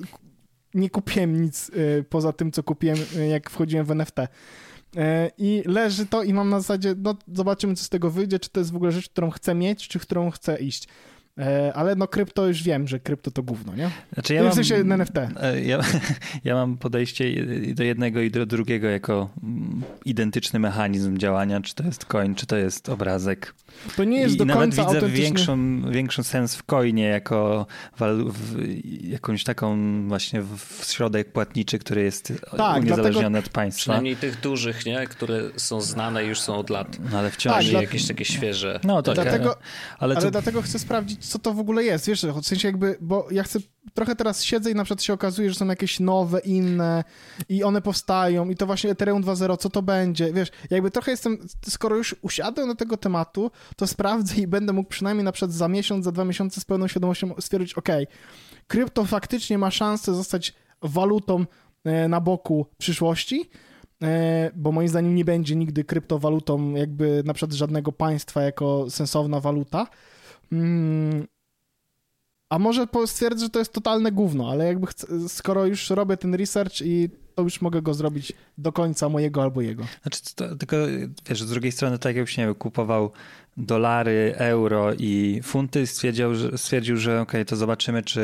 nie 0.73 0.89
kupiłem 0.89 1.41
nic 1.41 1.69
y, 1.69 2.06
poza 2.10 2.34
tym, 2.34 2.52
co 2.52 2.63
kupiłem, 2.63 2.97
y, 3.15 3.28
jak 3.28 3.49
wchodziłem 3.49 3.86
w 3.86 3.91
NFT. 3.91 4.15
E, 4.97 5.32
I 5.38 5.63
leży 5.65 6.06
to 6.06 6.23
i 6.23 6.34
mam 6.34 6.49
na 6.49 6.60
zasadzie, 6.60 6.95
no 6.97 7.15
zobaczymy, 7.34 7.75
co 7.75 7.84
z 7.84 7.89
tego 7.89 8.10
wyjdzie, 8.10 8.39
czy 8.39 8.49
to 8.49 8.60
jest 8.60 8.71
w 8.71 8.75
ogóle 8.75 8.91
rzecz, 8.91 9.10
którą 9.10 9.29
chcę 9.29 9.56
mieć, 9.56 9.88
czy 9.88 9.99
którą 9.99 10.32
chcę 10.32 10.60
iść. 10.60 10.88
E, 11.39 11.73
ale 11.73 11.95
no 11.95 12.07
krypto 12.07 12.47
już 12.47 12.63
wiem, 12.63 12.87
że 12.87 12.99
krypto 12.99 13.31
to 13.31 13.43
gówno, 13.43 13.75
nie? 13.75 13.89
Znaczy 14.13 14.33
ja 14.33 14.49
w 14.49 14.53
sensie 14.53 14.83
mam, 14.83 14.91
NFT. 14.91 15.17
E, 15.17 15.61
ja, 15.61 15.79
ja 16.43 16.55
mam 16.55 16.77
podejście 16.77 17.45
do 17.73 17.83
jednego 17.83 18.21
i 18.21 18.31
do 18.31 18.45
drugiego 18.45 18.87
jako 18.87 19.29
mm, 19.43 19.83
identyczny 20.05 20.59
mechanizm 20.59 21.17
działania, 21.17 21.61
czy 21.61 21.75
to 21.75 21.83
jest 21.83 22.05
coin, 22.05 22.35
czy 22.35 22.45
to 22.45 22.57
jest 22.57 22.89
obrazek. 22.89 23.53
To 23.95 24.03
nie 24.03 24.19
jest 24.19 24.35
I, 24.35 24.37
do 24.37 24.43
i 24.43 24.47
nawet 24.47 24.61
końca 24.61 24.81
widzę 24.81 24.95
autentyczny... 24.95 25.23
większą, 25.23 25.81
większą 25.91 26.23
sens 26.23 26.55
w 26.55 26.63
coinie 26.63 27.03
jako 27.03 27.65
w, 27.99 28.55
jakąś 29.03 29.43
taką 29.43 29.77
właśnie 30.07 30.41
w 30.41 30.85
środek 30.85 31.31
płatniczy, 31.31 31.79
który 31.79 32.03
jest 32.03 32.33
tak, 32.57 32.81
uniezależniony 32.81 33.29
dlatego... 33.29 33.47
od 33.47 33.49
państwa. 33.49 33.81
Przynajmniej 33.81 34.15
tych 34.15 34.39
dużych, 34.39 34.85
nie? 34.85 35.07
Które 35.07 35.41
są 35.55 35.81
znane 35.81 36.25
już 36.25 36.39
są 36.39 36.55
od 36.55 36.69
lat. 36.69 36.97
No, 37.11 37.19
ale 37.19 37.31
wciąż... 37.31 37.53
Tak, 37.53 37.81
jakieś 37.81 38.07
takie 38.07 38.25
świeże. 38.25 38.79
No 38.83 39.01
tak. 39.01 39.15
Dlatego, 39.15 39.55
ale, 39.99 40.15
ale 40.15 40.31
dlatego 40.31 40.61
chcę 40.61 40.79
sprawdzić, 40.79 41.22
co 41.29 41.39
to 41.39 41.53
w 41.53 41.59
ogóle 41.59 41.83
jest. 41.83 42.07
Wiesz, 42.07 42.25
w 42.25 42.45
sensie 42.45 42.67
jakby, 42.67 42.97
bo 43.01 43.27
ja 43.31 43.43
chcę 43.43 43.59
trochę 43.93 44.15
teraz 44.15 44.43
siedzę 44.43 44.71
i 44.71 44.75
na 44.75 44.83
przykład 44.83 45.03
się 45.03 45.13
okazuje, 45.13 45.49
że 45.49 45.55
są 45.55 45.67
jakieś 45.67 45.99
nowe, 45.99 46.39
inne 46.39 47.03
i 47.49 47.63
one 47.63 47.81
powstają 47.81 48.49
i 48.49 48.55
to 48.55 48.65
właśnie 48.65 48.91
Ethereum 48.91 49.23
2.0, 49.23 49.57
co 49.57 49.69
to 49.69 49.81
będzie, 49.81 50.33
wiesz, 50.33 50.51
jakby 50.69 50.91
trochę 50.91 51.12
jestem, 51.12 51.38
skoro 51.67 51.95
już 51.95 52.15
usiadłem 52.21 52.67
do 52.67 52.75
tego 52.75 52.97
tematu, 52.97 53.51
to 53.75 53.88
sprawdzę 53.88 54.36
i 54.36 54.47
będę 54.47 54.73
mógł 54.73 54.89
przynajmniej 54.89 55.25
na 55.25 55.31
przykład 55.31 55.51
za 55.51 55.67
miesiąc, 55.67 56.05
za 56.05 56.12
dwa 56.12 56.25
miesiące 56.25 56.62
z 56.62 56.65
pełną 56.65 56.88
świadomością 56.88 57.33
stwierdzić, 57.39 57.73
ok, 57.73 57.89
krypto 58.67 59.05
faktycznie 59.05 59.57
ma 59.57 59.71
szansę 59.71 60.13
zostać 60.13 60.53
walutą 60.81 61.45
e, 61.83 62.07
na 62.07 62.21
boku 62.21 62.65
przyszłości, 62.77 63.49
e, 64.03 64.51
bo 64.55 64.71
moim 64.71 64.88
zdaniem 64.88 65.15
nie 65.15 65.25
będzie 65.25 65.55
nigdy 65.55 65.83
kryptowalutą 65.83 66.73
jakby 66.73 67.23
na 67.25 67.33
przykład 67.33 67.53
żadnego 67.53 67.91
państwa 67.91 68.41
jako 68.41 68.89
sensowna 68.89 69.39
waluta, 69.39 69.88
mm, 70.53 71.27
a 72.49 72.59
może 72.59 72.87
stwierdzę, 73.05 73.45
że 73.45 73.49
to 73.49 73.59
jest 73.59 73.73
totalne 73.73 74.11
gówno, 74.11 74.49
ale 74.49 74.65
jakby 74.65 74.87
chcę, 74.87 75.29
skoro 75.29 75.65
już 75.65 75.89
robię 75.89 76.17
ten 76.17 76.35
research 76.35 76.81
i 76.81 77.09
to 77.35 77.43
już 77.43 77.61
mogę 77.61 77.81
go 77.81 77.93
zrobić 77.93 78.33
do 78.57 78.71
końca 78.71 79.09
mojego 79.09 79.41
albo 79.41 79.61
jego. 79.61 79.83
Znaczy, 80.01 80.21
to, 80.35 80.55
tylko 80.55 80.77
wiesz, 81.29 81.43
z 81.43 81.49
drugiej 81.49 81.71
strony, 81.71 81.99
tak 81.99 82.15
jakbyś 82.15 82.37
nie 82.37 82.45
wiem, 82.45 82.55
kupował 82.55 83.11
dolary, 83.57 84.33
euro 84.37 84.93
i 84.93 85.41
funty, 85.43 85.87
stwierdził, 85.87 86.35
że, 86.35 86.57
stwierdził, 86.57 86.97
że 86.97 87.11
okej, 87.11 87.41
okay, 87.41 87.45
to 87.45 87.55
zobaczymy, 87.55 88.03
czy 88.03 88.21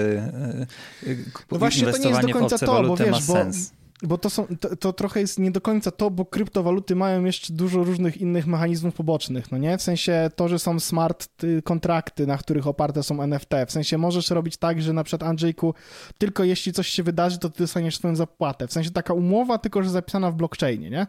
e, 1.08 1.16
no 1.52 1.58
właśnie, 1.60 1.92
to 1.92 1.98
nie 1.98 2.10
jest 2.10 2.22
do 2.22 2.34
końca 2.34 2.58
to, 2.58 2.84
bo 2.84 2.98
wiesz, 2.98 3.12
ma 3.12 3.22
sens. 3.22 3.72
Bo 3.72 3.79
bo 4.04 4.18
to, 4.18 4.30
są, 4.30 4.48
to, 4.60 4.76
to, 4.76 4.94
trochę 4.94 5.20
jest 5.20 5.40
nie 5.40 5.52
do 5.52 5.62
końca 5.62 5.92
to, 5.92 6.12
bo 6.12 6.26
kryptowaluty 6.26 6.96
mają 6.96 7.24
jeszcze 7.24 7.54
dużo 7.54 7.84
różnych 7.84 8.18
innych 8.18 8.48
mechanizmów 8.48 8.96
pobocznych, 8.96 9.52
no 9.52 9.58
nie? 9.58 9.78
W 9.78 9.82
sensie 9.82 10.30
to, 10.36 10.48
że 10.48 10.60
są 10.60 10.80
smart 10.80 11.30
kontrakty, 11.64 12.28
na 12.28 12.38
których 12.38 12.68
oparte 12.68 13.04
są 13.04 13.22
NFT. 13.22 13.50
W 13.68 13.72
sensie 13.72 13.98
możesz 13.98 14.30
robić 14.30 14.58
tak, 14.58 14.82
że 14.82 14.94
na 14.94 15.04
przykład 15.04 15.30
Andrzejku, 15.30 15.74
tylko 16.18 16.44
jeśli 16.44 16.74
coś 16.74 16.88
się 16.88 17.04
wydarzy, 17.04 17.40
to 17.40 17.50
ty 17.50 17.64
dostaniesz 17.64 17.98
swoją 17.98 18.16
zapłatę. 18.16 18.68
W 18.68 18.74
sensie 18.74 18.92
taka 18.92 19.14
umowa, 19.14 19.58
tylko 19.58 19.84
że 19.84 19.90
zapisana 19.90 20.32
w 20.32 20.36
blockchainie, 20.36 20.90
nie? 20.90 21.08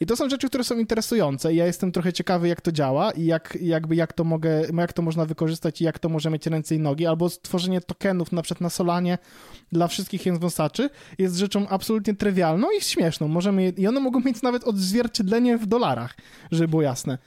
I 0.00 0.06
to 0.06 0.16
są 0.16 0.28
rzeczy, 0.28 0.48
które 0.48 0.64
są 0.64 0.78
interesujące 0.78 1.52
i 1.52 1.56
ja 1.56 1.66
jestem 1.66 1.92
trochę 1.92 2.12
ciekawy, 2.12 2.48
jak 2.48 2.60
to 2.60 2.72
działa 2.72 3.10
i 3.10 3.24
jak, 3.24 3.58
jakby 3.60 3.96
jak 3.96 4.12
to 4.12 4.24
mogę, 4.24 4.62
jak 4.78 4.92
to 4.92 5.02
można 5.02 5.26
wykorzystać 5.26 5.80
i 5.80 5.84
jak 5.84 5.98
to 5.98 6.08
może 6.08 6.30
mieć 6.30 6.46
ręce 6.46 6.74
i 6.74 6.78
nogi, 6.78 7.06
albo 7.06 7.30
stworzenie 7.30 7.80
tokenów 7.80 8.32
na 8.32 8.42
przykład 8.42 8.60
na 8.60 8.70
Solanie 8.70 9.18
dla 9.72 9.88
wszystkich 9.88 10.26
jęzwąsaczy 10.26 10.90
jest 11.18 11.36
rzeczą 11.36 11.68
absolutnie 11.68 12.14
trywialną 12.14 12.29
trywialną 12.30 12.68
i 12.78 12.80
śmieszną. 12.80 13.28
Możemy, 13.28 13.72
I 13.76 13.86
one 13.86 14.00
mogą 14.00 14.20
mieć 14.20 14.42
nawet 14.42 14.64
odzwierciedlenie 14.64 15.58
w 15.58 15.66
dolarach, 15.66 16.16
żeby 16.50 16.68
było 16.68 16.82
jasne. 16.82 17.18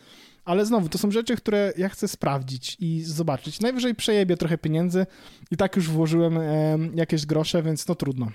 Ale 0.46 0.66
znowu, 0.66 0.89
to 0.89 0.98
są 0.98 1.12
rzeczy, 1.12 1.36
które 1.36 1.74
ja 1.78 1.89
chcę 1.89 2.08
sprawdzić 2.08 2.78
i 2.80 3.02
zobaczyć. 3.02 3.60
Najwyżej 3.60 3.96
przejebię 3.96 4.38
trochę 4.38 4.58
pieniędzy 4.58 5.06
i 5.52 5.58
tak 5.58 5.76
już 5.76 5.89
włożyłem 5.89 6.38
e, 6.38 6.78
jakieś 6.96 7.26
grosze, 7.26 7.63
więc 7.63 7.88
no 7.88 7.96
trudno. 7.96 8.32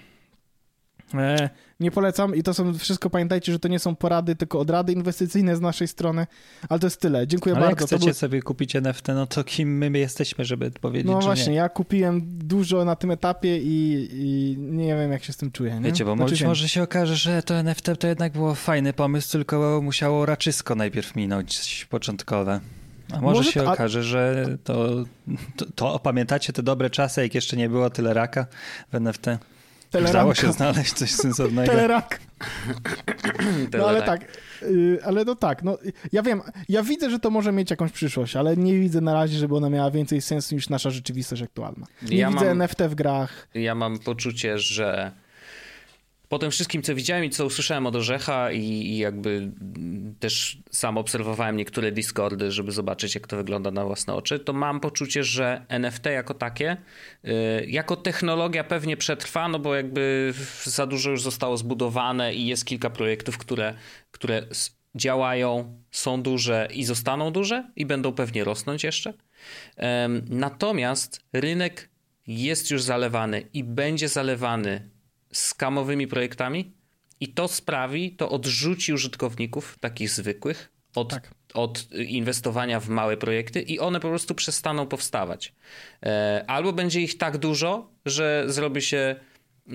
E, 1.14 1.50
nie 1.80 1.90
polecam 1.90 2.34
i 2.34 2.42
to 2.42 2.54
są 2.54 2.78
wszystko, 2.78 3.10
pamiętajcie, 3.10 3.52
że 3.52 3.58
to 3.58 3.68
nie 3.68 3.78
są 3.78 3.96
porady, 3.96 4.36
tylko 4.36 4.58
odrady 4.58 4.92
inwestycyjne 4.92 5.56
z 5.56 5.60
naszej 5.60 5.88
strony, 5.88 6.26
ale 6.68 6.80
to 6.80 6.86
jest 6.86 7.00
tyle. 7.00 7.26
Dziękuję 7.26 7.54
ale 7.54 7.66
bardzo. 7.66 7.82
jak 7.82 7.88
chcecie 7.88 8.04
był... 8.04 8.14
sobie 8.14 8.42
kupić 8.42 8.76
NFT, 8.76 9.08
no 9.08 9.26
to 9.26 9.44
kim 9.44 9.78
my 9.78 9.98
jesteśmy, 9.98 10.44
żeby 10.44 10.70
powiedzieć, 10.70 11.12
No 11.12 11.20
właśnie, 11.20 11.54
ja 11.54 11.68
kupiłem 11.68 12.22
dużo 12.38 12.84
na 12.84 12.96
tym 12.96 13.10
etapie 13.10 13.58
i, 13.58 14.08
i, 14.12 14.56
nie 14.58 14.96
wiem, 14.96 15.12
jak 15.12 15.24
się 15.24 15.32
z 15.32 15.36
tym 15.36 15.50
czuję. 15.50 15.74
Nie? 15.74 15.80
Wiecie, 15.80 16.04
bo 16.04 16.16
znaczy, 16.16 16.30
być 16.30 16.42
może 16.42 16.68
się 16.68 16.82
okaże, 16.82 17.16
że 17.16 17.42
to 17.42 17.54
NFT 17.54 17.86
to 17.98 18.06
jednak 18.06 18.32
było 18.32 18.54
fajny 18.54 18.92
pomysł, 18.92 19.32
tylko 19.32 19.80
musiało 19.82 20.26
raczysko 20.26 20.74
najpierw 20.74 21.16
minąć 21.16 21.86
początkowe. 21.90 22.60
A 23.12 23.20
może, 23.20 23.38
może 23.38 23.52
się 23.52 23.60
to, 23.60 23.72
okaże, 23.72 24.02
że 24.02 24.46
to, 24.64 25.04
to, 25.56 25.66
to, 25.74 25.98
pamiętacie 25.98 26.52
te 26.52 26.62
dobre 26.62 26.90
czasy, 26.90 27.22
jak 27.22 27.34
jeszcze 27.34 27.56
nie 27.56 27.68
było 27.68 27.90
tyle 27.90 28.14
raka 28.14 28.46
w 28.92 28.94
NFT? 28.94 29.26
Teleranka. 29.90 30.18
Udało 30.18 30.34
się 30.34 30.52
znaleźć 30.52 30.92
coś 30.92 31.10
sensownego. 31.10 31.72
Telerak. 31.72 32.20
No 33.78 33.88
ale 33.88 34.02
tak, 34.02 34.38
y, 34.62 34.98
ale 35.04 35.24
no 35.24 35.34
tak, 35.34 35.62
no 35.62 35.78
ja 36.12 36.22
wiem, 36.22 36.42
ja 36.68 36.82
widzę, 36.82 37.10
że 37.10 37.18
to 37.18 37.30
może 37.30 37.52
mieć 37.52 37.70
jakąś 37.70 37.92
przyszłość, 37.92 38.36
ale 38.36 38.56
nie 38.56 38.80
widzę 38.80 39.00
na 39.00 39.12
razie, 39.12 39.38
żeby 39.38 39.56
ona 39.56 39.70
miała 39.70 39.90
więcej 39.90 40.20
sensu 40.20 40.54
niż 40.54 40.68
nasza 40.68 40.90
rzeczywistość 40.90 41.42
aktualna. 41.42 41.86
Nie 42.02 42.16
ja 42.16 42.28
widzę 42.30 42.44
mam, 42.44 42.62
NFT 42.62 42.82
w 42.82 42.94
grach. 42.94 43.48
Ja 43.54 43.74
mam 43.74 43.98
poczucie, 43.98 44.58
że 44.58 45.12
po 46.28 46.38
tym 46.38 46.50
wszystkim, 46.50 46.82
co 46.82 46.94
widziałem 46.94 47.24
i 47.24 47.30
co 47.30 47.46
usłyszałem 47.46 47.86
od 47.86 47.96
Orzecha 47.96 48.52
i, 48.52 48.60
i, 48.60 48.98
jakby 48.98 49.52
też 50.20 50.58
sam 50.70 50.98
obserwowałem 50.98 51.56
niektóre 51.56 51.92
Discordy, 51.92 52.52
żeby 52.52 52.72
zobaczyć, 52.72 53.14
jak 53.14 53.26
to 53.26 53.36
wygląda 53.36 53.70
na 53.70 53.84
własne 53.84 54.14
oczy, 54.14 54.38
to 54.38 54.52
mam 54.52 54.80
poczucie, 54.80 55.24
że 55.24 55.64
NFT 55.68 56.06
jako 56.06 56.34
takie, 56.34 56.76
y, 57.24 57.66
jako 57.68 57.96
technologia 57.96 58.64
pewnie 58.64 58.96
przetrwa, 58.96 59.48
no 59.48 59.58
bo 59.58 59.74
jakby 59.74 60.34
za 60.64 60.86
dużo 60.86 61.10
już 61.10 61.22
zostało 61.22 61.56
zbudowane 61.56 62.34
i 62.34 62.46
jest 62.46 62.64
kilka 62.64 62.90
projektów, 62.90 63.38
które, 63.38 63.74
które 64.10 64.46
działają, 64.94 65.82
są 65.90 66.22
duże 66.22 66.68
i 66.74 66.84
zostaną 66.84 67.30
duże 67.30 67.70
i 67.76 67.86
będą 67.86 68.12
pewnie 68.12 68.44
rosnąć 68.44 68.84
jeszcze. 68.84 69.12
Natomiast 70.28 71.20
rynek 71.32 71.88
jest 72.26 72.70
już 72.70 72.82
zalewany 72.82 73.42
i 73.52 73.64
będzie 73.64 74.08
zalewany 74.08 74.90
skamowymi 75.32 76.06
projektami 76.06 76.72
i 77.20 77.28
to 77.28 77.48
sprawi, 77.48 78.12
to 78.12 78.30
odrzuci 78.30 78.92
użytkowników 78.92 79.76
takich 79.80 80.10
zwykłych 80.10 80.72
od, 80.94 81.10
tak. 81.10 81.30
od 81.54 81.92
inwestowania 81.92 82.80
w 82.80 82.88
małe 82.88 83.16
projekty 83.16 83.60
i 83.60 83.78
one 83.78 84.00
po 84.00 84.08
prostu 84.08 84.34
przestaną 84.34 84.86
powstawać. 84.86 85.54
E, 86.02 86.44
albo 86.46 86.72
będzie 86.72 87.00
ich 87.00 87.18
tak 87.18 87.38
dużo, 87.38 87.90
że 88.06 88.44
zrobi 88.46 88.82
się 88.82 89.16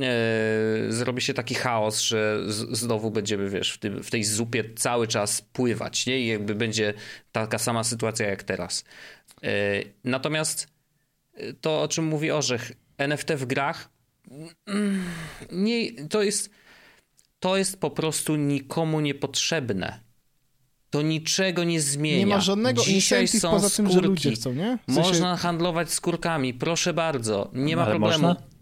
e, 0.02 0.08
zrobi 0.90 1.22
się 1.22 1.34
taki 1.34 1.56
chaos, 1.56 2.02
że 2.02 2.40
znowu 2.72 3.12
będziemy, 3.12 3.50
wiesz, 3.50 3.72
w, 3.72 3.78
tym, 3.78 4.04
w, 4.04 4.12
tej 4.12 4.24
zupie 4.24 4.64
cały 4.76 5.08
czas 5.08 5.42
pływać, 5.42 6.06
nie? 6.06 6.20
I 6.20 6.28
jakby 6.28 6.56
będzie 6.56 6.94
taka 7.32 7.58
sama 7.58 7.84
sytuacja 7.84 8.28
jak 8.28 8.44
teraz. 8.44 8.84
E, 9.44 9.50
natomiast 10.04 10.68
to, 11.62 11.82
o 11.82 11.88
czym 11.88 12.06
mówi 12.06 12.32
Orzech, 12.32 12.72
NFT 12.98 13.32
w 13.32 13.46
grach 13.46 13.93
nie, 15.52 16.08
to 16.08 16.24
jest, 16.24 16.50
to 17.40 17.58
jest 17.58 17.80
po 17.80 17.92
prostu 17.92 18.36
nikomu 18.36 19.00
niepotrzebne. 19.00 20.00
To 20.90 21.02
niczego 21.02 21.64
nie 21.64 21.82
zmienia. 21.82 22.18
Nie 22.18 22.28
ma 22.28 22.42
żadnego 22.42 22.84
Dzisiaj 22.84 23.28
są 23.28 23.52
poza 23.52 23.70
tym, 23.70 23.86
skórki. 23.86 23.94
że 23.94 24.02
ludzie 24.08 24.32
chcą, 24.32 24.54
nie? 24.54 24.78
W 24.88 24.94
sensie... 24.94 25.10
Można 25.10 25.38
handlować 25.38 25.94
skórkami, 25.94 26.54
proszę 26.54 26.94
bardzo, 26.94 27.50
nie 27.54 27.76
ma 27.76 27.82
Ale 27.82 27.92
problemu. 27.92 28.28
Można? 28.28 28.53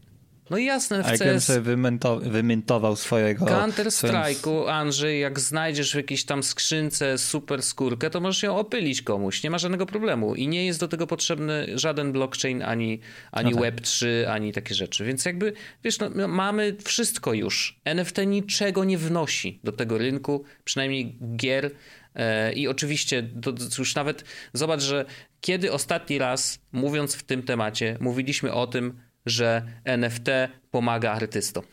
No 0.52 0.58
jasne, 0.58 1.04
w 1.04 1.20
CS... 1.20 1.44
sobie 1.44 1.78
wymintował 2.22 2.96
swojego... 2.96 3.46
Counter 3.46 3.88
Strike'u, 3.88 4.70
Andrzej, 4.70 5.22
jak 5.22 5.40
znajdziesz 5.40 5.92
w 5.92 5.96
jakiejś 5.96 6.24
tam 6.24 6.44
skrzynce 6.44 7.18
super 7.18 7.64
skórkę, 7.64 8.10
to 8.10 8.22
możesz 8.22 8.44
ją 8.44 8.58
opylić 8.58 9.02
komuś, 9.02 9.44
nie 9.44 9.50
ma 9.50 9.58
żadnego 9.58 9.86
problemu. 9.86 10.36
I 10.36 10.48
nie 10.48 10.66
jest 10.66 10.80
do 10.80 10.88
tego 10.88 11.08
potrzebny 11.08 11.68
żaden 11.76 12.12
blockchain, 12.12 12.64
ani, 12.64 13.00
ani 13.32 13.52
no 13.52 13.62
tak. 13.62 13.76
Web3, 13.76 14.06
ani 14.26 14.54
takie 14.54 14.76
rzeczy. 14.76 15.06
Więc 15.06 15.26
jakby, 15.26 15.54
wiesz, 15.84 16.00
no, 16.00 16.10
no 16.16 16.28
mamy 16.28 16.76
wszystko 16.84 17.34
już. 17.34 17.80
NFT 17.86 18.18
niczego 18.28 18.84
nie 18.84 18.98
wnosi 18.98 19.60
do 19.64 19.72
tego 19.72 19.98
rynku, 19.98 20.44
przynajmniej 20.64 21.18
gier. 21.36 21.72
E, 22.16 22.54
I 22.54 22.68
oczywiście, 22.68 23.30
to 23.42 23.54
już 23.78 23.96
nawet 23.96 24.24
zobacz, 24.54 24.82
że 24.82 25.06
kiedy 25.42 25.72
ostatni 25.72 26.18
raz, 26.18 26.60
mówiąc 26.72 27.16
w 27.16 27.24
tym 27.24 27.44
temacie, 27.44 27.98
mówiliśmy 28.00 28.54
o 28.54 28.68
tym, 28.68 29.11
że 29.26 29.64
NFT 29.86 30.28
pomaga 30.72 31.12
artystom. 31.12 31.64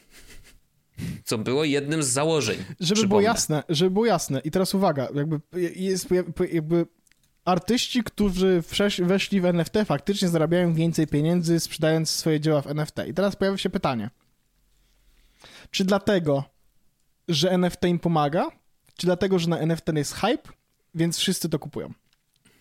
Co 1.25 1.39
było 1.39 1.65
jednym 1.65 2.03
z 2.03 2.07
założeń. 2.07 2.65
Żeby 2.81 3.09
było 3.09 3.21
jasne, 3.21 3.63
żeby 3.69 3.91
było 3.91 4.07
jasne. 4.07 4.41
I 4.41 4.51
teraz 4.51 4.75
uwaga, 4.75 5.09
jakby 5.15 5.41
jest 5.77 6.09
jakby 6.53 6.87
artyści, 7.45 8.03
którzy 8.03 8.63
weszli 8.99 9.41
w 9.41 9.45
NFT, 9.45 9.73
faktycznie 9.87 10.29
zarabiają 10.29 10.75
więcej 10.75 11.07
pieniędzy 11.07 11.61
sprzedając 11.61 12.11
swoje 12.11 12.41
dzieła 12.41 12.63
w 12.63 12.67
NFT. 12.67 12.97
I 13.09 13.15
teraz 13.15 13.37
pojawia 13.37 13.59
się 13.59 13.71
pytanie. 13.71 14.11
Czy 15.71 15.85
dlatego, 15.85 16.45
że 17.29 17.51
NFT 17.51 17.85
im 17.85 17.99
pomaga, 17.99 18.47
czy 18.97 19.07
dlatego, 19.07 19.39
że 19.39 19.49
na 19.49 19.59
NFT 19.59 19.89
jest 19.95 20.15
hype, 20.15 20.49
więc 20.95 21.19
wszyscy 21.19 21.49
to 21.49 21.59
kupują? 21.59 21.93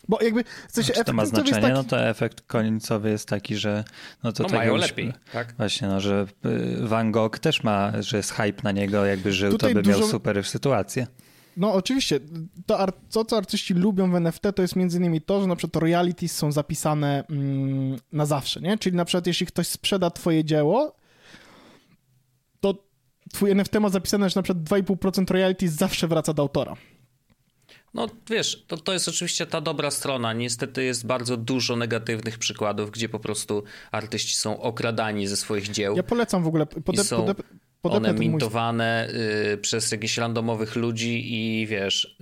Bo 0.10 0.22
jakby 0.22 0.44
w 0.44 0.72
sensie 0.72 0.94
to 0.94 1.14
ma 1.14 1.26
znaczenie? 1.26 1.62
Taki... 1.62 1.74
No 1.74 1.84
to 1.84 2.08
efekt 2.08 2.42
końcowy 2.42 3.10
jest 3.10 3.28
taki, 3.28 3.56
że 3.56 3.84
no 4.24 4.32
to 4.32 4.44
no 4.44 4.50
tak 4.50 4.60
mają 4.60 4.74
już, 4.74 4.82
lepiej, 4.82 5.14
tak? 5.34 5.54
Właśnie, 5.58 5.88
no, 5.88 6.00
że 6.00 6.28
y, 6.46 6.88
Van 6.88 7.12
Gogh 7.12 7.40
też 7.40 7.64
ma, 7.64 8.02
że 8.02 8.18
jest 8.18 8.32
hype 8.32 8.64
na 8.64 8.72
niego, 8.72 9.06
jakby 9.06 9.34
żył, 9.34 9.52
Tutaj 9.52 9.70
to 9.72 9.76
by 9.76 9.84
dużo... 9.84 10.00
miał 10.00 10.08
super 10.08 10.44
sytuację. 10.44 11.08
No 11.58 11.74
oczywiście, 11.74 12.20
to, 12.66 12.86
to 13.12 13.26
co 13.26 13.38
artyści 13.38 13.74
lubią 13.74 14.12
w 14.12 14.16
NFT 14.16 14.42
to 14.56 14.62
jest 14.62 14.76
między 14.76 14.98
innymi 14.98 15.22
to, 15.22 15.42
że 15.42 15.48
na 15.48 15.56
przykład 15.56 15.84
royalties 15.84 16.36
są 16.36 16.52
zapisane 16.52 17.24
mm, 17.30 18.00
na 18.12 18.26
zawsze, 18.26 18.62
nie? 18.62 18.78
Czyli 18.78 18.96
na 18.96 19.06
przykład 19.06 19.28
jeśli 19.28 19.46
ktoś 19.46 19.68
sprzeda 19.68 20.10
twoje 20.12 20.46
dzieło, 20.46 20.96
to 22.60 22.84
twój 23.34 23.52
NFT 23.52 23.80
ma 23.80 23.90
zapisane, 23.90 24.30
że 24.30 24.40
na 24.40 24.44
przykład 24.44 24.64
2,5% 24.64 25.32
royalties 25.32 25.72
zawsze 25.72 26.08
wraca 26.08 26.34
do 26.34 26.42
autora. 26.42 26.76
No 27.94 28.08
wiesz, 28.30 28.64
to, 28.68 28.78
to 28.78 28.94
jest 28.94 29.08
oczywiście 29.08 29.46
ta 29.46 29.62
dobra 29.62 29.92
strona. 29.92 30.34
Niestety 30.34 30.84
jest 30.84 31.06
bardzo 31.06 31.38
dużo 31.38 31.76
negatywnych 31.76 32.38
przykładów, 32.38 32.92
gdzie 32.92 33.10
po 33.10 33.20
prostu 33.20 33.64
artyści 33.92 34.36
są 34.36 34.62
okradani 34.62 35.28
ze 35.28 35.38
swoich 35.38 35.72
dzieł. 35.72 35.98
Ja 35.98 36.04
polecam 36.04 36.44
w 36.44 36.48
ogóle. 36.48 36.66
Pode, 36.66 37.04
są 37.04 37.26
pode, 37.82 37.98
one 37.98 38.14
mintowane 38.14 39.10
mój... 39.14 39.22
y, 39.54 39.58
przez 39.58 39.92
jakichś 39.92 40.18
randomowych 40.18 40.76
ludzi 40.76 41.34
i 41.34 41.68
wiesz, 41.68 42.18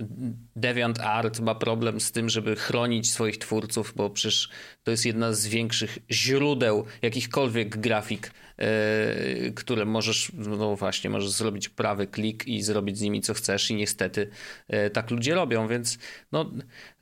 DeviantArt 0.56 1.40
ma 1.40 1.54
problem 1.54 2.00
z 2.00 2.12
tym, 2.12 2.28
żeby 2.28 2.56
chronić 2.56 3.12
swoich 3.12 3.38
twórców, 3.38 3.92
bo 3.96 4.10
przecież 4.10 4.48
to 4.82 4.90
jest 4.90 5.06
jedna 5.06 5.32
z 5.32 5.46
większych 5.46 5.98
źródeł 6.10 6.84
jakichkolwiek 7.02 7.76
grafik 7.76 8.30
które 9.54 9.84
możesz, 9.84 10.32
no 10.34 10.76
właśnie, 10.76 11.10
możesz 11.10 11.30
zrobić 11.30 11.68
prawy 11.68 12.06
klik 12.06 12.46
i 12.46 12.62
zrobić 12.62 12.98
z 12.98 13.00
nimi 13.00 13.20
co 13.20 13.34
chcesz 13.34 13.70
i 13.70 13.74
niestety 13.74 14.30
e, 14.68 14.90
tak 14.90 15.10
ludzie 15.10 15.34
robią, 15.34 15.68
więc 15.68 15.98
no 16.32 16.50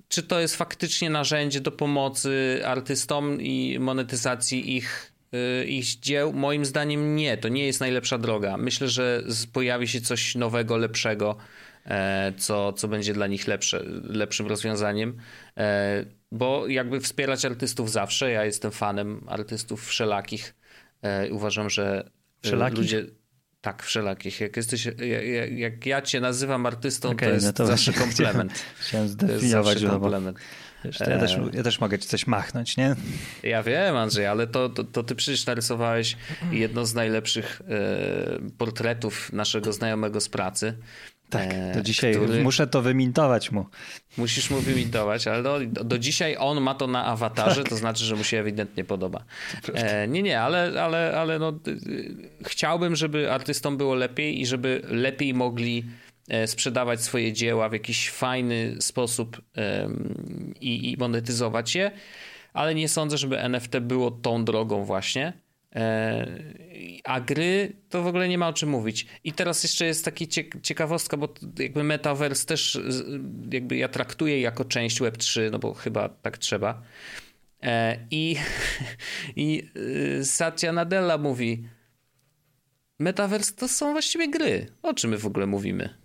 czy 0.09 0.23
to 0.23 0.41
jest 0.41 0.57
faktycznie 0.57 1.11
narzędzie 1.11 1.61
do 1.61 1.73
pomocy 1.73 2.61
artystom 2.65 3.41
i 3.41 3.79
monetyzacji 3.81 4.77
ich, 4.77 5.13
e, 5.33 5.65
ich 5.65 5.87
dzieł? 5.87 6.33
Moim 6.33 6.65
zdaniem 6.65 7.17
nie, 7.17 7.37
to 7.37 7.49
nie 7.49 7.67
jest 7.67 7.81
najlepsza 7.81 8.19
droga. 8.19 8.57
Myślę, 8.57 8.89
że 8.89 9.23
pojawi 9.53 9.89
się 9.89 10.01
coś 10.01 10.35
nowego, 10.35 10.77
lepszego, 10.77 11.37
co, 12.37 12.73
co 12.73 12.89
będzie 12.89 13.15
dla 13.15 13.27
nich 13.27 13.47
lepsze, 13.47 13.83
lepszym 14.03 14.47
rozwiązaniem, 14.47 15.17
bo 16.33 16.69
jakby 16.69 17.01
wspierać 17.01 17.45
artystów 17.45 17.91
zawsze, 17.91 18.31
ja 18.31 18.45
jestem 18.45 18.71
fanem 18.71 19.25
artystów 19.29 19.87
wszelakich, 19.87 20.55
E, 20.55 20.64
uważam, 21.31 21.71
że 21.71 22.05
e, 22.45 22.49
wszelakich? 22.49 22.79
ludzie... 22.79 23.07
Tak, 23.61 23.83
wszelakich. 23.83 24.41
Jak, 24.41 24.57
jesteś, 24.57 24.85
jak, 24.85 25.53
jak 25.53 25.87
ja 25.87 26.03
cię 26.03 26.21
nazywam 26.21 26.67
artystą, 26.67 27.11
okay, 27.11 27.29
to 27.29 27.35
jest 27.35 27.47
no 27.47 27.53
to 27.53 27.67
zawsze 27.67 27.93
komplement. 27.93 28.65
Chciałem 28.79 29.09
zdefiniować, 29.09 29.83
to 29.83 29.91
komplement. 29.91 30.39
Wiesz, 30.85 31.01
ja, 31.01 31.19
też, 31.19 31.39
ja 31.53 31.63
też 31.63 31.81
mogę 31.81 31.99
ci 31.99 32.09
coś 32.09 32.27
machnąć, 32.27 32.77
nie? 32.77 32.97
Ja 33.43 33.63
wiem, 33.63 33.97
Andrzej, 33.97 34.27
ale 34.27 34.47
to, 34.47 34.69
to, 34.69 34.85
to 34.85 35.03
ty 35.03 35.15
przecież 35.15 35.47
narysowałeś 35.47 36.17
jedno 36.51 36.87
z 36.87 36.95
najlepszych 36.95 37.63
e, 37.69 38.51
portretów 38.59 39.33
naszego 39.33 39.73
znajomego 39.73 40.21
z 40.21 40.29
pracy. 40.29 40.79
Tak, 41.31 41.75
do 41.75 41.83
dzisiaj 41.83 42.15
który... 42.15 42.43
muszę 42.43 42.67
to 42.67 42.83
wymintować 42.83 43.53
mu. 43.53 43.67
Musisz 44.19 44.51
mu 44.51 44.61
wymintować, 44.61 45.27
ale 45.27 45.43
do, 45.43 45.61
do, 45.67 45.99
dzisiaj 45.99 46.37
on 46.39 46.61
ma 46.61 46.75
to 46.75 46.87
na 46.87 47.05
awatarze, 47.05 47.63
tak. 47.63 47.71
to 47.71 47.77
znaczy, 47.77 48.05
że 48.05 48.17
mu 48.17 48.25
się 48.25 48.39
ewidentnie 48.39 48.85
podoba. 48.85 49.25
E, 49.75 50.09
nie, 50.09 50.23
nie, 50.23 50.41
ale, 50.41 50.83
ale, 50.83 51.19
ale 51.19 51.39
no, 51.39 51.53
chciałbym, 52.45 52.97
żeby 52.97 53.33
artystom 53.33 53.77
było 53.77 53.95
lepiej 53.95 54.41
i 54.41 54.47
żeby 54.47 54.83
lepiej 54.89 55.35
mogli 55.35 55.85
e, 56.29 56.47
sprzedawać 56.47 57.01
swoje 57.01 57.33
dzieła 57.33 57.69
w 57.69 57.73
jakiś 57.73 58.11
fajny 58.11 58.77
sposób 58.81 59.43
i, 60.61 60.93
i 60.93 60.97
monetyzować 60.97 61.75
je, 61.75 61.91
ale 62.53 62.75
nie 62.75 62.89
sądzę, 62.89 63.19
żeby 63.19 63.41
NFT 63.41 63.79
było 63.79 64.11
tą 64.11 64.45
drogą 64.45 64.85
właśnie. 64.85 65.44
A 67.05 67.21
gry 67.21 67.77
to 67.89 68.03
w 68.03 68.07
ogóle 68.07 68.29
nie 68.29 68.39
ma 68.39 68.49
o 68.49 68.53
czym 68.53 68.69
mówić. 68.69 69.07
I 69.25 69.33
teraz 69.33 69.63
jeszcze 69.63 69.87
jest 69.87 70.05
taka 70.05 70.25
ciekawostka, 70.63 71.17
bo 71.17 71.35
jakby 71.59 71.85
Metaverse 71.85 72.47
też 72.47 72.81
jakby 73.53 73.77
ja 73.77 73.89
traktuję 73.89 74.41
jako 74.41 74.65
część 74.65 75.01
Web3, 75.01 75.51
no 75.51 75.59
bo 75.59 75.75
chyba 75.75 76.09
tak 76.09 76.39
trzeba. 76.39 76.83
I, 78.11 78.37
i 79.37 79.69
Satya 80.23 80.73
Nadella 80.73 81.19
mówi, 81.19 81.69
Metaverse 82.99 83.53
to 83.53 83.69
są 83.69 83.93
właściwie 83.93 84.31
gry. 84.31 84.67
O 84.83 84.95
czym 84.95 85.11
my 85.11 85.19
w 85.19 85.27
ogóle 85.27 85.47
mówimy? 85.47 86.04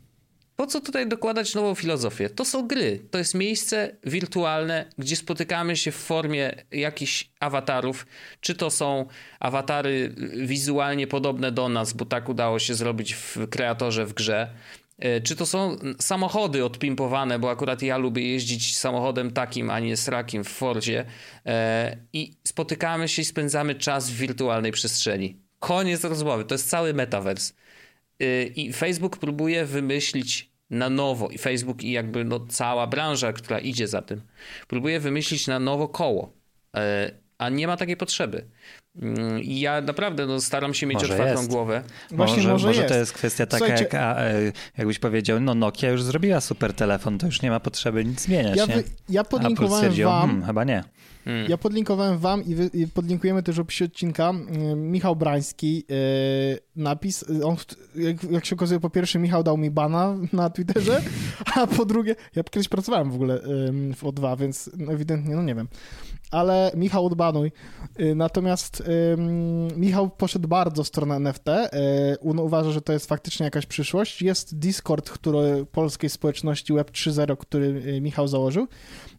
Po 0.59 0.67
co 0.67 0.81
tutaj 0.81 1.07
dokładać 1.07 1.55
nową 1.55 1.75
filozofię? 1.75 2.29
To 2.29 2.45
są 2.45 2.67
gry. 2.67 2.99
To 3.11 3.17
jest 3.17 3.35
miejsce 3.35 3.95
wirtualne, 4.03 4.85
gdzie 4.97 5.15
spotykamy 5.15 5.77
się 5.77 5.91
w 5.91 5.95
formie 5.95 6.55
jakichś 6.71 7.29
awatarów. 7.39 8.05
Czy 8.41 8.55
to 8.55 8.71
są 8.71 9.05
awatary 9.39 10.15
wizualnie 10.45 11.07
podobne 11.07 11.51
do 11.51 11.69
nas, 11.69 11.93
bo 11.93 12.05
tak 12.05 12.29
udało 12.29 12.59
się 12.59 12.73
zrobić 12.73 13.13
w 13.13 13.49
kreatorze 13.49 14.05
w 14.05 14.13
grze. 14.13 14.49
E, 14.97 15.21
czy 15.21 15.35
to 15.35 15.45
są 15.45 15.77
samochody 15.99 16.65
odpimpowane, 16.65 17.39
bo 17.39 17.51
akurat 17.51 17.81
ja 17.81 17.97
lubię 17.97 18.31
jeździć 18.31 18.77
samochodem 18.77 19.31
takim, 19.31 19.69
a 19.69 19.79
nie 19.79 19.97
srakim 19.97 20.43
w 20.43 20.49
Fordzie. 20.49 21.05
E, 21.45 21.97
I 22.13 22.33
spotykamy 22.47 23.07
się 23.07 23.21
i 23.21 23.25
spędzamy 23.25 23.75
czas 23.75 24.09
w 24.09 24.17
wirtualnej 24.17 24.71
przestrzeni. 24.71 25.35
Koniec 25.59 26.03
rozmowy. 26.03 26.45
To 26.45 26.55
jest 26.55 26.69
cały 26.69 26.93
metaverse. 26.93 27.53
E, 28.19 28.43
I 28.43 28.73
Facebook 28.73 29.17
próbuje 29.17 29.65
wymyślić 29.65 30.48
na 30.69 30.89
nowo 30.89 31.29
i 31.29 31.37
Facebook 31.37 31.83
i 31.83 31.91
jakby 31.91 32.25
no 32.25 32.39
cała 32.39 32.87
branża, 32.87 33.33
która 33.33 33.59
idzie 33.59 33.87
za 33.87 34.01
tym, 34.01 34.21
próbuje 34.67 34.99
wymyślić 34.99 35.47
na 35.47 35.59
nowo 35.59 35.87
koło, 35.87 36.33
e, 36.75 37.11
a 37.37 37.49
nie 37.49 37.67
ma 37.67 37.77
takiej 37.77 37.97
potrzeby. 37.97 38.45
Mm, 39.01 39.43
I 39.43 39.59
ja 39.59 39.81
naprawdę 39.81 40.25
no, 40.25 40.41
staram 40.41 40.73
się 40.73 40.87
mieć 40.87 40.99
może 40.99 41.13
otwartą 41.13 41.39
jest. 41.39 41.49
głowę. 41.49 41.83
Właśnie 42.11 42.37
może, 42.37 42.49
może, 42.49 42.67
może 42.67 42.83
to 42.83 42.95
jest 42.95 43.13
kwestia 43.13 43.45
taka, 43.45 43.57
Słuchajcie, 43.57 43.83
jak, 43.83 43.93
a, 43.93 44.19
e, 44.19 44.51
jakbyś 44.77 44.99
powiedział, 44.99 45.39
no 45.39 45.55
Nokia 45.55 45.89
już 45.89 46.03
zrobiła 46.03 46.41
super 46.41 46.73
telefon, 46.73 47.17
to 47.17 47.25
już 47.25 47.41
nie 47.41 47.49
ma 47.49 47.59
potrzeby 47.59 48.05
nic 48.05 48.21
zmieniać. 48.21 48.57
Ja, 48.57 48.65
wy, 48.67 48.83
ja 49.09 49.23
podlinkowałem 49.23 49.93
wam... 49.93 50.29
Hmm, 50.29 50.45
chyba 50.45 50.63
nie. 50.63 50.83
Hmm. 51.25 51.49
Ja 51.49 51.57
podlinkowałem 51.57 52.17
wam 52.17 52.45
i, 52.45 52.55
wy, 52.55 52.69
i, 52.73 52.87
podlinkujemy 52.87 53.43
też 53.43 53.55
w 53.55 53.59
opisie 53.59 53.85
odcinka 53.85 54.29
mm, 54.29 54.91
Michał 54.91 55.15
Brański 55.15 55.85
yy, 55.89 56.59
napis. 56.75 57.25
On, 57.43 57.55
jak, 57.95 58.23
jak, 58.23 58.45
się 58.45 58.55
okazuje, 58.55 58.79
po 58.79 58.89
pierwsze 58.89 59.19
Michał 59.19 59.43
dał 59.43 59.57
mi 59.57 59.71
bana 59.71 60.15
na 60.33 60.49
Twitterze, 60.49 61.01
a 61.55 61.67
po 61.67 61.85
drugie, 61.85 62.15
ja 62.35 62.43
kiedyś 62.43 62.67
pracowałem 62.67 63.11
w 63.11 63.15
ogóle 63.15 63.33
yy, 63.33 63.93
w 63.93 64.03
O2, 64.03 64.39
więc 64.39 64.69
ewidentnie, 64.89 65.35
no 65.35 65.43
nie 65.43 65.55
wiem 65.55 65.67
ale 66.31 66.71
Michał 66.75 67.05
odbanuj. 67.05 67.51
Y, 67.99 68.15
natomiast 68.15 68.83
Michał 69.75 70.09
poszedł 70.09 70.47
bardzo 70.47 70.83
w 70.83 70.87
stronę 70.87 71.15
NFT. 71.15 71.47
Y, 71.47 72.41
uważa, 72.41 72.71
że 72.71 72.81
to 72.81 72.93
jest 72.93 73.05
faktycznie 73.05 73.43
jakaś 73.43 73.65
przyszłość. 73.65 74.21
Jest 74.21 74.59
Discord 74.59 75.09
który, 75.09 75.65
polskiej 75.65 76.09
społeczności 76.09 76.73
Web 76.73 76.91
3.0, 76.91 77.37
który 77.37 77.65
y, 77.65 78.01
Michał 78.01 78.27
założył. 78.27 78.67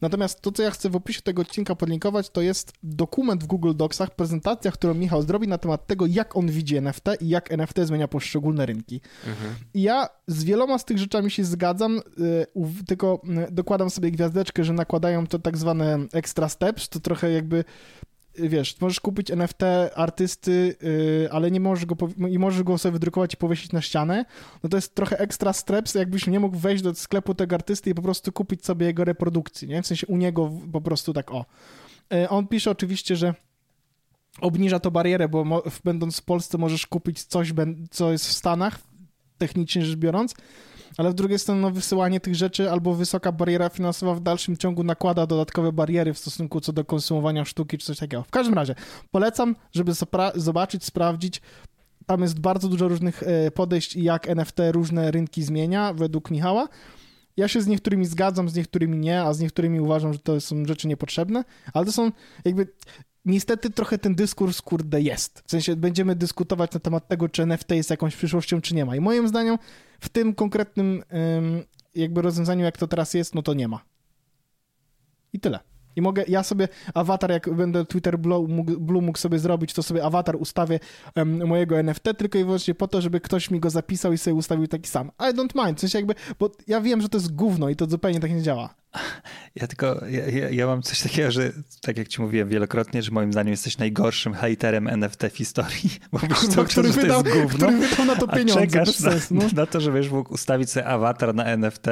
Natomiast 0.01 0.41
to, 0.41 0.53
co 0.53 0.63
ja 0.63 0.71
chcę 0.71 0.91
w 0.91 0.97
opisie 0.97 1.23
tego 1.23 1.43
odcinka 1.43 1.75
podlinkować, 1.75 2.31
to 2.31 2.41
jest 2.41 2.73
dokument 2.83 3.45
w 3.45 3.47
Google 3.47 3.75
Docsach, 3.75 4.11
prezentacja, 4.11 4.71
którą 4.71 4.95
Michał 4.95 5.23
zrobi 5.23 5.49
na 5.49 5.59
temat 5.59 5.87
tego, 5.87 6.07
jak 6.07 6.37
on 6.37 6.47
widzi 6.47 6.77
NFT 6.77 7.05
i 7.21 7.29
jak 7.29 7.53
NFT 7.53 7.79
zmienia 7.83 8.09
poszczególne 8.09 8.67
rynki. 8.67 9.01
Mhm. 9.27 9.55
I 9.75 9.83
ja 9.83 10.09
z 10.27 10.45
wieloma 10.45 10.79
z 10.79 10.85
tych 10.85 10.99
rzeczami 10.99 11.31
się 11.31 11.45
zgadzam, 11.45 12.01
tylko 12.87 13.23
dokładam 13.51 13.91
sobie 13.91 14.11
gwiazdeczkę, 14.11 14.65
że 14.65 14.73
nakładają 14.73 15.27
to 15.27 15.39
tak 15.39 15.57
zwane 15.57 15.99
extra 16.13 16.49
steps, 16.49 16.89
to 16.89 17.00
trochę 17.01 17.31
jakby 17.31 17.65
wiesz, 18.39 18.81
możesz 18.81 19.01
kupić 19.01 19.31
NFT 19.31 19.63
artysty, 19.95 20.77
yy, 20.83 21.29
ale 21.33 21.51
nie 21.51 21.61
możesz 21.61 21.87
go, 21.87 21.97
i 22.31 22.39
możesz 22.39 22.63
go 22.63 22.79
sobie 22.79 22.93
wydrukować 22.93 23.35
i 23.35 23.37
powiesić 23.37 23.73
na 23.73 23.81
ścianę, 23.81 24.25
no 24.63 24.71
to 24.71 24.77
jest 24.77 24.95
trochę 24.95 25.19
ekstra 25.19 25.53
streps, 25.53 25.95
jakbyś 25.95 26.27
nie 26.27 26.41
mógł 26.41 26.59
wejść 26.59 26.83
do 26.83 26.95
sklepu 26.95 27.35
tego 27.35 27.57
artysty 27.57 27.91
i 27.91 27.95
po 27.95 28.03
prostu 28.03 28.33
kupić 28.33 28.65
sobie 28.65 28.87
jego 28.87 29.05
reprodukcję, 29.05 29.69
nie? 29.69 29.83
W 29.83 29.87
sensie 29.87 30.07
u 30.07 30.17
niego 30.17 30.51
po 30.73 30.81
prostu 30.81 31.13
tak 31.13 31.33
o. 31.33 31.45
Yy, 32.11 32.29
on 32.29 32.47
pisze 32.47 32.71
oczywiście, 32.71 33.17
że 33.17 33.35
obniża 34.41 34.81
to 34.81 34.91
barierę, 34.91 35.29
bo 35.29 35.63
będąc 35.85 36.21
w 36.21 36.25
Polsce 36.25 36.59
możesz 36.59 36.87
kupić 36.87 37.25
coś, 37.25 37.53
co 37.91 38.13
jest 38.13 38.27
w 38.27 38.33
Stanach, 38.33 38.79
technicznie 39.39 39.85
rzecz 39.85 39.97
biorąc, 39.97 40.35
ale 40.97 41.11
w 41.11 41.15
drugiej 41.15 41.39
stronie 41.39 41.61
no, 41.61 41.71
wysyłanie 41.71 42.21
tych 42.21 42.35
rzeczy 42.35 42.71
albo 42.71 42.95
wysoka 42.95 43.33
bariera 43.33 43.69
finansowa 43.69 44.15
w 44.15 44.21
dalszym 44.21 44.57
ciągu 44.57 44.85
nakłada 44.85 45.27
dodatkowe 45.27 45.73
bariery 45.73 46.15
w 46.15 46.19
stosunku 46.19 46.61
co 46.61 46.73
do 46.73 46.85
konsumowania 46.85 47.45
sztuki 47.45 47.79
czy 47.79 47.87
coś 47.87 47.99
takiego. 47.99 48.23
W 48.23 48.31
każdym 48.31 48.55
razie 48.55 48.75
polecam, 49.11 49.57
żeby 49.73 49.93
zobaczyć, 50.35 50.85
sprawdzić. 50.85 51.43
Tam 52.07 52.23
jest 52.23 52.41
bardzo 52.41 52.69
dużo 52.69 52.89
różnych 52.89 53.23
e, 53.23 53.51
podejść 53.51 53.97
i 53.97 54.03
jak 54.03 54.29
NFT 54.29 54.59
różne 54.71 55.11
rynki 55.11 55.43
zmienia 55.43 55.93
według 55.93 56.31
Michała. 56.31 56.69
Ja 57.37 57.49
się 57.49 57.63
z 57.63 57.67
niektórymi 57.67 58.07
zgadzam, 58.07 58.49
z 58.49 58.55
niektórymi 58.55 58.99
nie, 58.99 59.23
a 59.23 59.33
z 59.33 59.41
niektórymi 59.41 59.81
uważam, 59.81 60.13
że 60.13 60.19
to 60.19 60.41
są 60.41 60.65
rzeczy 60.65 60.89
niepotrzebne, 60.89 61.45
ale 61.73 61.87
to 61.87 61.93
są 61.93 62.13
jakby 62.45 62.67
niestety 63.25 63.71
trochę 63.71 63.99
ten 63.99 64.15
dyskurs, 64.15 64.63
kurde, 64.63 65.01
jest. 65.01 65.43
W 65.47 65.51
sensie 65.51 65.77
będziemy 65.77 66.17
dyskutować 66.17 66.73
na 66.73 66.81
temat 66.81 67.09
tego, 67.09 67.29
czy 67.29 67.43
NFT 67.43 67.71
jest 67.71 67.91
jakąś 67.91 68.17
przyszłością, 68.17 68.61
czy 68.61 68.75
nie 68.75 68.85
ma. 68.85 68.97
I 68.97 69.01
moim 69.01 69.29
zdaniem 69.29 69.59
w 70.01 70.09
tym 70.09 70.35
konkretnym 70.35 71.03
jakby 71.95 72.23
rozwiązaniu, 72.23 72.65
jak 72.65 72.79
to 72.79 72.87
teraz 72.89 73.15
jest, 73.15 73.35
no 73.35 73.43
to 73.43 73.55
nie 73.55 73.69
ma. 73.69 73.81
I 75.33 75.41
tyle. 75.41 75.61
I 75.97 76.03
mogę, 76.03 76.25
ja 76.29 76.43
sobie 76.43 76.69
awatar, 76.95 77.31
jak 77.31 77.55
będę 77.55 77.85
Twitter 77.85 78.19
Blue 78.19 78.49
mógł, 78.49 78.81
Blue 78.81 79.03
mógł 79.03 79.19
sobie 79.19 79.39
zrobić, 79.39 79.73
to 79.73 79.83
sobie 79.83 80.05
awatar 80.05 80.37
ustawię 80.37 80.81
um, 81.17 81.47
mojego 81.47 81.79
NFT 81.79 82.05
tylko 82.19 82.39
i 82.39 82.45
wyłącznie 82.45 82.75
po 82.75 82.89
to, 82.89 83.01
żeby 83.01 83.21
ktoś 83.21 83.51
mi 83.51 83.61
go 83.61 83.71
zapisał 83.71 84.13
i 84.13 84.19
sobie 84.19 84.35
ustawił 84.35 84.67
taki 84.67 84.91
sam. 84.91 85.11
I 85.21 85.35
don't 85.35 85.65
mind, 85.65 85.79
w 85.79 85.81
sensie 85.81 85.99
jakby, 85.99 86.15
bo 86.39 86.51
ja 86.67 86.81
wiem, 86.81 87.01
że 87.01 87.09
to 87.09 87.19
jest 87.19 87.35
gówno 87.35 87.69
i 87.69 87.77
to 87.77 87.87
zupełnie 87.87 88.21
tak 88.21 88.31
nie 88.31 88.43
działa. 88.43 88.75
Ja 89.55 89.67
tylko, 89.67 90.07
ja, 90.09 90.27
ja, 90.27 90.51
ja, 90.51 90.67
mam 90.67 90.83
coś 90.83 91.01
takiego, 91.01 91.31
że 91.31 91.53
tak 91.83 91.99
jak 91.99 92.09
ci 92.09 92.23
mówiłem 92.23 92.49
wielokrotnie, 92.49 93.03
że 93.03 93.11
moim 93.11 93.33
zdaniem 93.33 93.51
jesteś 93.51 93.79
najgorszym 93.79 94.35
haterem 94.35 94.89
NFT 94.89 95.23
w 95.33 95.37
historii, 95.37 95.91
bo 96.13 96.19
cały 96.19 96.69
czas, 96.69 96.73
który 96.73 96.89
wydał, 96.89 97.23
to 97.23 97.31
gówno, 97.31 97.67
który 97.67 97.89
wydał 97.89 98.07
na 98.07 98.17
to 98.17 98.29
pieniądze, 98.29 98.67
czekasz 98.67 99.01
na, 99.01 99.11
sensu, 99.11 99.35
no. 99.35 99.45
na, 99.55 99.67
to, 99.67 99.81
żebyś 99.81 100.09
mógł 100.09 100.35
ustawić 100.35 100.71
sobie 100.71 100.87
awatar 100.87 101.35
na 101.35 101.45
NFT 101.45 101.87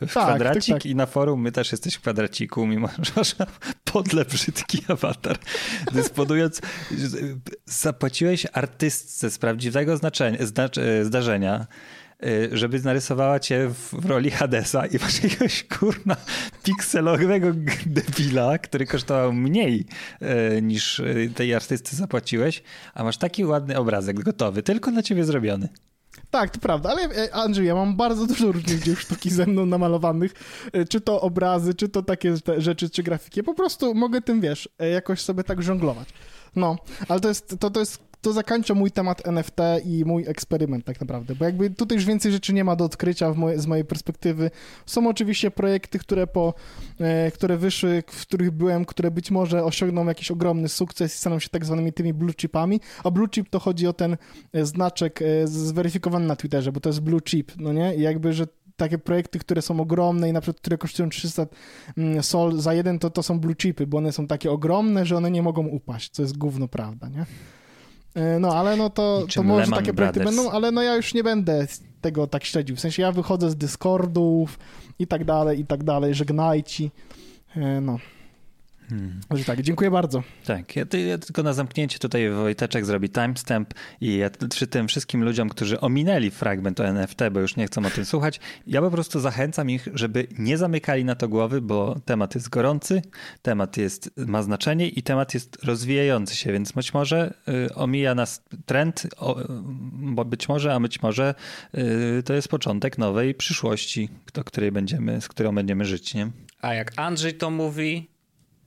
w 0.00 0.14
tak, 0.14 0.24
kwadracik 0.24 0.74
tak, 0.74 0.82
tak. 0.82 0.86
i 0.86 0.94
na 0.94 1.06
forum 1.06 1.40
my 1.40 1.52
też 1.52 1.72
jesteś 1.72 1.94
w 1.94 2.00
kwadraciku, 2.00 2.66
mimo 2.66 2.88
że 3.02 3.12
masz 3.16 3.36
podle 3.84 4.24
brzydki 4.24 4.82
awatar. 4.88 5.38
Dysponując, 5.92 6.60
zapłaciłeś 7.66 8.46
artystce 8.52 9.30
z 9.30 9.38
prawdziwego 9.38 9.96
znaczenia, 9.96 10.38
zdarzenia, 11.02 11.60
Y, 11.60 11.68
żeby 12.52 12.80
narysowała 12.80 13.40
cię 13.40 13.68
w 13.68 14.04
roli 14.06 14.30
Hadesa 14.30 14.86
i 14.86 14.98
masz 14.98 15.22
jakiegoś 15.22 15.64
kurna 15.64 16.16
pikselowego 16.62 17.46
debila, 17.86 18.58
który 18.58 18.86
kosztował 18.86 19.32
mniej 19.32 19.86
y, 20.56 20.62
niż 20.62 20.98
y, 20.98 21.32
tej 21.34 21.54
artysty 21.54 21.96
zapłaciłeś, 21.96 22.62
a 22.94 23.04
masz 23.04 23.16
taki 23.16 23.44
ładny 23.44 23.78
obrazek 23.78 24.20
gotowy, 24.20 24.62
tylko 24.62 24.90
na 24.90 25.02
ciebie 25.02 25.24
zrobiony. 25.24 25.68
Tak, 26.30 26.50
to 26.50 26.60
prawda, 26.60 26.90
ale 26.90 27.02
e, 27.02 27.34
Andrzej, 27.34 27.66
ja 27.66 27.74
mam 27.74 27.96
bardzo 27.96 28.26
dużo 28.26 28.52
różnych 28.52 28.82
dzieł 28.82 28.96
sztuki 28.96 29.30
ze 29.30 29.46
mną 29.46 29.66
namalowanych, 29.66 30.32
e, 30.72 30.84
czy 30.84 31.00
to 31.00 31.20
obrazy, 31.20 31.74
czy 31.74 31.88
to 31.88 32.02
takie 32.02 32.34
rzeczy, 32.58 32.90
czy 32.90 33.02
grafiki. 33.02 33.42
Po 33.42 33.54
prostu 33.54 33.94
mogę 33.94 34.20
tym, 34.20 34.40
wiesz, 34.40 34.68
e, 34.78 34.88
jakoś 34.88 35.20
sobie 35.20 35.44
tak 35.44 35.62
żonglować. 35.62 36.08
No, 36.56 36.76
ale 37.08 37.20
to 37.20 37.28
jest, 37.28 37.56
to, 37.60 37.70
to 37.70 37.80
jest 37.80 38.13
to 38.24 38.32
zakończę 38.32 38.74
mój 38.74 38.90
temat 38.90 39.28
NFT 39.28 39.58
i 39.84 40.04
mój 40.04 40.24
eksperyment 40.26 40.84
tak 40.84 41.00
naprawdę, 41.00 41.34
bo 41.34 41.44
jakby 41.44 41.70
tutaj 41.70 41.96
już 41.96 42.04
więcej 42.04 42.32
rzeczy 42.32 42.52
nie 42.52 42.64
ma 42.64 42.76
do 42.76 42.84
odkrycia 42.84 43.34
moje, 43.34 43.58
z 43.58 43.66
mojej 43.66 43.84
perspektywy. 43.84 44.50
Są 44.86 45.08
oczywiście 45.08 45.50
projekty, 45.50 45.98
które 45.98 46.26
po, 46.26 46.54
e, 47.00 47.30
które 47.30 47.56
wyszły, 47.56 48.02
w 48.06 48.22
których 48.22 48.50
byłem, 48.50 48.84
które 48.84 49.10
być 49.10 49.30
może 49.30 49.64
osiągną 49.64 50.06
jakiś 50.06 50.30
ogromny 50.30 50.68
sukces 50.68 51.14
i 51.14 51.18
staną 51.18 51.38
się 51.38 51.48
tak 51.48 51.64
zwanymi 51.64 51.92
tymi 51.92 52.14
blue 52.14 52.34
chipami, 52.34 52.80
a 53.04 53.10
blue 53.10 53.28
chip 53.28 53.48
to 53.50 53.58
chodzi 53.58 53.86
o 53.86 53.92
ten 53.92 54.16
e, 54.52 54.66
znaczek 54.66 55.22
e, 55.22 55.46
zweryfikowany 55.46 56.26
na 56.26 56.36
Twitterze, 56.36 56.72
bo 56.72 56.80
to 56.80 56.88
jest 56.88 57.00
blue 57.00 57.20
chip, 57.20 57.52
no 57.56 57.72
nie? 57.72 57.94
I 57.94 58.00
jakby, 58.00 58.32
że 58.32 58.46
takie 58.76 58.98
projekty, 58.98 59.38
które 59.38 59.62
są 59.62 59.80
ogromne 59.80 60.28
i 60.28 60.32
na 60.32 60.40
przykład, 60.40 60.60
które 60.60 60.78
kosztują 60.78 61.08
300 61.08 61.46
mm, 61.96 62.22
sol 62.22 62.60
za 62.60 62.74
jeden, 62.74 62.98
to 62.98 63.10
to 63.10 63.22
są 63.22 63.40
blue 63.40 63.56
chipy, 63.56 63.86
bo 63.86 63.98
one 63.98 64.12
są 64.12 64.26
takie 64.26 64.50
ogromne, 64.50 65.06
że 65.06 65.16
one 65.16 65.30
nie 65.30 65.42
mogą 65.42 65.66
upaść, 65.66 66.10
co 66.10 66.22
jest 66.22 66.38
gówno 66.38 66.68
prawda, 66.68 67.08
nie? 67.08 67.26
E, 68.14 68.38
no, 68.38 68.48
ale 68.48 68.76
no 68.76 68.90
to, 68.90 69.26
to 69.34 69.42
może 69.42 69.60
Lehman 69.60 69.78
takie 69.78 69.94
projekty 69.94 70.20
Brothers. 70.20 70.36
będą, 70.36 70.50
ale 70.50 70.72
no 70.72 70.82
ja 70.82 70.96
już 70.96 71.14
nie 71.14 71.24
będę 71.24 71.66
tego 72.00 72.26
tak 72.26 72.44
śledził. 72.44 72.76
W 72.76 72.80
sensie 72.80 73.02
ja 73.02 73.12
wychodzę 73.12 73.50
z 73.50 73.56
Discordów 73.56 74.58
i 74.98 75.06
tak 75.06 75.24
dalej, 75.24 75.60
i 75.60 75.66
tak 75.66 75.84
dalej, 75.84 76.14
żegnajci. 76.14 76.90
E, 77.56 77.80
no. 77.80 77.98
Hmm. 78.88 79.20
tak, 79.46 79.62
dziękuję 79.62 79.90
bardzo. 79.90 80.22
Tak, 80.44 80.76
ja, 80.76 80.84
ja, 81.08 81.18
tylko 81.18 81.42
na 81.42 81.52
zamknięcie 81.52 81.98
tutaj 81.98 82.30
Wojteczek 82.30 82.84
zrobi 82.84 83.10
timestamp 83.10 83.74
i 84.00 84.16
ja 84.16 84.30
przy 84.50 84.66
tym 84.66 84.88
wszystkim 84.88 85.24
ludziom, 85.24 85.48
którzy 85.48 85.80
ominęli 85.80 86.30
fragment 86.30 86.80
o 86.80 86.86
NFT, 86.86 87.18
bo 87.32 87.40
już 87.40 87.56
nie 87.56 87.66
chcą 87.66 87.86
o 87.86 87.90
tym 87.90 88.04
słuchać, 88.04 88.40
ja 88.66 88.80
po 88.80 88.90
prostu 88.90 89.20
zachęcam 89.20 89.70
ich, 89.70 89.88
żeby 89.94 90.26
nie 90.38 90.58
zamykali 90.58 91.04
na 91.04 91.14
to 91.14 91.28
głowy, 91.28 91.60
bo 91.60 92.00
temat 92.04 92.34
jest 92.34 92.48
gorący, 92.48 93.02
temat 93.42 93.76
jest, 93.76 94.10
ma 94.16 94.42
znaczenie 94.42 94.88
i 94.88 95.02
temat 95.02 95.34
jest 95.34 95.64
rozwijający 95.64 96.36
się, 96.36 96.52
więc 96.52 96.72
być 96.72 96.94
może 96.94 97.34
y, 97.48 97.74
omija 97.74 98.14
nas 98.14 98.42
trend, 98.66 99.06
o, 99.16 99.36
bo 99.92 100.24
być 100.24 100.48
może, 100.48 100.74
a 100.74 100.80
być 100.80 101.02
może 101.02 101.34
y, 101.74 102.22
to 102.22 102.34
jest 102.34 102.48
początek 102.48 102.98
nowej 102.98 103.34
przyszłości, 103.34 104.08
do 104.34 104.44
której 104.44 104.72
będziemy, 104.72 105.20
z 105.20 105.28
którą 105.28 105.54
będziemy 105.54 105.84
żyć, 105.84 106.14
nie? 106.14 106.30
A 106.60 106.74
jak 106.74 106.92
Andrzej 106.96 107.34
to 107.34 107.50
mówi, 107.50 108.13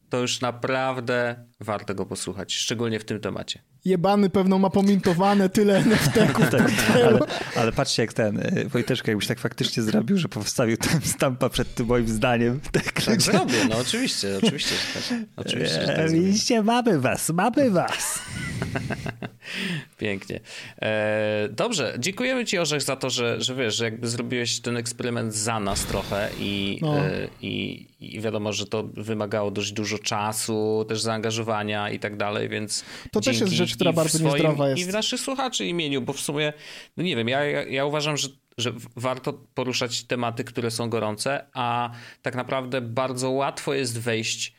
to 0.10 0.22
już 0.22 0.41
naprawdę 0.41 1.45
warto 1.60 1.95
go 1.95 2.05
posłuchać, 2.05 2.53
szczególnie 2.53 2.99
w 2.99 3.05
tym 3.05 3.20
temacie. 3.20 3.62
Jebany 3.86 4.30
pewno 4.30 4.60
ma 4.60 4.70
pomintowane 4.70 5.49
tyle 5.49 5.80
NFT-ków. 5.84 6.49
tak, 6.49 6.72
ale, 6.95 7.20
ale, 7.55 7.72
patrzcie 7.72 8.01
jak 8.03 8.14
ten 8.14 8.39
y, 8.39 8.70
Wojteczka 8.70 9.12
jakbyś 9.12 9.28
tak 9.28 9.39
faktycznie 9.39 9.84
zrobił, 9.84 10.18
że 10.18 10.28
powstawił 10.28 10.78
tam 10.78 11.01
stampa 11.01 11.49
przed 11.49 11.76
tym 11.76 11.88
moim 11.88 12.08
zdaniem. 12.08 12.60
Tak, 12.72 13.01
tak 13.01 13.22
zrobię, 13.22 13.66
no 13.70 13.78
oczywiście, 13.78 14.38
oczywiście. 14.38 14.76
Tak, 14.93 15.20
oczywiście 15.36 15.86
tak 15.86 16.12
Widzicie, 16.12 16.64
mamy 16.64 16.99
was, 16.99 17.30
mamy 17.30 17.72
was. 17.72 18.20
Pięknie. 19.98 20.39
E, 20.82 21.50
dobrze, 21.52 21.95
dziękujemy 22.00 22.45
ci 22.45 22.58
Orzech 22.58 22.82
za 22.82 22.95
to, 22.95 23.10
że, 23.10 23.41
że 23.41 23.56
wiesz, 23.56 23.76
że 23.76 23.86
jakby 23.86 24.08
zrobiłeś 24.08 24.60
ten 24.60 24.78
eksperyment 24.78 25.34
za 25.34 25.60
nas 25.60 25.86
trochę 25.86 26.30
i, 26.39 26.80
no. 26.82 26.98
e, 26.98 27.28
i, 27.41 27.86
i 28.00 28.22
wiadomo, 28.22 28.54
że 28.54 28.66
to 28.66 28.84
wymagało 28.84 29.52
dość 29.52 29.72
dużo 29.72 30.00
czasu, 30.00 30.86
też 30.89 31.02
zaangażowania 31.02 31.89
i 31.89 32.00
tak 32.00 32.18
dalej, 32.18 32.50
więc 32.50 32.86
To 33.12 33.22
też 33.22 33.39
jest 33.39 33.54
rzecz, 33.54 33.76
która 33.76 33.93
bardzo 33.93 34.18
swoim, 34.18 34.34
niezdrowa 34.34 34.70
jest. 34.70 34.82
I 34.82 34.86
w 34.86 34.93
naszych 34.93 35.20
słuchaczy 35.20 35.66
imieniu, 35.66 36.02
bo 36.02 36.14
w 36.14 36.20
sumie, 36.20 36.54
no 36.98 37.04
nie 37.04 37.16
wiem, 37.16 37.28
ja, 37.28 37.45
ja, 37.45 37.64
ja 37.64 37.86
uważam, 37.86 38.18
że 38.18 38.28
że 38.58 38.74
warto 38.95 39.34
poruszać 39.34 40.04
tematy, 40.04 40.43
które 40.43 40.72
są 40.72 40.89
gorące, 40.89 41.45
a 41.54 41.91
tak 42.22 42.36
naprawdę 42.36 42.82
bardzo 42.82 43.30
łatwo 43.30 43.74
jest 43.74 44.00
wejść 44.00 44.48
e, 44.48 44.54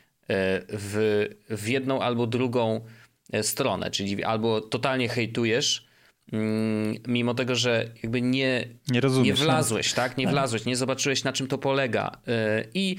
w, 0.68 1.26
w 1.50 1.68
jedną 1.68 2.00
albo 2.02 2.26
drugą 2.26 2.80
stronę, 3.42 3.90
czyli 3.90 4.24
albo 4.24 4.60
totalnie 4.60 5.08
hejtujesz, 5.08 5.86
mm, 6.32 6.94
mimo 7.06 7.34
tego, 7.34 7.56
że 7.56 7.90
jakby 8.02 8.22
nie, 8.22 8.68
nie, 8.88 9.00
rozumiesz, 9.00 9.40
nie 9.40 9.46
no. 9.46 9.52
wlazłeś, 9.52 9.92
tak? 9.92 10.16
Nie 10.16 10.24
tak. 10.24 10.32
wlazłeś, 10.32 10.64
nie 10.64 10.76
zobaczyłeś 10.76 11.24
na 11.24 11.32
czym 11.32 11.46
to 11.46 11.58
polega. 11.58 12.18
E, 12.28 12.64
I 12.74 12.96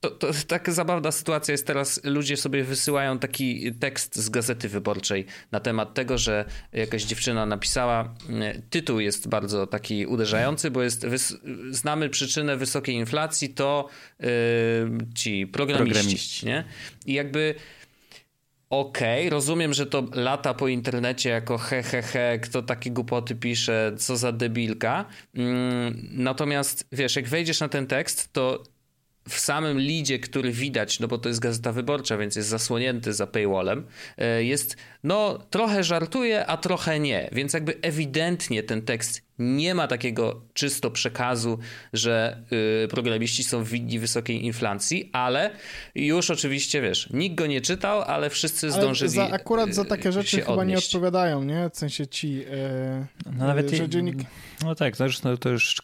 to, 0.00 0.10
to 0.10 0.28
taka 0.46 0.72
zabawna 0.72 1.12
sytuacja 1.12 1.52
jest 1.52 1.66
teraz. 1.66 2.00
Ludzie 2.04 2.36
sobie 2.36 2.64
wysyłają 2.64 3.18
taki 3.18 3.74
tekst 3.74 4.16
z 4.16 4.28
gazety 4.28 4.68
wyborczej 4.68 5.26
na 5.52 5.60
temat 5.60 5.94
tego, 5.94 6.18
że 6.18 6.44
jakaś 6.72 7.04
dziewczyna 7.04 7.46
napisała. 7.46 8.14
E, 8.40 8.62
tytuł 8.70 9.00
jest 9.00 9.28
bardzo 9.28 9.66
taki 9.66 10.06
uderzający, 10.06 10.70
bo 10.70 10.82
jest 10.82 11.06
znamy 11.70 12.08
przyczynę 12.08 12.56
wysokiej 12.56 12.94
inflacji, 12.94 13.48
to 13.48 13.88
yy, 14.20 14.28
ci 15.14 15.46
programiści, 15.46 15.92
programiści. 15.94 16.46
Nie? 16.46 16.64
I 17.06 17.12
jakby 17.12 17.54
Okej, 18.70 19.20
okay, 19.20 19.30
rozumiem, 19.30 19.74
że 19.74 19.86
to 19.86 20.04
lata 20.14 20.54
po 20.54 20.68
internecie 20.68 21.30
jako 21.30 21.58
he, 21.58 21.82
he, 21.82 22.02
he, 22.02 22.38
kto 22.38 22.62
takie 22.62 22.90
głupoty 22.90 23.34
pisze, 23.34 23.92
co 23.98 24.16
za 24.16 24.32
debilka. 24.32 25.04
Mm, 25.34 26.08
natomiast 26.12 26.88
wiesz, 26.92 27.16
jak 27.16 27.28
wejdziesz 27.28 27.60
na 27.60 27.68
ten 27.68 27.86
tekst, 27.86 28.32
to 28.32 28.62
w 29.28 29.38
samym 29.38 29.78
lidzie, 29.78 30.18
który 30.18 30.52
widać, 30.52 31.00
no 31.00 31.08
bo 31.08 31.18
to 31.18 31.28
jest 31.28 31.40
gazeta 31.40 31.72
wyborcza, 31.72 32.16
więc 32.16 32.36
jest 32.36 32.48
zasłonięty 32.48 33.12
za 33.12 33.26
paywallem, 33.26 33.86
e, 34.18 34.44
jest, 34.44 34.76
no 35.04 35.38
trochę 35.50 35.84
żartuje, 35.84 36.46
a 36.46 36.56
trochę 36.56 37.00
nie. 37.00 37.28
Więc 37.32 37.52
jakby 37.52 37.78
ewidentnie 37.82 38.62
ten 38.62 38.82
tekst 38.82 39.25
nie 39.38 39.74
ma 39.74 39.86
takiego 39.86 40.40
czysto 40.54 40.90
przekazu, 40.90 41.58
że 41.92 42.42
yy, 42.50 42.88
programiści 42.88 43.44
są 43.44 43.64
winni 43.64 43.98
wysokiej 43.98 44.44
inflacji, 44.44 45.10
ale 45.12 45.50
już 45.94 46.30
oczywiście 46.30 46.80
wiesz, 46.80 47.10
nikt 47.10 47.36
go 47.36 47.46
nie 47.46 47.60
czytał, 47.60 48.02
ale 48.02 48.30
wszyscy 48.30 48.70
zdążyli. 48.70 49.10
Za, 49.10 49.30
akurat 49.30 49.74
za 49.74 49.84
takie 49.84 50.12
rzeczy 50.12 50.40
chyba 50.40 50.52
odnieść. 50.52 50.82
nie 50.82 50.86
odpowiadają, 50.86 51.44
nie? 51.44 51.70
W 51.72 51.76
sensie 51.76 52.06
ci. 52.06 52.34
Yy, 52.34 52.46
no 53.26 53.46
nawet 53.46 53.70
że 53.70 53.88
dziennik... 53.88 54.16
No 54.64 54.74
tak, 54.74 54.96
to 54.96 55.04
już, 55.04 55.22
no, 55.22 55.36
to 55.36 55.48
już 55.48 55.76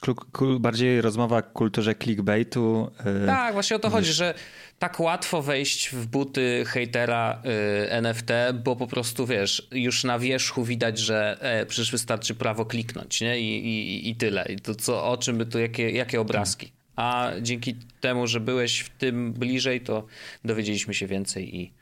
bardziej 0.58 1.00
rozmowa 1.00 1.38
o 1.38 1.42
kulturze 1.42 1.94
clickbaitu. 1.94 2.90
Yy, 3.20 3.26
tak, 3.26 3.52
właśnie 3.52 3.76
o 3.76 3.78
to 3.78 3.90
chodzi, 3.90 4.12
że 4.12 4.34
tak 4.82 5.00
łatwo 5.00 5.42
wejść 5.42 5.88
w 5.88 6.06
buty 6.06 6.64
hejtera 6.66 7.42
y, 7.86 7.90
NFT, 7.90 8.28
bo 8.64 8.76
po 8.76 8.86
prostu 8.86 9.26
wiesz, 9.26 9.68
już 9.72 10.04
na 10.04 10.18
wierzchu 10.18 10.64
widać, 10.64 10.98
że 10.98 11.36
e, 11.40 11.66
przecież 11.66 11.92
wystarczy 11.92 12.34
prawo 12.34 12.64
kliknąć, 12.64 13.20
nie? 13.20 13.40
I, 13.40 13.66
i, 13.66 14.10
i 14.10 14.16
tyle. 14.16 14.46
I 14.48 14.56
to 14.56 14.74
co, 14.74 15.10
o 15.10 15.16
czym 15.16 15.38
by 15.38 15.46
tu, 15.46 15.58
jakie, 15.58 15.90
jakie 15.90 16.20
obrazki. 16.20 16.72
A 16.96 17.30
dzięki 17.42 17.76
temu, 18.00 18.26
że 18.26 18.40
byłeś 18.40 18.80
w 18.80 18.88
tym 18.88 19.32
bliżej, 19.32 19.80
to 19.80 20.06
dowiedzieliśmy 20.44 20.94
się 20.94 21.06
więcej 21.06 21.56
i, 21.56 21.72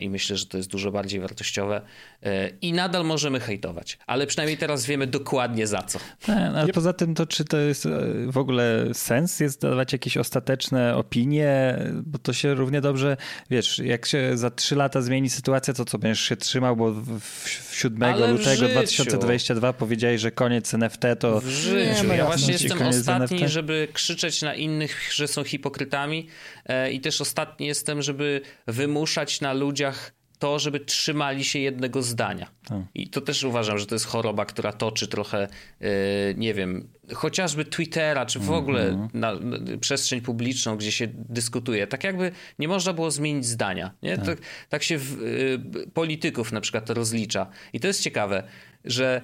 i 0.00 0.10
myślę, 0.10 0.36
że 0.36 0.46
to 0.46 0.56
jest 0.56 0.70
dużo 0.70 0.90
bardziej 0.90 1.20
wartościowe. 1.20 1.80
E, 2.22 2.48
I 2.48 2.72
nadal 2.72 3.04
możemy 3.04 3.40
hejtować, 3.40 3.98
ale 4.06 4.26
przynajmniej 4.26 4.58
teraz 4.58 4.86
wiemy 4.86 5.06
dokładnie 5.06 5.66
za 5.66 5.82
co. 5.82 5.98
Tak, 6.26 6.54
ale 6.54 6.72
poza 6.72 6.92
tym, 6.92 7.14
to 7.14 7.26
czy 7.26 7.44
to 7.44 7.56
jest 7.56 7.86
e, 7.86 7.90
w 8.26 8.38
ogóle 8.38 8.86
sens 8.92 9.40
jest 9.40 9.60
dawać 9.60 9.92
jakieś 9.92 10.16
ostateczne 10.16 10.96
opinie, 10.96 11.78
bo 11.92 12.18
to 12.18 12.32
się 12.32 12.54
równie 12.54 12.80
dobrze, 12.80 13.16
wiesz, 13.50 13.78
jak 13.78 14.06
się 14.06 14.36
za 14.38 14.50
trzy 14.50 14.76
lata 14.76 15.02
zmieni 15.02 15.30
sytuacja, 15.30 15.74
to 15.74 15.84
co 15.84 15.98
będziesz 15.98 16.20
się 16.20 16.36
trzymał, 16.36 16.76
bo 16.76 16.92
w 17.20 17.48
7 17.72 18.30
lutego 18.30 18.68
2022 18.68 19.72
powiedziałeś, 19.72 20.20
że 20.20 20.30
koniec 20.30 20.74
NFT 20.74 21.02
to... 21.18 21.40
W 21.40 21.48
życiu. 21.48 22.06
Ja 22.16 22.24
właśnie 22.26 22.52
jestem 22.52 22.82
ostatni, 22.82 23.36
NFT. 23.36 23.52
żeby 23.52 23.88
krzyczeć 23.92 24.42
na 24.42 24.54
innych, 24.54 25.10
że 25.12 25.28
są 25.28 25.44
hipokrytami 25.44 26.28
e, 26.28 26.53
i 26.92 27.00
też 27.00 27.20
ostatni 27.20 27.66
jestem, 27.66 28.02
żeby 28.02 28.40
wymuszać 28.66 29.40
na 29.40 29.52
ludziach 29.52 30.12
to, 30.38 30.58
żeby 30.58 30.80
trzymali 30.80 31.44
się 31.44 31.58
jednego 31.58 32.02
zdania. 32.02 32.50
Tak. 32.68 32.78
I 32.94 33.08
to 33.08 33.20
też 33.20 33.44
uważam, 33.44 33.78
że 33.78 33.86
to 33.86 33.94
jest 33.94 34.06
choroba, 34.06 34.44
która 34.44 34.72
toczy 34.72 35.08
trochę, 35.08 35.48
yy, 35.80 35.88
nie 36.36 36.54
wiem, 36.54 36.88
chociażby 37.14 37.64
Twittera, 37.64 38.26
czy 38.26 38.38
w 38.38 38.42
mm 38.42 38.54
-hmm. 38.54 38.58
ogóle 38.58 39.08
na, 39.14 39.34
na, 39.34 39.78
przestrzeń 39.80 40.20
publiczną, 40.20 40.76
gdzie 40.76 40.92
się 40.92 41.08
dyskutuje. 41.12 41.86
Tak 41.86 42.04
jakby 42.04 42.32
nie 42.58 42.68
można 42.68 42.92
było 42.92 43.10
zmienić 43.10 43.46
zdania. 43.46 43.90
Nie? 44.02 44.16
Tak. 44.16 44.26
tak, 44.26 44.38
tak 44.68 44.82
się 44.82 44.98
w, 44.98 45.20
yy, 45.20 45.86
polityków 45.86 46.52
na 46.52 46.60
przykład 46.60 46.90
rozlicza. 46.90 47.46
I 47.72 47.80
to 47.80 47.86
jest 47.86 48.02
ciekawe, 48.02 48.42
że 48.84 49.20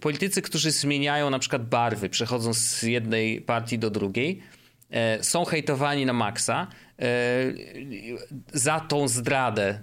politycy, 0.00 0.42
którzy 0.42 0.70
zmieniają 0.70 1.30
na 1.30 1.38
przykład 1.38 1.68
barwy, 1.68 2.08
przechodzą 2.08 2.54
z 2.54 2.82
jednej 2.82 3.40
partii 3.40 3.78
do 3.78 3.90
drugiej, 3.90 4.38
e, 4.38 4.57
są 5.20 5.44
hejtowani 5.44 6.06
na 6.06 6.12
maksa 6.12 6.66
e, 6.98 7.04
za 8.52 8.80
tą 8.80 9.08
zdradę 9.08 9.80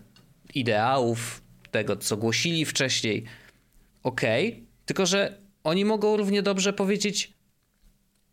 ideałów, 0.53 1.41
tego, 1.71 1.95
co 1.95 2.17
głosili 2.17 2.65
wcześniej. 2.65 3.25
Okej, 4.03 4.49
okay, 4.49 4.65
tylko 4.85 5.05
że 5.05 5.37
oni 5.63 5.85
mogą 5.85 6.17
równie 6.17 6.41
dobrze 6.41 6.73
powiedzieć: 6.73 7.33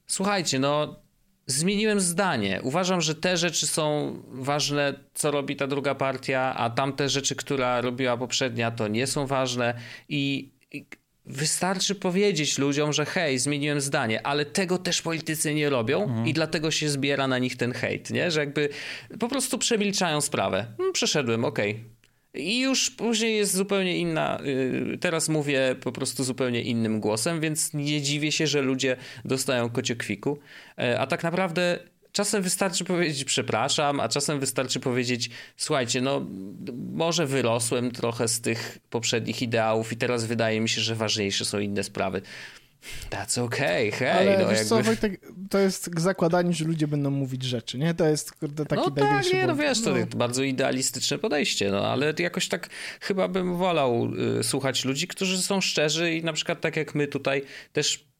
Słuchajcie, 0.06 0.58
no, 0.58 1.02
zmieniłem 1.46 2.00
zdanie. 2.00 2.60
Uważam, 2.62 3.00
że 3.00 3.14
te 3.14 3.36
rzeczy 3.36 3.66
są 3.66 4.16
ważne, 4.28 4.94
co 5.14 5.30
robi 5.30 5.56
ta 5.56 5.66
druga 5.66 5.94
partia, 5.94 6.54
a 6.56 6.70
tamte 6.70 7.08
rzeczy, 7.08 7.36
która 7.36 7.80
robiła 7.80 8.16
poprzednia, 8.16 8.70
to 8.70 8.88
nie 8.88 9.06
są 9.06 9.26
ważne. 9.26 9.74
I, 10.08 10.52
i 10.72 10.86
wystarczy 11.26 11.94
powiedzieć 11.94 12.58
ludziom, 12.58 12.92
że 12.92 13.04
hej, 13.04 13.38
zmieniłem 13.38 13.80
zdanie, 13.80 14.26
ale 14.26 14.44
tego 14.44 14.78
też 14.78 15.02
politycy 15.02 15.54
nie 15.54 15.70
robią 15.70 16.02
mhm. 16.02 16.26
i 16.26 16.32
dlatego 16.32 16.70
się 16.70 16.88
zbiera 16.88 17.28
na 17.28 17.38
nich 17.38 17.56
ten 17.56 17.72
hejt, 17.72 18.10
nie? 18.10 18.30
Że 18.30 18.40
jakby 18.40 18.68
po 19.18 19.28
prostu 19.28 19.58
przemilczają 19.58 20.20
sprawę. 20.20 20.66
Hmm, 20.76 20.92
przeszedłem, 20.92 21.44
okej. 21.44 21.70
Okay 21.70 21.92
i 22.34 22.60
już 22.60 22.90
później 22.90 23.36
jest 23.36 23.56
zupełnie 23.56 23.98
inna. 23.98 24.40
Y, 24.94 24.98
teraz 25.00 25.28
mówię 25.28 25.76
po 25.80 25.92
prostu 25.92 26.24
zupełnie 26.24 26.62
innym 26.62 27.00
głosem, 27.00 27.40
więc 27.40 27.74
nie 27.74 28.02
dziwię 28.02 28.32
się, 28.32 28.46
że 28.46 28.62
ludzie 28.62 28.96
dostają 29.24 29.70
kociokwiku. 29.70 30.38
E, 30.78 31.00
a 31.00 31.06
tak 31.06 31.22
naprawdę 31.22 31.78
czasem 32.12 32.42
wystarczy 32.42 32.84
powiedzieć 32.84 33.24
przepraszam, 33.24 34.00
a 34.00 34.08
czasem 34.08 34.40
wystarczy 34.40 34.80
powiedzieć 34.80 35.30
słuchajcie, 35.56 36.00
no 36.00 36.26
może 36.92 37.26
wyrosłem 37.26 37.90
trochę 37.90 38.28
z 38.28 38.40
tych 38.40 38.78
poprzednich 38.90 39.42
ideałów 39.42 39.92
i 39.92 39.96
teraz 39.96 40.24
wydaje 40.24 40.60
mi 40.60 40.68
się, 40.68 40.80
że 40.80 40.94
ważniejsze 40.94 41.44
są 41.44 41.58
inne 41.58 41.84
sprawy. 41.84 42.22
That's 43.10 43.40
okay, 43.40 43.92
hej. 43.92 44.10
Ale 44.10 44.38
no, 44.38 44.48
wiesz 44.48 44.58
jakby... 44.58 44.64
co, 44.64 44.82
Wojtek, 44.82 45.20
to 45.50 45.58
jest 45.58 45.90
zakładanie, 46.00 46.52
że 46.52 46.64
ludzie 46.64 46.88
będą 46.88 47.10
mówić 47.10 47.42
rzeczy, 47.42 47.78
nie? 47.78 47.94
To 47.94 48.06
jest 48.06 48.32
kurde, 48.32 48.66
taki 48.66 48.82
no 48.82 48.90
tak, 48.90 49.32
nie, 49.32 49.46
no 49.46 49.56
wiesz, 49.56 49.82
to 49.82 49.90
no. 49.90 50.06
bardzo 50.16 50.42
idealistyczne 50.42 51.18
podejście, 51.18 51.70
no 51.70 51.86
ale 51.86 52.14
jakoś 52.18 52.48
tak 52.48 52.68
chyba 53.00 53.28
bym 53.28 53.56
wolał 53.56 54.10
y, 54.40 54.42
słuchać 54.42 54.84
ludzi, 54.84 55.08
którzy 55.08 55.42
są 55.42 55.60
szczerzy 55.60 56.14
i 56.14 56.24
na 56.24 56.32
przykład 56.32 56.60
tak 56.60 56.76
jak 56.76 56.94
my 56.94 57.06
tutaj 57.06 57.42
też 57.72 58.11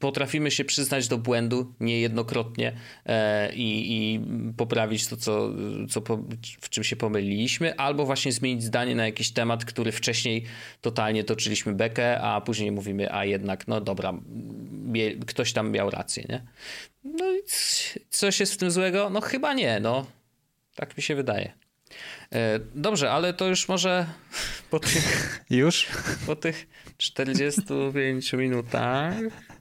potrafimy 0.00 0.50
się 0.50 0.64
przyznać 0.64 1.08
do 1.08 1.18
błędu 1.18 1.74
niejednokrotnie 1.80 2.72
e, 3.06 3.54
i, 3.54 3.92
i, 3.92 4.20
poprawić 4.56 5.06
to, 5.06 5.16
co, 5.16 5.50
co 5.88 6.00
po, 6.00 6.16
w 6.60 6.68
czym 6.68 6.84
się 6.84 6.96
pomyliliśmy, 6.96 7.76
albo 7.76 8.06
właśnie 8.06 8.32
zmienić 8.32 8.62
zdanie 8.62 8.94
na 8.94 9.06
jakiś 9.06 9.32
temat, 9.32 9.64
który 9.64 9.92
wcześniej 9.92 10.44
totalnie 10.80 11.24
toczyliśmy 11.24 11.74
bekę, 11.74 12.20
a 12.20 12.40
później 12.40 12.72
mówimy, 12.72 13.14
a 13.14 13.24
jednak, 13.24 13.68
no 13.68 13.80
dobra, 13.80 14.12
mie, 14.70 15.16
ktoś 15.16 15.52
tam 15.52 15.70
miał 15.70 15.90
rację, 15.90 16.24
nie? 16.28 16.42
No 17.04 17.32
i 17.32 17.40
coś 18.10 18.40
jest 18.40 18.54
w 18.54 18.56
tym 18.56 18.70
złego? 18.70 19.10
No 19.10 19.20
chyba 19.20 19.54
nie, 19.54 19.80
no. 19.80 20.06
Tak 20.74 20.96
mi 20.96 21.02
się 21.02 21.14
wydaje. 21.14 21.59
E, 22.34 22.60
dobrze, 22.74 23.10
ale 23.10 23.32
to 23.34 23.46
już 23.46 23.68
może 23.68 24.06
po 24.70 24.80
tych. 24.80 25.40
Już? 25.50 25.86
Po 26.26 26.36
tych 26.36 26.66
45 26.98 28.32
minutach. 28.32 29.14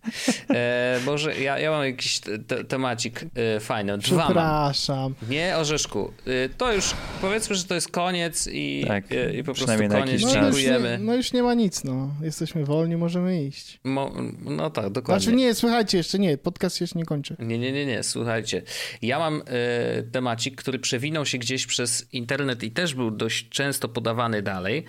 E, 0.53 0.99
może 1.05 1.39
ja, 1.39 1.59
ja 1.59 1.71
mam 1.71 1.85
jakiś 1.85 2.19
te, 2.47 2.63
temacik 2.63 3.25
e, 3.35 3.59
fajny. 3.59 3.97
Dwa 3.97 4.25
Przepraszam. 4.25 5.15
Mam. 5.21 5.31
Nie, 5.31 5.57
Orzeszku. 5.57 6.13
E, 6.25 6.49
to 6.49 6.73
już 6.73 6.93
powiedzmy, 7.21 7.55
że 7.55 7.63
to 7.63 7.75
jest 7.75 7.91
koniec 7.91 8.49
i, 8.51 8.85
tak, 8.87 9.11
e, 9.11 9.33
i 9.33 9.43
po 9.43 9.53
prostu 9.53 9.65
koniec. 9.89 10.21
No, 10.21 10.31
Dziękujemy. 10.31 10.97
No, 10.97 11.05
no 11.05 11.15
już 11.15 11.33
nie 11.33 11.43
ma 11.43 11.53
nic, 11.53 11.83
no. 11.83 12.09
Jesteśmy 12.21 12.65
wolni, 12.65 12.97
możemy 12.97 13.43
iść. 13.43 13.79
Mo, 13.83 14.11
no 14.41 14.69
tak, 14.69 14.89
dokładnie. 14.89 15.23
Znaczy 15.23 15.37
nie, 15.37 15.55
słuchajcie, 15.55 15.97
jeszcze 15.97 16.19
nie, 16.19 16.37
podcast 16.37 16.77
się 16.77 16.83
jeszcze 16.83 16.99
nie 16.99 17.05
kończy. 17.05 17.35
Nie, 17.39 17.59
nie, 17.59 17.71
nie, 17.71 17.85
nie, 17.85 18.03
słuchajcie. 18.03 18.61
Ja 19.01 19.19
mam 19.19 19.41
e, 19.47 20.03
temacik, 20.03 20.55
który 20.55 20.79
przewinął 20.79 21.25
się 21.25 21.37
gdzieś 21.37 21.65
przez 21.65 22.13
internet 22.13 22.63
i 22.63 22.71
też 22.71 22.95
był 22.95 23.11
dość 23.11 23.49
często 23.49 23.89
podawany 23.89 24.41
dalej. 24.41 24.85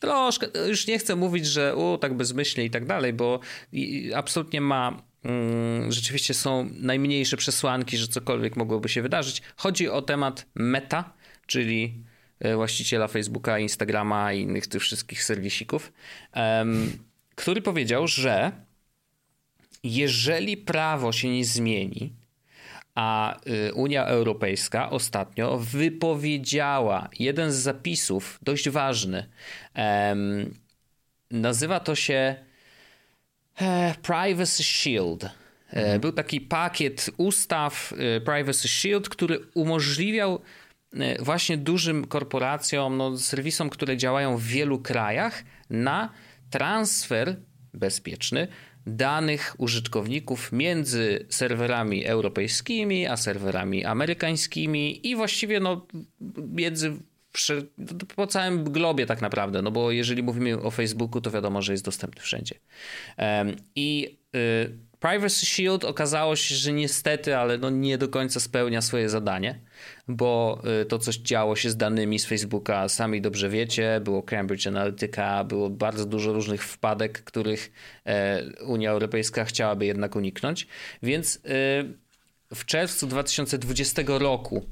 Troszkę, 0.00 0.46
już 0.68 0.86
nie 0.86 0.98
chcę 0.98 1.16
mówić, 1.16 1.46
że 1.46 1.76
u, 1.76 1.98
tak 1.98 2.14
bezmyślnie 2.14 2.64
i 2.64 2.70
tak 2.70 2.86
dalej, 2.86 3.12
bo 3.12 3.40
absolutnie 4.14 4.60
ma 4.60 5.02
mm, 5.24 5.92
rzeczywiście 5.92 6.34
są 6.34 6.70
najmniejsze 6.72 7.36
przesłanki, 7.36 7.96
że 7.96 8.08
cokolwiek 8.08 8.56
mogłoby 8.56 8.88
się 8.88 9.02
wydarzyć. 9.02 9.42
Chodzi 9.56 9.88
o 9.88 10.02
temat 10.02 10.46
Meta, 10.54 11.12
czyli 11.46 12.04
e, 12.38 12.56
właściciela 12.56 13.08
Facebooka, 13.08 13.58
Instagrama 13.58 14.32
i 14.32 14.40
innych 14.40 14.66
tych 14.66 14.82
wszystkich 14.82 15.24
serwisików, 15.24 15.92
który 17.34 17.62
powiedział, 17.62 18.06
że 18.06 18.52
jeżeli 19.82 20.56
prawo 20.56 21.12
się 21.12 21.28
nie 21.28 21.44
zmieni, 21.44 22.19
a 22.94 23.40
y, 23.46 23.74
Unia 23.74 24.04
Europejska 24.06 24.90
ostatnio 24.90 25.58
wypowiedziała 25.58 27.08
jeden 27.18 27.52
z 27.52 27.56
zapisów, 27.56 28.38
dość 28.42 28.68
ważny. 28.68 29.26
nazywa 31.30 31.80
to 31.80 31.94
się 31.94 32.34
e, 33.60 33.94
Privacy 34.02 34.62
Shield. 34.62 35.24
E, 35.24 35.28
mhm. 35.72 36.00
Był 36.00 36.12
taki 36.12 36.40
pakiet 36.40 37.10
ustaw 37.16 37.92
e, 37.92 38.20
Privacy 38.20 38.68
Shield, 38.68 39.08
który 39.08 39.40
umożliwiał 39.54 40.40
właśnie 41.20 41.56
dużym 41.56 42.06
korporacjom, 42.06 42.96
no, 42.96 43.18
serwisom, 43.18 43.70
które 43.70 43.96
działają 43.96 44.36
w 44.36 44.42
wielu 44.42 44.78
krajach, 44.78 45.44
na 45.70 46.12
transfer 46.50 47.36
bezpieczny 47.74 48.48
danych 48.86 49.54
użytkowników 49.58 50.52
między 50.52 51.26
serwerami 51.28 52.06
europejskimi 52.06 53.06
a 53.06 53.16
serwerami 53.16 53.84
amerykańskimi 53.84 55.06
i 55.08 55.16
właściwie 55.16 55.60
no, 55.60 55.86
między 56.48 56.96
po 58.16 58.26
całym 58.26 58.64
globie 58.64 59.06
tak 59.06 59.22
naprawdę, 59.22 59.62
no 59.62 59.70
bo 59.70 59.90
jeżeli 59.90 60.22
mówimy 60.22 60.62
o 60.62 60.70
Facebooku, 60.70 61.20
to 61.20 61.30
wiadomo, 61.30 61.62
że 61.62 61.72
jest 61.72 61.84
dostępny 61.84 62.22
wszędzie. 62.22 62.54
I 63.76 64.18
y, 64.36 64.78
Privacy 65.00 65.46
Shield 65.46 65.84
okazało 65.84 66.36
się, 66.36 66.54
że 66.54 66.72
niestety, 66.72 67.36
ale 67.36 67.58
no 67.58 67.70
nie 67.70 67.98
do 67.98 68.08
końca 68.08 68.40
spełnia 68.40 68.82
swoje 68.82 69.08
zadanie, 69.08 69.60
bo 70.08 70.62
y, 70.82 70.84
to, 70.84 70.98
co 70.98 71.12
działo 71.12 71.56
się 71.56 71.70
z 71.70 71.76
danymi 71.76 72.18
z 72.18 72.26
Facebooka, 72.26 72.88
sami 72.88 73.20
dobrze 73.20 73.48
wiecie, 73.48 74.00
było 74.04 74.22
Cambridge 74.22 74.66
Analytica, 74.66 75.44
było 75.44 75.70
bardzo 75.70 76.06
dużo 76.06 76.32
różnych 76.32 76.64
wpadek, 76.64 77.22
których 77.24 77.72
e, 78.06 78.42
Unia 78.66 78.90
Europejska 78.90 79.44
chciałaby 79.44 79.86
jednak 79.86 80.16
uniknąć. 80.16 80.66
Więc 81.02 81.36
y, 81.36 81.40
w 82.54 82.64
czerwcu 82.64 83.06
2020 83.06 84.02
roku 84.06 84.66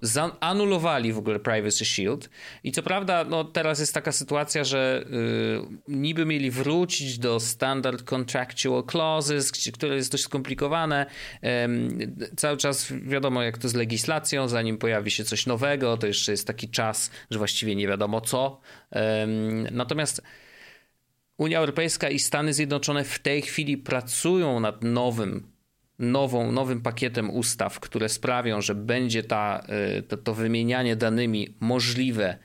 zanulowali 0.00 1.12
w 1.12 1.18
ogóle 1.18 1.40
Privacy 1.40 1.84
Shield 1.84 2.30
i 2.64 2.72
co 2.72 2.82
prawda 2.82 3.24
no, 3.24 3.44
teraz 3.44 3.80
jest 3.80 3.94
taka 3.94 4.12
sytuacja, 4.12 4.64
że 4.64 5.04
y, 5.06 5.92
niby 5.92 6.26
mieli 6.26 6.50
wrócić 6.50 7.18
do 7.18 7.40
Standard 7.40 8.02
Contractual 8.02 8.84
Clauses, 8.90 9.52
które 9.72 9.96
jest 9.96 10.12
dość 10.12 10.24
skomplikowane. 10.24 11.06
Y, 11.44 12.36
cały 12.36 12.56
czas 12.56 12.92
wiadomo 13.02 13.42
jak 13.42 13.58
to 13.58 13.68
z 13.68 13.74
legislacją, 13.74 14.48
zanim 14.48 14.78
pojawi 14.78 15.10
się 15.10 15.24
coś 15.24 15.46
nowego, 15.46 15.96
to 15.96 16.06
jeszcze 16.06 16.32
jest 16.32 16.46
taki 16.46 16.68
czas, 16.68 17.10
że 17.30 17.38
właściwie 17.38 17.76
nie 17.76 17.88
wiadomo 17.88 18.20
co. 18.20 18.60
Y, 18.92 18.98
natomiast 19.70 20.22
Unia 21.36 21.58
Europejska 21.58 22.10
i 22.10 22.18
Stany 22.18 22.54
Zjednoczone 22.54 23.04
w 23.04 23.18
tej 23.18 23.42
chwili 23.42 23.78
pracują 23.78 24.60
nad 24.60 24.82
nowym 24.82 25.57
nową, 25.98 26.52
nowym 26.52 26.80
pakietem 26.80 27.30
ustaw, 27.30 27.80
które 27.80 28.08
sprawią, 28.08 28.60
że 28.60 28.74
będzie 28.74 29.22
ta, 29.22 29.62
y, 29.98 30.02
to, 30.02 30.16
to 30.16 30.34
wymienianie 30.34 30.96
danymi 30.96 31.54
możliwe. 31.60 32.38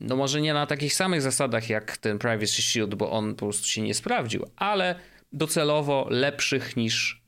No 0.00 0.16
może 0.16 0.40
nie 0.40 0.54
na 0.54 0.66
takich 0.66 0.94
samych 0.94 1.22
zasadach 1.22 1.68
jak 1.70 1.96
ten 1.96 2.18
Privacy 2.18 2.62
Shield, 2.62 2.94
bo 2.94 3.10
on 3.10 3.34
po 3.34 3.46
prostu 3.46 3.68
się 3.68 3.82
nie 3.82 3.94
sprawdził, 3.94 4.46
ale 4.56 4.94
docelowo 5.32 6.06
lepszych 6.10 6.76
niż, 6.76 7.22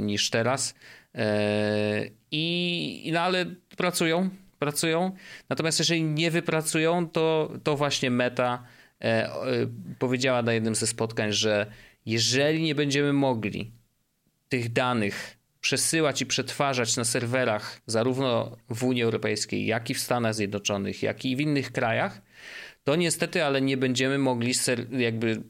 niż 0.00 0.30
teraz. 0.30 0.74
E, 1.14 2.10
I, 2.30 3.10
no 3.12 3.20
ale 3.20 3.46
pracują, 3.76 4.30
pracują. 4.58 5.12
Natomiast 5.48 5.78
jeżeli 5.78 6.02
nie 6.02 6.30
wypracują, 6.30 7.08
to, 7.08 7.52
to 7.62 7.76
właśnie 7.76 8.10
Meta 8.10 8.64
e, 9.00 9.30
powiedziała 9.98 10.42
na 10.42 10.52
jednym 10.52 10.74
ze 10.74 10.86
spotkań, 10.86 11.32
że 11.32 11.66
jeżeli 12.06 12.62
nie 12.62 12.74
będziemy 12.74 13.12
mogli 13.12 13.75
tych 14.48 14.72
danych 14.72 15.36
przesyłać 15.60 16.22
i 16.22 16.26
przetwarzać 16.26 16.96
na 16.96 17.04
serwerach 17.04 17.80
zarówno 17.86 18.56
w 18.68 18.84
Unii 18.84 19.02
Europejskiej, 19.02 19.66
jak 19.66 19.90
i 19.90 19.94
w 19.94 20.00
Stanach 20.00 20.34
Zjednoczonych, 20.34 21.02
jak 21.02 21.24
i 21.24 21.36
w 21.36 21.40
innych 21.40 21.72
krajach, 21.72 22.22
to 22.84 22.96
niestety, 22.96 23.44
ale 23.44 23.60
nie 23.60 23.76
będziemy 23.76 24.18
mogli 24.18 24.52
jakby 24.90 25.42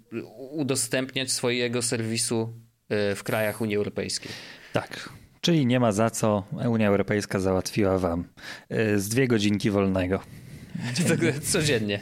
udostępniać 0.51 1.33
swojego 1.33 1.83
serwisu 1.83 2.55
e, 2.89 3.15
w 3.15 3.23
krajach 3.23 3.61
Unii 3.61 3.77
Europejskiej. 3.77 4.33
Tak. 4.73 5.09
Czyli 5.41 5.67
nie 5.67 5.81
ma 5.81 5.93
za 5.93 6.11
co 6.11 6.45
Unia 6.69 6.89
Europejska 6.89 7.41
załatwiła 7.41 7.99
wam 7.99 8.25
e, 8.69 8.99
z 8.99 9.09
dwie 9.09 9.29
godzinki 9.29 9.71
wolnego. 9.71 10.21
Codziennie. 11.53 12.01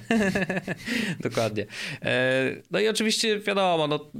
Dokładnie. 1.20 1.66
E, 2.02 2.44
no 2.70 2.80
i 2.80 2.88
oczywiście 2.88 3.40
wiadomo, 3.40 3.86
no, 3.86 4.10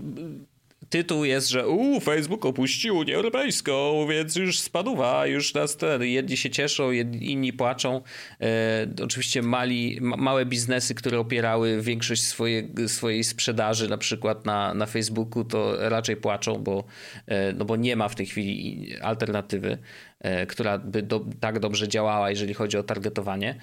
tytuł 0.94 1.24
jest, 1.24 1.48
że 1.48 1.68
u, 1.68 2.00
Facebook 2.00 2.44
opuścił 2.46 2.96
Unię 2.96 3.16
Europejską, 3.16 4.06
więc 4.10 4.36
już 4.36 4.58
spaduwa, 4.58 5.26
już 5.26 5.54
nas 5.54 5.76
ten, 5.76 6.02
jedni 6.02 6.36
się 6.36 6.50
cieszą, 6.50 6.90
jedni, 6.90 7.32
inni 7.32 7.52
płaczą. 7.52 8.00
E, 8.40 8.86
oczywiście 9.02 9.42
mali, 9.42 9.98
ma, 10.00 10.16
małe 10.16 10.46
biznesy, 10.46 10.94
które 10.94 11.18
opierały 11.18 11.82
większość 11.82 12.22
swoje, 12.22 12.68
swojej 12.86 13.24
sprzedaży 13.24 13.88
na 13.88 13.98
przykład 13.98 14.46
na, 14.46 14.74
na 14.74 14.86
Facebooku, 14.86 15.44
to 15.44 15.88
raczej 15.88 16.16
płaczą, 16.16 16.58
bo, 16.58 16.84
e, 17.26 17.52
no 17.52 17.64
bo 17.64 17.76
nie 17.76 17.96
ma 17.96 18.08
w 18.08 18.14
tej 18.14 18.26
chwili 18.26 18.86
alternatywy. 19.02 19.78
E, 20.24 20.46
która 20.46 20.78
by 20.78 21.02
do, 21.02 21.24
tak 21.40 21.58
dobrze 21.58 21.88
działała, 21.88 22.30
jeżeli 22.30 22.54
chodzi 22.54 22.78
o 22.78 22.82
targetowanie. 22.82 23.58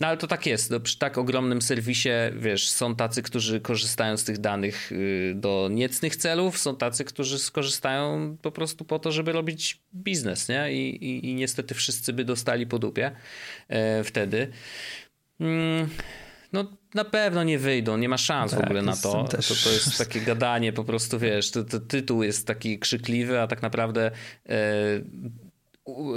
No 0.00 0.06
ale 0.06 0.16
to 0.16 0.26
tak 0.26 0.46
jest. 0.46 0.70
No, 0.70 0.80
przy 0.80 0.98
tak 0.98 1.18
ogromnym 1.18 1.62
serwisie, 1.62 2.08
wiesz, 2.36 2.70
są 2.70 2.96
tacy, 2.96 3.22
którzy 3.22 3.60
korzystają 3.60 4.16
z 4.16 4.24
tych 4.24 4.38
danych 4.38 4.92
y, 4.92 5.32
do 5.36 5.68
niecnych 5.70 6.16
celów, 6.16 6.58
są 6.58 6.76
tacy, 6.76 7.04
którzy 7.04 7.38
skorzystają 7.38 8.36
po 8.42 8.52
prostu 8.52 8.84
po 8.84 8.98
to, 8.98 9.12
żeby 9.12 9.32
robić 9.32 9.80
biznes, 9.94 10.48
nie? 10.48 10.72
I, 10.72 11.04
i, 11.04 11.30
i 11.30 11.34
niestety 11.34 11.74
wszyscy 11.74 12.12
by 12.12 12.24
dostali 12.24 12.66
po 12.66 12.78
dupie 12.78 13.10
e, 13.68 14.04
wtedy. 14.04 14.48
Mm, 15.40 15.88
no 16.52 16.76
na 16.94 17.04
pewno 17.04 17.44
nie 17.44 17.58
wyjdą, 17.58 17.96
nie 17.96 18.08
ma 18.08 18.18
szans 18.18 18.50
tak, 18.50 18.60
w 18.60 18.64
ogóle 18.64 18.82
na 18.82 18.96
to. 18.96 19.24
Też... 19.24 19.48
to. 19.48 19.54
To 19.64 19.74
jest 19.74 19.98
takie 20.04 20.20
gadanie 20.20 20.72
po 20.72 20.84
prostu, 20.84 21.18
wiesz, 21.18 21.50
to, 21.50 21.64
to 21.64 21.80
tytuł 21.80 22.22
jest 22.22 22.46
taki 22.46 22.78
krzykliwy, 22.78 23.40
a 23.40 23.46
tak 23.46 23.62
naprawdę 23.62 24.10
e, 24.48 24.56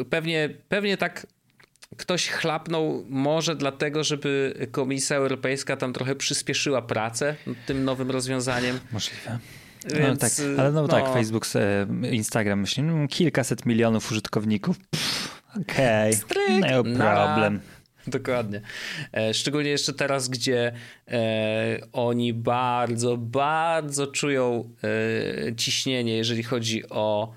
pewnie, 0.09 0.49
pewnie 0.69 0.97
tak 0.97 1.27
ktoś 1.97 2.29
chlapnął 2.29 3.05
może 3.09 3.55
dlatego, 3.55 4.03
żeby 4.03 4.53
Komisja 4.71 5.17
Europejska 5.17 5.77
tam 5.77 5.93
trochę 5.93 6.15
przyspieszyła 6.15 6.81
pracę 6.81 7.35
nad 7.47 7.65
tym 7.65 7.83
nowym 7.83 8.11
rozwiązaniem. 8.11 8.79
Możliwe. 8.91 9.39
No, 9.89 9.99
Więc, 9.99 10.19
tak, 10.19 10.31
ale 10.59 10.71
no, 10.71 10.81
no, 10.81 10.87
tak, 10.87 11.13
Facebook, 11.13 11.45
Instagram, 12.11 12.59
myślę, 12.59 12.83
no, 12.83 13.07
kilkaset 13.07 13.65
milionów 13.65 14.11
użytkowników. 14.11 14.77
Okej, 15.61 16.13
okay, 16.13 16.59
no 16.59 16.83
problem. 16.83 17.59
Dokładnie. 18.07 18.61
E, 19.13 19.33
szczególnie 19.33 19.69
jeszcze 19.69 19.93
teraz, 19.93 20.29
gdzie 20.29 20.71
e, 21.07 21.79
oni 21.93 22.33
bardzo, 22.33 23.17
bardzo 23.17 24.07
czują 24.07 24.69
e, 25.47 25.55
ciśnienie, 25.55 26.17
jeżeli 26.17 26.43
chodzi 26.43 26.89
o 26.89 27.33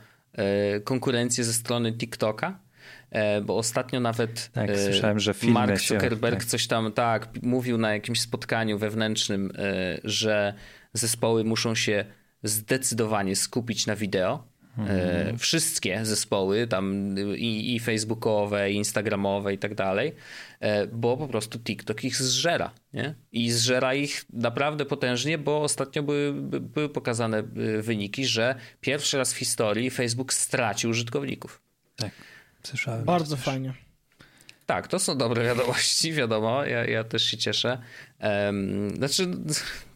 konkurencję 0.84 1.44
ze 1.44 1.52
strony 1.52 1.92
TikToka. 1.92 2.60
E, 3.10 3.40
bo 3.40 3.56
ostatnio 3.56 4.00
nawet 4.00 4.50
tak, 4.52 4.70
słyszałem, 4.76 5.20
że 5.20 5.34
Mark 5.42 5.80
Zuckerberg 5.80 6.34
się, 6.34 6.40
tak. 6.40 6.48
coś 6.48 6.66
tam 6.66 6.92
tak 6.92 7.28
mówił 7.42 7.78
na 7.78 7.92
jakimś 7.92 8.20
spotkaniu 8.20 8.78
wewnętrznym, 8.78 9.52
że 10.04 10.54
zespoły 10.92 11.44
muszą 11.44 11.74
się 11.74 12.04
zdecydowanie 12.42 13.36
skupić 13.36 13.86
na 13.86 13.96
wideo. 13.96 14.47
Mhm. 14.78 15.38
Wszystkie 15.38 16.04
zespoły, 16.04 16.66
tam 16.66 17.14
i, 17.36 17.74
i 17.74 17.80
facebookowe, 17.80 18.72
i 18.72 18.74
instagramowe 18.74 19.54
i 19.54 19.58
tak 19.58 19.74
dalej, 19.74 20.12
e, 20.60 20.86
bo 20.86 21.16
po 21.16 21.28
prostu 21.28 21.58
TikTok 21.58 22.04
ich 22.04 22.16
zżera. 22.16 22.70
Nie? 22.92 23.14
I 23.32 23.50
zżera 23.50 23.94
ich 23.94 24.24
naprawdę 24.32 24.84
potężnie, 24.84 25.38
bo 25.38 25.62
ostatnio 25.62 26.02
były, 26.02 26.32
były 26.60 26.88
pokazane 26.88 27.38
e, 27.38 27.42
wyniki, 27.82 28.26
że 28.26 28.54
pierwszy 28.80 29.18
raz 29.18 29.34
w 29.34 29.36
historii 29.36 29.90
Facebook 29.90 30.32
stracił 30.32 30.90
użytkowników. 30.90 31.62
Tak, 31.96 32.10
słyszałem. 32.62 33.04
Bardzo 33.04 33.36
fajnie. 33.36 33.87
Tak, 34.68 34.88
to 34.88 34.98
są 34.98 35.18
dobre 35.18 35.44
wiadomości, 35.44 36.12
wiadomo, 36.20 36.64
ja, 36.64 36.84
ja 36.84 37.04
też 37.04 37.24
się 37.24 37.36
cieszę. 37.36 37.78
Um, 38.20 38.96
znaczy, 38.96 39.28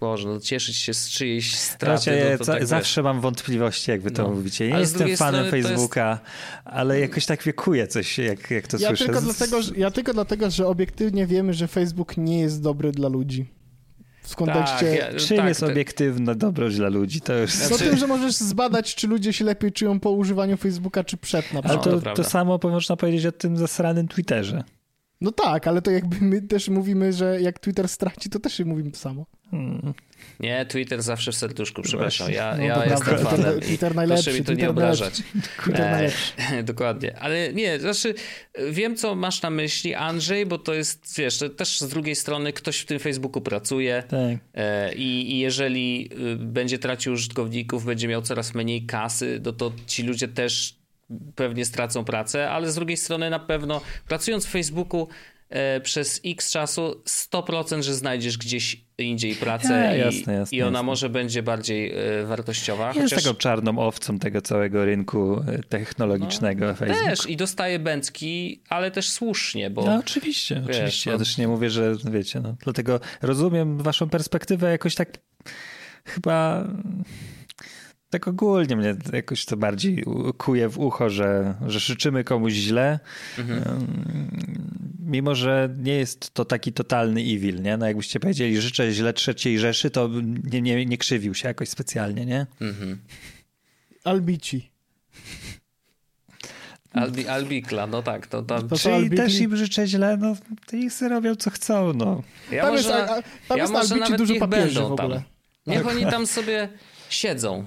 Boże, 0.00 0.28
no, 0.28 0.40
cieszyć 0.40 0.76
się 0.76 0.94
z 0.94 1.10
czyjejś 1.10 1.56
straty. 1.56 2.02
Znaczy, 2.02 2.18
ja, 2.18 2.36
no, 2.38 2.44
tak 2.44 2.66
zawsze 2.66 3.00
wiesz. 3.00 3.04
mam 3.04 3.20
wątpliwości, 3.20 3.90
jak 3.90 4.02
wy 4.02 4.10
to 4.10 4.22
no. 4.22 4.28
mówicie. 4.28 4.68
Ja 4.68 4.78
jestem 4.78 5.16
fanem 5.16 5.50
Facebooka, 5.50 6.10
jest... 6.10 6.22
ale 6.64 7.00
jakoś 7.00 7.26
tak 7.26 7.42
wiekuje 7.42 7.86
coś, 7.86 8.18
jak, 8.18 8.50
jak 8.50 8.66
to 8.66 8.76
ja 8.76 8.88
słyszę. 8.88 9.04
Tylko 9.04 9.20
dlatego, 9.20 9.62
że, 9.62 9.72
ja 9.76 9.90
tylko 9.90 10.12
dlatego, 10.12 10.50
że 10.50 10.66
obiektywnie 10.66 11.26
wiemy, 11.26 11.54
że 11.54 11.68
Facebook 11.68 12.16
nie 12.16 12.40
jest 12.40 12.62
dobry 12.62 12.92
dla 12.92 13.08
ludzi. 13.08 13.46
W 14.32 14.36
kontekście. 14.36 14.98
Tak, 14.98 15.12
ja, 15.12 15.18
czym 15.18 15.36
tak, 15.36 15.48
jest 15.48 15.60
to... 15.60 15.66
obiektywna 15.66 16.34
dobroć 16.34 16.76
dla 16.76 16.88
ludzi? 16.88 17.20
To 17.20 17.38
już. 17.38 17.50
Znaczy... 17.50 17.84
tym, 17.84 17.96
że 17.96 18.06
możesz 18.06 18.34
zbadać, 18.34 18.94
czy 18.94 19.08
ludzie 19.08 19.32
się 19.32 19.44
lepiej 19.44 19.72
czują 19.72 20.00
po 20.00 20.10
używaniu 20.10 20.56
Facebooka, 20.56 21.04
czy 21.04 21.16
przed 21.16 21.52
na 21.52 21.62
przykład. 21.62 21.86
Ale 21.86 22.00
to, 22.00 22.00
to, 22.00 22.14
to 22.14 22.24
samo 22.24 22.60
można 22.64 22.96
powiedzieć 22.96 23.26
o 23.26 23.32
tym 23.32 23.56
zasranym 23.56 24.08
Twitterze. 24.08 24.64
No 25.20 25.32
tak, 25.32 25.66
ale 25.66 25.82
to 25.82 25.90
jakby 25.90 26.16
my 26.20 26.42
też 26.42 26.68
mówimy, 26.68 27.12
że 27.12 27.40
jak 27.40 27.58
Twitter 27.58 27.88
straci, 27.88 28.30
to 28.30 28.40
też 28.40 28.60
mówimy 28.60 28.90
to 28.90 28.98
samo. 28.98 29.26
Hmm. 29.50 29.94
Nie, 30.42 30.66
Twitter 30.66 31.02
zawsze 31.02 31.32
w 31.32 31.36
serduszku, 31.36 31.82
przepraszam. 31.82 32.32
Ja, 32.32 32.56
no, 32.58 32.64
ja 32.64 32.86
jestem 32.86 33.18
fanem. 33.18 33.42
Twitter, 33.42 33.60
Twitter 33.60 33.94
najlepszy. 33.94 34.24
Proszę 34.24 34.38
mi 34.38 34.44
to 34.44 34.52
nie 34.52 34.70
obrażać. 34.70 35.22
Twitter 35.62 35.90
najlepszy. 35.90 36.32
Dokładnie. 36.62 37.18
Ale 37.18 37.52
nie, 37.52 37.80
znaczy 37.80 38.14
wiem, 38.70 38.96
co 38.96 39.14
masz 39.14 39.42
na 39.42 39.50
myśli, 39.50 39.94
Andrzej, 39.94 40.46
bo 40.46 40.58
to 40.58 40.74
jest, 40.74 41.18
wiesz, 41.18 41.38
też 41.56 41.80
z 41.80 41.88
drugiej 41.88 42.14
strony 42.14 42.52
ktoś 42.52 42.78
w 42.78 42.86
tym 42.86 42.98
Facebooku 42.98 43.42
pracuje 43.42 44.02
tak. 44.08 44.38
E, 44.54 44.94
i, 44.94 45.32
i 45.32 45.38
jeżeli 45.38 46.10
y, 46.32 46.36
będzie 46.36 46.78
tracił 46.78 47.12
użytkowników, 47.12 47.84
będzie 47.84 48.08
miał 48.08 48.22
coraz 48.22 48.54
mniej 48.54 48.86
kasy, 48.86 49.40
no 49.44 49.52
to 49.52 49.72
ci 49.86 50.02
ludzie 50.02 50.28
też 50.28 50.74
pewnie 51.34 51.64
stracą 51.64 52.04
pracę, 52.04 52.50
ale 52.50 52.70
z 52.70 52.74
drugiej 52.74 52.96
strony 52.96 53.30
na 53.30 53.38
pewno 53.38 53.80
pracując 54.08 54.46
w 54.46 54.50
Facebooku 54.50 55.08
e, 55.48 55.80
przez 55.80 56.20
x 56.24 56.50
czasu 56.52 57.02
100%, 57.06 57.82
że 57.82 57.94
znajdziesz 57.94 58.38
gdzieś 58.38 58.84
indziej 59.02 59.34
pracę 59.34 59.72
ja, 59.72 59.94
jasne, 59.94 60.34
jasne, 60.34 60.58
i 60.58 60.62
ona 60.62 60.78
jasne. 60.78 60.86
może 60.86 61.08
będzie 61.08 61.42
bardziej 61.42 61.92
e, 62.20 62.24
wartościowa. 62.24 62.86
Jest 62.86 63.00
chociaż... 63.00 63.24
taką 63.24 63.36
czarną 63.36 63.78
owcą 63.78 64.18
tego 64.18 64.42
całego 64.42 64.84
rynku 64.84 65.44
e, 65.48 65.58
technologicznego 65.62 66.66
no, 66.66 66.74
Facebook. 66.74 67.08
Też 67.08 67.30
i 67.30 67.36
dostaje 67.36 67.78
bęcki, 67.78 68.62
ale 68.68 68.90
też 68.90 69.08
słusznie, 69.08 69.70
bo... 69.70 69.84
No 69.84 69.96
oczywiście, 69.96 70.62
wiesz, 70.66 70.76
oczywiście. 70.76 71.10
Ja 71.10 71.16
no... 71.16 71.24
też 71.24 71.38
nie 71.38 71.48
mówię, 71.48 71.70
że 71.70 71.96
wiecie, 72.10 72.40
no, 72.40 72.54
dlatego 72.64 73.00
rozumiem 73.22 73.78
waszą 73.78 74.08
perspektywę 74.08 74.70
jakoś 74.70 74.94
tak 74.94 75.18
chyba 76.04 76.64
tak 78.12 78.28
ogólnie 78.28 78.76
mnie 78.76 78.96
jakoś 79.12 79.44
to 79.44 79.56
bardziej 79.56 80.04
kuje 80.38 80.68
w 80.68 80.78
ucho, 80.78 81.10
że, 81.10 81.54
że 81.66 81.80
życzymy 81.80 82.24
komuś 82.24 82.52
źle, 82.52 83.00
mhm. 83.38 83.86
mimo 85.06 85.34
że 85.34 85.74
nie 85.78 85.94
jest 85.94 86.34
to 86.34 86.44
taki 86.44 86.72
totalny 86.72 87.20
evil, 87.20 87.62
nie? 87.62 87.76
No 87.76 87.86
jakbyście 87.86 88.20
powiedzieli, 88.20 88.60
życzę 88.60 88.92
źle 88.92 89.12
trzeciej 89.12 89.58
Rzeszy, 89.58 89.90
to 89.90 90.10
nie, 90.52 90.62
nie, 90.62 90.86
nie 90.86 90.98
krzywił 90.98 91.34
się 91.34 91.48
jakoś 91.48 91.68
specjalnie, 91.68 92.26
nie? 92.26 92.46
Mhm. 92.60 92.98
Albici. 94.04 94.70
Albi, 96.92 97.28
Albikla, 97.28 97.86
no 97.86 98.02
tak. 98.02 98.26
To, 98.26 98.42
to... 98.42 98.62
to 98.62 98.76
Czyli 98.76 98.94
Albikli... 98.94 99.16
też 99.16 99.40
im 99.40 99.56
życzę 99.56 99.86
źle, 99.86 100.16
no 100.16 100.36
to 100.66 100.76
niech 100.76 100.92
sobie 100.92 101.08
robią 101.08 101.36
co 101.36 101.50
chcą, 101.50 101.92
no. 101.92 102.22
Ja 102.50 102.62
tam 102.62 102.74
może, 102.74 102.88
jest, 102.88 103.10
a, 103.10 103.22
tam 103.48 103.58
ja 103.58 103.64
jest 103.64 103.92
Albici 103.92 104.16
dużo 104.16 104.34
papieży 104.34 104.80
w 104.80 104.92
ogóle. 104.92 105.16
Tam. 105.16 105.24
Niech 105.66 105.82
tak. 105.82 105.92
oni 105.92 106.06
tam 106.06 106.26
sobie 106.26 106.68
siedzą. 107.10 107.64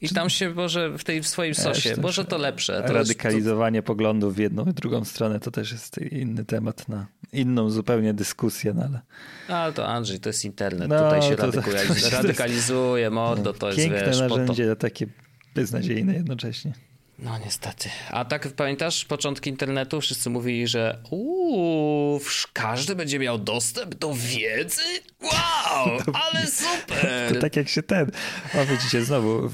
I 0.00 0.08
tam 0.08 0.30
się 0.30 0.50
może 0.50 0.98
w 0.98 1.04
tej 1.04 1.22
w 1.22 1.28
swoim 1.28 1.54
sosie, 1.54 1.94
może 2.00 2.24
to 2.24 2.38
lepsze. 2.38 2.82
To 2.86 2.92
radykalizowanie 2.92 3.82
to... 3.82 3.86
poglądów 3.86 4.34
w 4.34 4.38
jedną 4.38 4.64
i 4.64 4.72
drugą 4.72 5.04
stronę 5.04 5.40
to 5.40 5.50
też 5.50 5.72
jest 5.72 5.98
inny 5.98 6.44
temat 6.44 6.88
na 6.88 7.06
inną 7.32 7.70
zupełnie 7.70 8.14
dyskusję, 8.14 8.74
no 8.74 8.82
ale... 8.84 9.00
Ale 9.48 9.72
to 9.72 9.88
Andrzej, 9.88 10.20
to 10.20 10.28
jest 10.28 10.44
internet, 10.44 10.88
no, 10.88 10.98
tutaj 10.98 11.22
się 11.22 11.36
to, 11.36 11.46
radykalizuje, 11.46 12.10
to, 12.10 12.16
radykalizuje 12.16 13.10
mordo, 13.10 13.52
to 13.52 13.66
jest, 13.66 13.78
Piękne 13.78 14.06
wiesz, 14.06 14.20
narzędzie, 14.20 14.66
to... 14.66 14.76
takie 14.76 15.06
beznadziejne 15.54 16.14
jednocześnie. 16.14 16.72
No 17.18 17.38
niestety. 17.38 17.88
A 18.10 18.24
tak 18.24 18.48
pamiętasz 18.48 19.04
początki 19.04 19.50
internetu? 19.50 20.00
Wszyscy 20.00 20.30
mówili, 20.30 20.68
że 20.68 20.98
uuu, 21.10 22.20
każdy 22.52 22.96
będzie 22.96 23.18
miał 23.18 23.38
dostęp 23.38 23.94
do 23.94 24.14
wiedzy? 24.14 24.82
Wow, 25.22 25.98
ale 26.24 26.46
super! 26.46 27.34
To 27.34 27.40
tak 27.40 27.56
jak 27.56 27.68
się 27.68 27.82
ten, 27.82 28.10
o 28.54 28.66
widzicie 28.66 29.04
znowu 29.04 29.50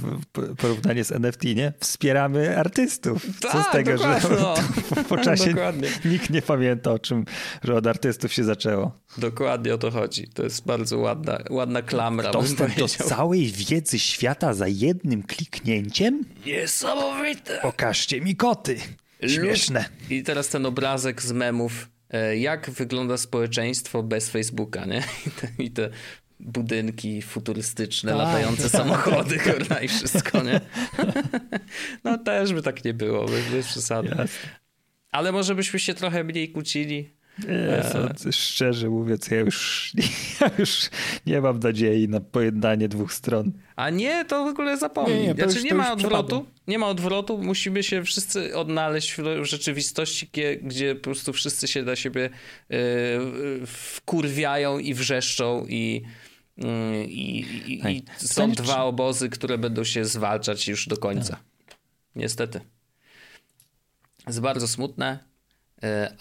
porównanie 0.57 1.05
z 1.05 1.12
NFT, 1.12 1.45
nie? 1.45 1.73
Wspieramy 1.81 2.59
artystów. 2.59 3.27
Tak, 3.41 3.53
Co 3.53 3.62
z 3.62 3.73
tego, 3.73 3.99
że 3.99 4.21
no. 4.41 4.55
po 5.09 5.17
czasie 5.17 5.47
dokładnie. 5.47 5.89
nikt 6.05 6.31
nie 6.31 6.43
pamięta 6.43 6.93
o 6.93 6.99
czym, 6.99 7.25
że 7.62 7.75
od 7.75 7.87
artystów 7.87 8.33
się 8.33 8.45
zaczęło. 8.45 8.93
Dokładnie 9.19 9.75
o 9.75 9.79
to 9.79 9.91
chodzi. 9.91 10.29
To 10.29 10.43
jest 10.43 10.67
bardzo 10.67 10.99
ładna, 10.99 11.39
ładna 11.51 11.83
klamra. 11.83 12.33
Dostęp 12.33 12.77
do 12.77 12.89
całej 12.89 13.47
wiedzy 13.47 13.99
świata 13.99 14.55
za 14.55 14.69
jednym 14.69 15.23
kliknięciem? 15.23 16.25
Niesamowite! 16.47 17.54
Pokażcie 17.63 18.21
mi 18.21 18.37
koty. 18.37 18.77
Śmieszne. 19.29 19.85
I 20.11 20.23
teraz 20.23 20.49
ten 20.49 20.67
obrazek 20.67 21.23
z 21.23 21.33
memów, 21.33 21.89
e, 22.11 22.37
jak 22.37 22.71
wygląda 22.71 23.17
społeczeństwo 23.17 24.03
bez 24.03 24.31
Facebooka, 24.31 24.85
nie? 24.85 25.03
I 25.27 25.31
te, 25.31 25.49
i 25.59 25.71
te 25.71 25.91
budynki 26.41 27.23
futurystyczne, 27.23 28.11
tak. 28.11 28.19
latające 28.19 28.69
samochody, 28.79 29.39
kurna 29.39 29.81
i 29.81 29.89
wszystko, 29.89 30.43
nie? 30.43 30.61
No 32.05 32.19
też 32.19 32.53
by 32.53 32.63
tak 32.63 32.85
nie 32.85 32.95
było, 32.95 33.27
bez 33.51 33.67
przesady. 33.67 34.17
Ale 35.11 35.33
może 35.33 35.55
byśmy 35.55 35.79
się 35.79 35.95
trochę 35.95 36.25
mniej 36.25 36.53
kłócili. 36.53 37.14
Nie, 37.39 38.32
szczerze 38.32 38.91
mówiąc, 38.91 39.28
ja 39.30 39.41
już, 39.41 39.93
ja 40.41 40.51
już 40.59 40.91
nie 41.26 41.41
mam 41.41 41.59
nadziei 41.59 42.09
na 42.09 42.20
pojednanie 42.20 42.89
dwóch 42.89 43.12
stron. 43.12 43.53
A 43.76 43.91
nie, 43.91 44.24
to 44.24 44.45
w 44.45 44.49
ogóle 44.49 44.76
zapomnij. 44.76 45.18
Nie, 45.18 45.26
nie, 45.26 45.35
znaczy, 45.35 45.55
już, 45.55 45.64
nie 45.64 45.74
ma 45.74 45.93
odwrotu. 45.93 46.47
Nie 46.66 46.78
ma 46.78 46.89
odwrotu. 46.89 47.39
Musimy 47.39 47.82
się 47.82 48.05
wszyscy 48.05 48.57
odnaleźć 48.57 49.12
w 49.12 49.45
rzeczywistości, 49.45 50.28
gdzie, 50.32 50.57
gdzie 50.57 50.95
po 50.95 51.03
prostu 51.03 51.32
wszyscy 51.32 51.68
się 51.68 51.82
dla 51.82 51.97
siebie 51.97 52.30
yy, 52.68 52.78
wkurwiają 53.66 54.78
i 54.78 54.95
wrzeszczą 54.95 55.66
i, 55.68 56.03
yy, 56.57 57.05
i, 57.05 57.41
i 57.97 58.03
są 58.16 58.53
dwa 58.53 58.85
obozy, 58.85 59.28
które 59.28 59.59
będą 59.59 59.85
się 59.85 60.05
zwalczać 60.05 60.68
już 60.68 60.89
do 60.89 60.97
końca. 60.97 61.37
Tak. 61.66 61.76
Niestety. 62.16 62.61
Jest 64.26 64.41
bardzo 64.41 64.68
smutne 64.68 65.18
E, 65.18 65.34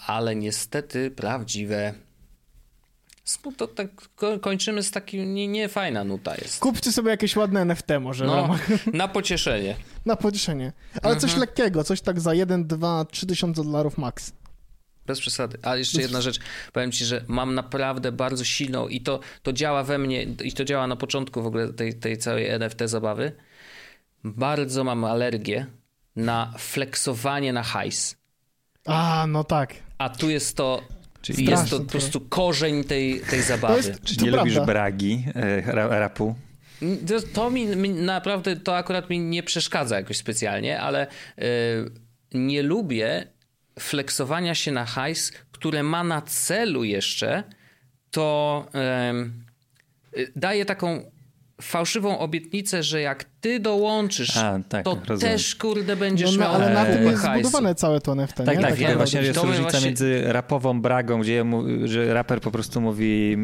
ale 0.06 0.36
niestety 0.36 1.10
prawdziwe. 1.10 1.94
To 3.56 3.66
tak 3.66 3.88
kończymy 4.40 4.82
z 4.82 4.90
takim, 4.90 5.34
nie, 5.34 5.48
nie 5.48 5.68
fajna 5.68 6.04
nuta 6.04 6.34
jest. 6.34 6.60
Kupcie 6.60 6.92
sobie 6.92 7.10
jakieś 7.10 7.36
ładne 7.36 7.60
NFT 7.60 7.88
może. 8.00 8.26
No, 8.26 8.58
na 8.92 9.08
pocieszenie. 9.08 9.76
na 10.06 10.16
pocieszenie. 10.16 10.72
Ale 11.02 11.16
coś 11.16 11.30
mhm. 11.30 11.40
lekkiego, 11.40 11.84
coś 11.84 12.00
tak 12.00 12.20
za 12.20 12.34
1, 12.34 12.66
2, 12.66 13.04
3 13.04 13.26
tysiące 13.26 13.64
dolarów 13.64 13.98
max. 13.98 14.32
Bez 15.06 15.20
przesady. 15.20 15.58
Ale 15.62 15.78
jeszcze 15.78 16.00
jedna 16.00 16.20
rzecz. 16.20 16.40
Powiem 16.72 16.92
ci, 16.92 17.04
że 17.04 17.24
mam 17.28 17.54
naprawdę 17.54 18.12
bardzo 18.12 18.44
silną 18.44 18.88
i 18.88 19.00
to, 19.00 19.20
to 19.42 19.52
działa 19.52 19.82
we 19.82 19.98
mnie 19.98 20.22
i 20.22 20.52
to 20.52 20.64
działa 20.64 20.86
na 20.86 20.96
początku 20.96 21.42
w 21.42 21.46
ogóle 21.46 21.72
tej, 21.72 21.94
tej 21.94 22.18
całej 22.18 22.48
NFT 22.48 22.80
zabawy. 22.84 23.32
Bardzo 24.24 24.84
mam 24.84 25.04
alergię 25.04 25.66
na 26.16 26.54
flexowanie 26.58 27.52
na 27.52 27.62
hajs. 27.62 28.16
A, 28.84 29.26
no 29.28 29.44
tak. 29.44 29.74
A 29.98 30.08
tu 30.08 30.30
jest 30.30 30.56
to 30.56 30.82
Czyli 31.24 31.44
jest 31.44 31.70
to 31.70 31.80
po 31.80 31.84
prostu 31.84 32.20
korzeń 32.20 32.84
tej, 32.84 33.20
tej 33.20 33.42
zabawy. 33.42 33.76
Jest, 33.76 34.02
Czy 34.02 34.24
nie 34.24 34.32
prawda. 34.32 34.38
lubisz 34.38 34.66
bragi, 34.66 35.24
e, 35.34 35.72
rapu? 35.98 36.34
To, 37.06 37.14
to 37.32 37.50
mi, 37.50 37.66
mi, 37.66 37.90
naprawdę, 37.90 38.56
to 38.56 38.76
akurat 38.76 39.10
mi 39.10 39.20
nie 39.20 39.42
przeszkadza 39.42 39.96
jakoś 39.96 40.16
specjalnie, 40.16 40.80
ale 40.80 41.06
y, 41.06 41.44
nie 42.34 42.62
lubię 42.62 43.26
flexowania 43.78 44.54
się 44.54 44.72
na 44.72 44.84
hajs, 44.84 45.32
które 45.52 45.82
ma 45.82 46.04
na 46.04 46.22
celu 46.22 46.84
jeszcze, 46.84 47.44
to 48.10 48.66
y, 50.16 50.32
daje 50.36 50.64
taką 50.64 51.10
fałszywą 51.64 52.18
obietnicę, 52.18 52.82
że 52.82 53.00
jak 53.00 53.24
ty 53.40 53.60
dołączysz, 53.60 54.36
A, 54.36 54.58
tak, 54.68 54.84
to 54.84 54.98
rozumiem. 55.06 55.32
też 55.32 55.54
kurde 55.54 55.96
będziesz 55.96 56.36
no, 56.36 56.38
no, 56.38 56.44
miał 56.44 56.54
ale 56.54 56.74
na 56.74 56.84
tym 56.84 57.04
jest 57.04 57.22
hajsu. 57.22 57.48
zbudowane 57.48 57.74
całe 57.74 58.00
to 58.00 58.12
NFT, 58.12 58.36
Tak, 58.36 58.56
nie? 58.56 58.62
tak, 58.62 58.78
tak 58.78 58.96
właśnie 58.96 59.20
jest 59.22 59.38
różnica 59.38 59.62
właśnie... 59.62 59.86
między 59.86 60.22
rapową 60.26 60.80
bragą, 60.82 61.20
gdzie 61.20 61.44
że 61.84 62.14
raper 62.14 62.40
po 62.40 62.50
prostu 62.50 62.80
mówi 62.80 63.36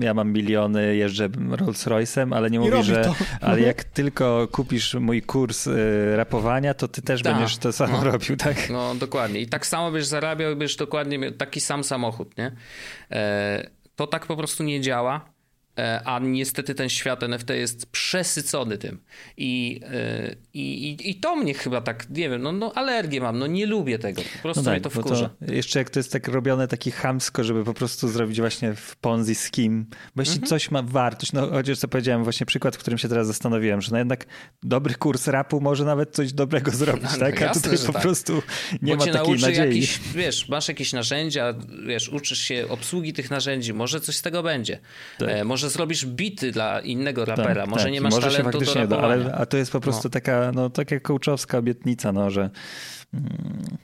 ja 0.00 0.14
mam 0.14 0.32
miliony, 0.32 0.96
jeżdżę 0.96 1.28
Rolls 1.50 1.86
Royce'em, 1.86 2.34
ale 2.36 2.50
nie 2.50 2.60
mówi, 2.60 2.82
że 2.82 3.10
ale 3.40 3.60
jak 3.60 3.84
tylko 3.84 4.48
kupisz 4.52 4.94
mój 4.94 5.22
kurs 5.22 5.66
y, 5.66 6.16
rapowania, 6.16 6.74
to 6.74 6.88
ty 6.88 7.02
też 7.02 7.22
Ta. 7.22 7.30
będziesz 7.32 7.58
to 7.58 7.72
samo 7.72 7.98
no. 7.98 8.04
robił, 8.04 8.36
tak? 8.36 8.70
No 8.70 8.94
dokładnie. 8.94 9.40
I 9.40 9.46
tak 9.46 9.66
samo 9.66 9.90
byś 9.90 10.06
zarabiał 10.06 10.52
i 10.52 10.56
byś 10.56 10.76
dokładnie 10.76 11.18
miał 11.18 11.32
taki 11.32 11.60
sam 11.60 11.84
samochód, 11.84 12.38
nie? 12.38 12.52
E, 13.10 13.70
to 13.96 14.06
tak 14.06 14.26
po 14.26 14.36
prostu 14.36 14.62
nie 14.64 14.80
działa. 14.80 15.37
E, 15.78 16.00
a 16.04 16.18
niestety 16.18 16.74
ten 16.74 16.88
świat 16.88 17.22
NFT 17.22 17.50
jest 17.50 17.86
przesycony 17.86 18.78
tym. 18.78 19.00
I, 19.36 19.80
e, 19.84 20.34
i, 20.54 20.90
i, 20.90 21.10
i 21.10 21.14
to 21.14 21.36
mnie 21.36 21.54
chyba 21.54 21.80
tak, 21.80 22.10
nie 22.10 22.30
wiem, 22.30 22.42
no, 22.42 22.52
no 22.52 22.72
alergię 22.74 23.20
mam, 23.20 23.38
no 23.38 23.46
nie 23.46 23.66
lubię 23.66 23.98
tego, 23.98 24.22
po 24.22 24.38
prostu 24.42 24.62
no 24.62 24.64
tak, 24.64 24.74
mnie 24.74 24.80
to 24.80 24.90
wkurza. 24.90 25.30
To 25.46 25.52
jeszcze 25.52 25.78
jak 25.78 25.90
to 25.90 25.98
jest 25.98 26.12
tak 26.12 26.28
robione 26.28 26.68
taki 26.68 26.90
chamsko, 26.90 27.44
żeby 27.44 27.64
po 27.64 27.74
prostu 27.74 28.08
zrobić 28.08 28.40
właśnie 28.40 28.74
w 28.74 28.96
Ponzi 28.96 29.34
scheme, 29.34 29.84
bo 30.16 30.22
jeśli 30.22 30.34
mhm. 30.34 30.48
coś 30.48 30.70
ma 30.70 30.82
wartość, 30.82 31.32
no 31.32 31.50
chociaż 31.50 31.78
co 31.78 31.88
powiedziałem, 31.88 32.24
właśnie 32.24 32.46
przykład, 32.46 32.76
w 32.76 32.78
którym 32.78 32.98
się 32.98 33.08
teraz 33.08 33.26
zastanowiłem, 33.26 33.80
że 33.80 33.92
no 33.92 33.98
jednak 33.98 34.26
dobry 34.62 34.94
kurs 34.94 35.26
rapu 35.26 35.60
może 35.60 35.84
nawet 35.84 36.10
coś 36.10 36.32
dobrego 36.32 36.70
zrobić, 36.70 37.10
no, 37.12 37.18
tak? 37.18 37.42
A 37.42 37.44
jasne, 37.44 37.62
tutaj 37.62 37.86
po 37.86 37.92
tak. 37.92 38.02
prostu 38.02 38.42
nie 38.82 38.96
bo 38.96 39.06
ma 39.06 39.12
takiej 39.12 39.34
nadziei. 39.34 39.56
Jakiś, 39.56 40.00
wiesz, 40.14 40.48
masz 40.48 40.68
jakieś 40.68 40.92
narzędzia, 40.92 41.54
wiesz, 41.86 42.08
uczysz 42.08 42.40
się 42.40 42.68
obsługi 42.68 43.12
tych 43.12 43.30
narzędzi, 43.30 43.74
może 43.74 44.00
coś 44.00 44.16
z 44.16 44.22
tego 44.22 44.42
będzie. 44.42 44.78
Tak. 45.18 45.28
E, 45.28 45.44
może 45.44 45.67
zrobisz 45.68 46.06
bity 46.06 46.52
dla 46.52 46.80
innego 46.80 47.26
tak, 47.26 47.38
rapera, 47.38 47.62
tak, 47.62 47.70
może 47.70 47.84
tak. 47.84 47.92
nie 47.92 48.00
masz 48.00 48.14
może 48.14 48.26
talentu 48.26 48.46
się 48.46 48.52
faktycznie 48.52 48.86
do. 48.86 48.96
Da, 48.96 49.02
ale, 49.02 49.34
a 49.34 49.46
to 49.46 49.56
jest 49.56 49.72
po 49.72 49.80
prostu 49.80 50.08
no. 50.08 50.10
taka, 50.10 50.52
no 50.54 50.70
taka 50.70 51.00
coachowska 51.00 51.58
obietnica, 51.58 52.12
no, 52.12 52.30
że 52.30 52.50
mm, 53.14 53.76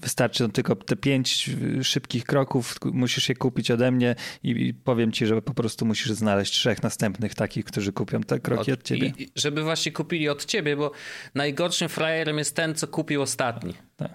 wystarczy 0.00 0.42
no, 0.42 0.48
tylko 0.48 0.76
te 0.76 0.96
pięć 0.96 1.50
szybkich 1.82 2.24
kroków, 2.24 2.76
musisz 2.84 3.28
je 3.28 3.34
kupić 3.34 3.70
ode 3.70 3.90
mnie 3.90 4.14
i, 4.42 4.50
i, 4.50 4.74
powiem 4.74 5.12
ci, 5.12 5.26
że 5.26 5.42
po 5.42 5.54
prostu 5.54 5.86
musisz 5.86 6.12
znaleźć 6.12 6.52
trzech 6.52 6.82
następnych 6.82 7.34
takich, 7.34 7.64
którzy 7.64 7.92
kupią 7.92 8.20
te 8.20 8.40
kroki 8.40 8.72
od, 8.72 8.78
od 8.78 8.84
ciebie. 8.84 9.12
I, 9.18 9.32
żeby 9.36 9.62
właśnie 9.62 9.92
kupili 9.92 10.28
od 10.28 10.44
ciebie, 10.44 10.76
bo 10.76 10.92
najgorszym 11.34 11.88
frajerem 11.88 12.38
jest 12.38 12.56
ten, 12.56 12.74
co 12.74 12.88
kupił 12.88 13.22
ostatni. 13.22 13.74
Tak. 13.96 14.14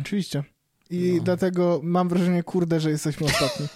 Oczywiście. 0.00 0.42
I 0.92 1.14
no. 1.16 1.22
dlatego 1.22 1.80
mam 1.82 2.08
wrażenie, 2.08 2.42
kurde, 2.42 2.80
że 2.80 2.90
jesteśmy 2.90 3.26
ostatni. 3.26 3.66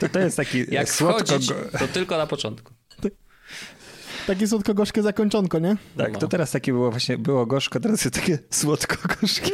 To, 0.00 0.08
to 0.08 0.18
jest 0.18 0.36
taki 0.36 0.64
Jak 0.74 0.88
słodko... 0.88 1.24
Wchodzić, 1.24 1.52
to 1.78 1.88
tylko 1.88 2.16
na 2.16 2.26
początku. 2.26 2.72
Takie 4.26 4.48
słodko-gorzkie 4.48 5.02
zakończonko, 5.02 5.58
nie? 5.58 5.76
Tak, 5.96 6.12
no. 6.12 6.18
to 6.18 6.28
teraz 6.28 6.50
takie 6.50 6.72
było 6.72 6.90
właśnie, 6.90 7.18
było 7.18 7.46
gorzko, 7.46 7.80
teraz 7.80 8.04
jest 8.04 8.14
takie 8.14 8.38
słodko-gorzkie. 8.50 9.50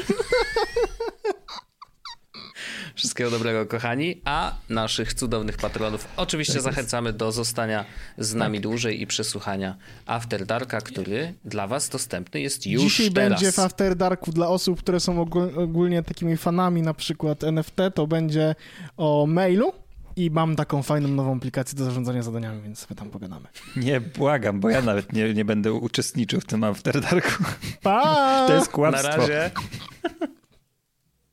Wszystkiego 2.97 3.31
dobrego, 3.31 3.67
kochani. 3.67 4.21
A 4.25 4.55
naszych 4.69 5.15
cudownych 5.15 5.57
patronów 5.57 6.09
oczywiście 6.17 6.55
tak 6.55 6.63
zachęcamy 6.63 7.13
do 7.13 7.33
zostania 7.33 7.85
z 8.19 8.35
nami 8.35 8.59
tak. 8.59 8.63
dłużej 8.63 9.03
i 9.03 9.07
przesłuchania 9.07 9.77
After 10.07 10.47
Darka, 10.47 10.81
który 10.81 11.35
dla 11.45 11.67
Was 11.67 11.89
dostępny 11.89 12.41
jest 12.41 12.67
już 12.67 12.83
Dzisiaj 12.83 13.11
teraz. 13.11 13.31
będzie 13.31 13.53
w 13.53 13.59
After 13.59 13.97
Darku 13.97 14.33
dla 14.33 14.49
osób, 14.49 14.79
które 14.79 15.01
są 15.01 15.27
ogólnie 15.57 16.03
takimi 16.03 16.37
fanami 16.37 16.83
na 16.83 16.95
przykład 16.95 17.45
NFT, 17.45 17.77
to 17.95 18.07
będzie 18.07 18.55
o 18.97 19.27
mailu. 19.27 19.73
I 20.19 20.31
mam 20.31 20.57
taką 20.57 20.83
fajną 20.83 21.09
nową 21.09 21.37
aplikację 21.37 21.79
do 21.79 21.85
zarządzania 21.85 22.23
zadaniami, 22.23 22.63
więc 22.63 22.79
sobie 22.79 22.95
tam 22.95 23.11
pogadamy. 23.11 23.47
Nie, 23.77 24.01
błagam, 24.01 24.61
bo 24.61 24.71
ja 24.71 24.83
nawet 24.83 25.13
nie, 25.13 25.35
nie 25.35 25.45
będę 25.45 25.73
uczestniczył 25.73 26.41
w 26.41 26.45
tym 26.45 26.65
After 26.65 27.01
Darku. 27.01 27.45
Pa! 27.83 28.03
To 28.49 28.55
jest 28.55 28.69
kłamstwo. 28.69 29.09
Na 29.09 29.17
razie. 29.17 29.51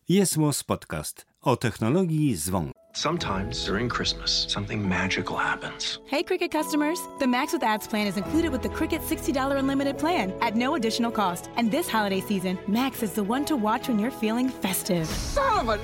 Jest 0.10 0.36
Podcast 0.68 1.33
o 1.44 1.56
technologii 1.56 2.36
zwąk. 2.36 2.72
Sometimes 2.96 3.66
during 3.66 3.90
Christmas, 3.90 4.46
something 4.50 4.90
magical 4.90 5.36
happens. 5.36 6.00
Hey, 6.06 6.24
Cricket 6.24 6.52
customers! 6.52 7.00
The 7.20 7.28
Max 7.28 7.52
with 7.54 7.64
Ads 7.64 7.88
plan 7.88 8.08
is 8.08 8.18
included 8.18 8.52
with 8.52 8.62
the 8.62 8.70
Cricket 8.70 9.02
$60 9.02 9.58
unlimited 9.58 9.98
plan 9.98 10.32
at 10.42 10.56
no 10.56 10.76
additional 10.76 11.12
cost. 11.12 11.50
And 11.58 11.72
this 11.72 11.90
holiday 11.90 12.22
season, 12.22 12.60
Max 12.68 13.02
is 13.02 13.14
the 13.14 13.24
one 13.24 13.46
to 13.46 13.56
watch 13.56 13.88
when 13.88 14.00
you're 14.00 14.12
feeling 14.12 14.50
festive. 14.50 15.08
Son 15.08 15.68
of 15.68 15.70
a 15.70 15.80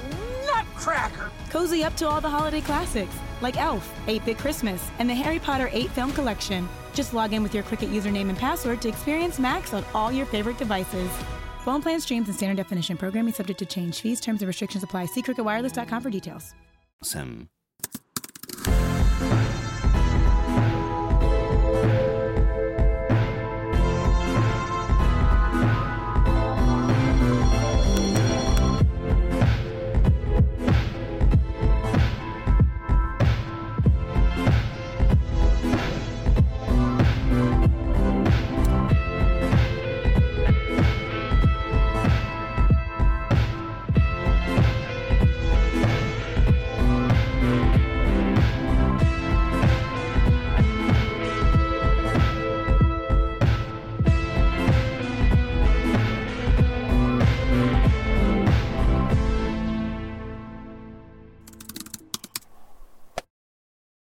nutcracker! 0.45 1.31
Cozy 1.49 1.83
up 1.83 1.95
to 1.95 2.07
all 2.07 2.21
the 2.21 2.29
holiday 2.29 2.61
classics 2.61 3.15
like 3.41 3.57
Elf, 3.57 3.91
8 4.07 4.25
Bit 4.25 4.37
Christmas, 4.37 4.89
and 4.99 5.09
the 5.09 5.15
Harry 5.15 5.39
Potter 5.39 5.69
8 5.71 5.89
film 5.91 6.11
collection. 6.11 6.67
Just 6.93 7.13
log 7.13 7.33
in 7.33 7.41
with 7.43 7.53
your 7.53 7.63
Cricket 7.63 7.89
username 7.89 8.29
and 8.29 8.37
password 8.37 8.81
to 8.81 8.89
experience 8.89 9.39
Max 9.39 9.73
on 9.73 9.83
all 9.93 10.11
your 10.11 10.25
favorite 10.25 10.57
devices. 10.57 11.09
Phone 11.69 11.83
plan 11.83 11.99
streams 12.01 12.27
and 12.29 12.35
standard 12.35 12.57
definition. 12.57 12.97
Programming 12.97 13.31
subject 13.31 13.59
to 13.59 13.65
change. 13.67 14.01
Fees, 14.01 14.19
terms, 14.19 14.41
and 14.41 14.47
restrictions 14.47 14.83
apply. 14.83 15.05
See 15.05 15.21
cricketwireless.com 15.21 16.01
for 16.01 16.09
details. 16.09 16.55
Sem. 17.03 17.47